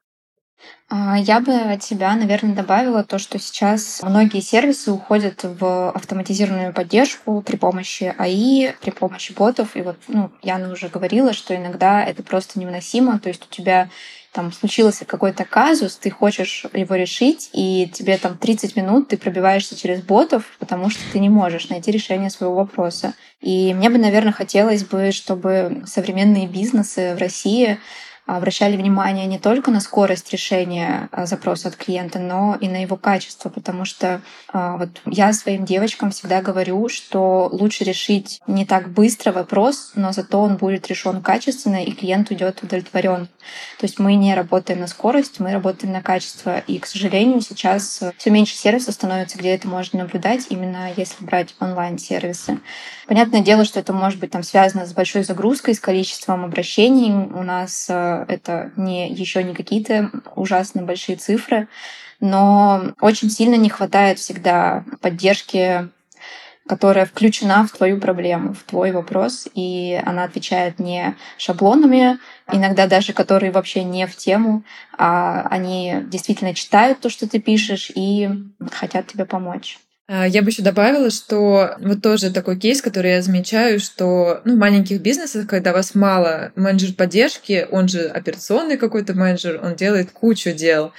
А, 0.94 1.16
я 1.16 1.40
бы 1.40 1.54
от 1.54 1.80
тебя, 1.80 2.14
наверное, 2.14 2.54
добавила 2.54 3.02
то, 3.02 3.18
что 3.18 3.38
сейчас 3.38 4.02
многие 4.02 4.42
сервисы 4.42 4.92
уходят 4.92 5.42
в 5.42 5.88
автоматизированную 5.88 6.74
поддержку 6.74 7.40
при 7.40 7.56
помощи 7.56 8.14
АИ, 8.18 8.72
при 8.78 8.90
помощи 8.90 9.32
ботов. 9.32 9.74
И 9.74 9.80
вот, 9.80 9.96
ну, 10.08 10.30
Яна 10.42 10.70
уже 10.70 10.88
говорила, 10.88 11.32
что 11.32 11.56
иногда 11.56 12.04
это 12.04 12.22
просто 12.22 12.60
невыносимо. 12.60 13.18
То 13.18 13.30
есть 13.30 13.46
у 13.50 13.54
тебя 13.54 13.88
там 14.32 14.52
случился 14.52 15.06
какой-то 15.06 15.46
казус, 15.46 15.96
ты 15.96 16.10
хочешь 16.10 16.66
его 16.74 16.94
решить, 16.94 17.48
и 17.54 17.90
тебе 17.90 18.18
там 18.18 18.36
30 18.36 18.76
минут 18.76 19.08
ты 19.08 19.16
пробиваешься 19.16 19.74
через 19.74 20.02
ботов, 20.02 20.44
потому 20.58 20.90
что 20.90 21.00
ты 21.10 21.20
не 21.20 21.30
можешь 21.30 21.70
найти 21.70 21.90
решение 21.90 22.28
своего 22.28 22.54
вопроса. 22.54 23.14
И 23.40 23.72
мне 23.72 23.88
бы, 23.88 23.96
наверное, 23.96 24.32
хотелось 24.32 24.84
бы, 24.84 25.10
чтобы 25.12 25.84
современные 25.86 26.46
бизнесы 26.46 27.14
в 27.14 27.18
России 27.18 27.78
обращали 28.26 28.76
внимание 28.76 29.26
не 29.26 29.38
только 29.38 29.70
на 29.70 29.80
скорость 29.80 30.32
решения 30.32 31.08
а, 31.12 31.26
запроса 31.26 31.68
от 31.68 31.76
клиента, 31.76 32.18
но 32.18 32.56
и 32.60 32.68
на 32.68 32.82
его 32.82 32.96
качество, 32.96 33.48
потому 33.48 33.84
что 33.84 34.20
а, 34.52 34.76
вот 34.76 34.90
я 35.06 35.32
своим 35.32 35.64
девочкам 35.64 36.10
всегда 36.10 36.40
говорю, 36.40 36.88
что 36.88 37.48
лучше 37.52 37.84
решить 37.84 38.40
не 38.46 38.64
так 38.64 38.90
быстро 38.90 39.32
вопрос, 39.32 39.92
но 39.94 40.12
зато 40.12 40.40
он 40.40 40.56
будет 40.56 40.88
решен 40.88 41.20
качественно, 41.20 41.82
и 41.84 41.92
клиент 41.92 42.30
уйдет 42.30 42.62
удовлетворен. 42.62 43.26
То 43.78 43.86
есть 43.86 43.98
мы 43.98 44.14
не 44.14 44.34
работаем 44.34 44.80
на 44.80 44.86
скорость, 44.86 45.40
мы 45.40 45.52
работаем 45.52 45.92
на 45.92 46.02
качество. 46.02 46.58
И, 46.66 46.78
к 46.78 46.86
сожалению, 46.86 47.40
сейчас 47.40 48.02
все 48.16 48.30
меньше 48.30 48.54
сервисов 48.54 48.94
становится, 48.94 49.38
где 49.38 49.50
это 49.50 49.66
можно 49.66 50.00
наблюдать, 50.00 50.46
именно 50.48 50.90
если 50.96 51.24
брать 51.24 51.54
онлайн-сервисы. 51.60 52.60
Понятное 53.06 53.40
дело, 53.40 53.64
что 53.64 53.80
это 53.80 53.92
может 53.92 54.20
быть 54.20 54.30
там 54.30 54.42
связано 54.42 54.86
с 54.86 54.92
большой 54.92 55.24
загрузкой, 55.24 55.74
с 55.74 55.80
количеством 55.80 56.44
обращений. 56.44 57.10
У 57.12 57.42
нас 57.42 57.88
это 58.28 58.72
не 58.76 59.12
еще 59.12 59.42
не 59.42 59.54
какие-то 59.54 60.10
ужасно 60.36 60.82
большие 60.82 61.16
цифры, 61.16 61.68
но 62.20 62.92
очень 63.00 63.30
сильно 63.30 63.56
не 63.56 63.68
хватает 63.68 64.18
всегда 64.18 64.84
поддержки 65.00 65.88
которая 66.66 67.06
включена 67.06 67.66
в 67.66 67.72
твою 67.72 67.98
проблему, 67.98 68.54
в 68.54 68.62
твой 68.62 68.92
вопрос, 68.92 69.48
и 69.54 70.00
она 70.04 70.24
отвечает 70.24 70.78
не 70.78 71.16
шаблонами, 71.36 72.18
иногда 72.50 72.86
даже 72.86 73.12
которые 73.12 73.50
вообще 73.50 73.82
не 73.84 74.06
в 74.06 74.16
тему, 74.16 74.62
а 74.96 75.42
они 75.50 75.96
действительно 76.04 76.54
читают 76.54 77.00
то, 77.00 77.10
что 77.10 77.28
ты 77.28 77.40
пишешь, 77.40 77.90
и 77.94 78.30
хотят 78.70 79.08
тебе 79.08 79.24
помочь. 79.24 79.78
А, 80.08 80.26
я 80.26 80.42
бы 80.42 80.50
еще 80.50 80.62
добавила, 80.62 81.10
что 81.10 81.76
вот 81.78 82.02
тоже 82.02 82.32
такой 82.32 82.58
кейс, 82.58 82.82
который 82.82 83.12
я 83.12 83.22
замечаю, 83.22 83.78
что 83.78 84.40
ну, 84.44 84.54
в 84.54 84.58
маленьких 84.58 85.00
бизнесах, 85.00 85.46
когда 85.46 85.72
вас 85.72 85.94
мало 85.94 86.52
менеджер 86.56 86.94
поддержки, 86.94 87.66
он 87.70 87.88
же 87.88 88.08
операционный 88.08 88.76
какой-то 88.76 89.14
менеджер, 89.14 89.60
он 89.62 89.76
делает 89.76 90.10
кучу 90.10 90.52
дел. 90.52 90.92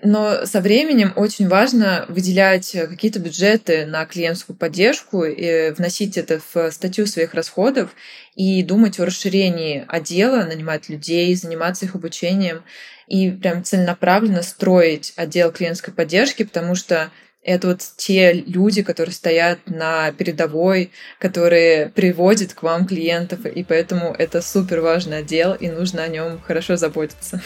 Но 0.00 0.46
со 0.46 0.60
временем 0.60 1.12
очень 1.16 1.48
важно 1.48 2.06
выделять 2.08 2.70
какие-то 2.70 3.18
бюджеты 3.18 3.84
на 3.84 4.06
клиентскую 4.06 4.56
поддержку, 4.56 5.24
и 5.24 5.72
вносить 5.72 6.16
это 6.16 6.40
в 6.54 6.70
статью 6.70 7.04
своих 7.06 7.34
расходов 7.34 7.90
и 8.36 8.62
думать 8.62 9.00
о 9.00 9.06
расширении 9.06 9.84
отдела, 9.88 10.44
нанимать 10.44 10.88
людей, 10.88 11.34
заниматься 11.34 11.84
их 11.84 11.96
обучением 11.96 12.62
и 13.08 13.30
прям 13.30 13.64
целенаправленно 13.64 14.42
строить 14.42 15.12
отдел 15.16 15.50
клиентской 15.50 15.92
поддержки, 15.92 16.44
потому 16.44 16.76
что 16.76 17.10
это 17.42 17.68
вот 17.68 17.80
те 17.96 18.32
люди, 18.32 18.82
которые 18.82 19.14
стоят 19.14 19.58
на 19.66 20.12
передовой, 20.12 20.90
которые 21.18 21.88
приводят 21.90 22.52
к 22.52 22.62
вам 22.62 22.86
клиентов, 22.86 23.46
и 23.46 23.64
поэтому 23.64 24.14
это 24.18 24.42
супер 24.42 24.80
важный 24.80 25.18
отдел, 25.18 25.54
и 25.54 25.68
нужно 25.68 26.02
о 26.02 26.08
нем 26.08 26.40
хорошо 26.40 26.76
заботиться. 26.76 27.40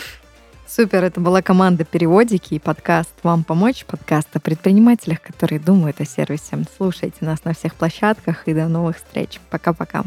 Супер, 0.67 1.05
это 1.05 1.21
была 1.21 1.43
команда 1.43 1.85
«Переводики» 1.85 2.55
и 2.55 2.59
подкаст 2.59 3.13
«Вам 3.23 3.45
помочь», 3.45 3.85
подкаст 3.85 4.29
о 4.33 4.41
предпринимателях, 4.41 5.21
которые 5.21 5.61
думают 5.61 6.01
о 6.01 6.07
сервисе. 6.07 6.65
Слушайте 6.79 7.19
нас 7.21 7.45
на 7.45 7.53
всех 7.53 7.75
площадках 7.75 8.49
и 8.49 8.55
до 8.55 8.69
новых 8.69 8.97
встреч. 8.97 9.39
Пока-пока. 9.51 10.05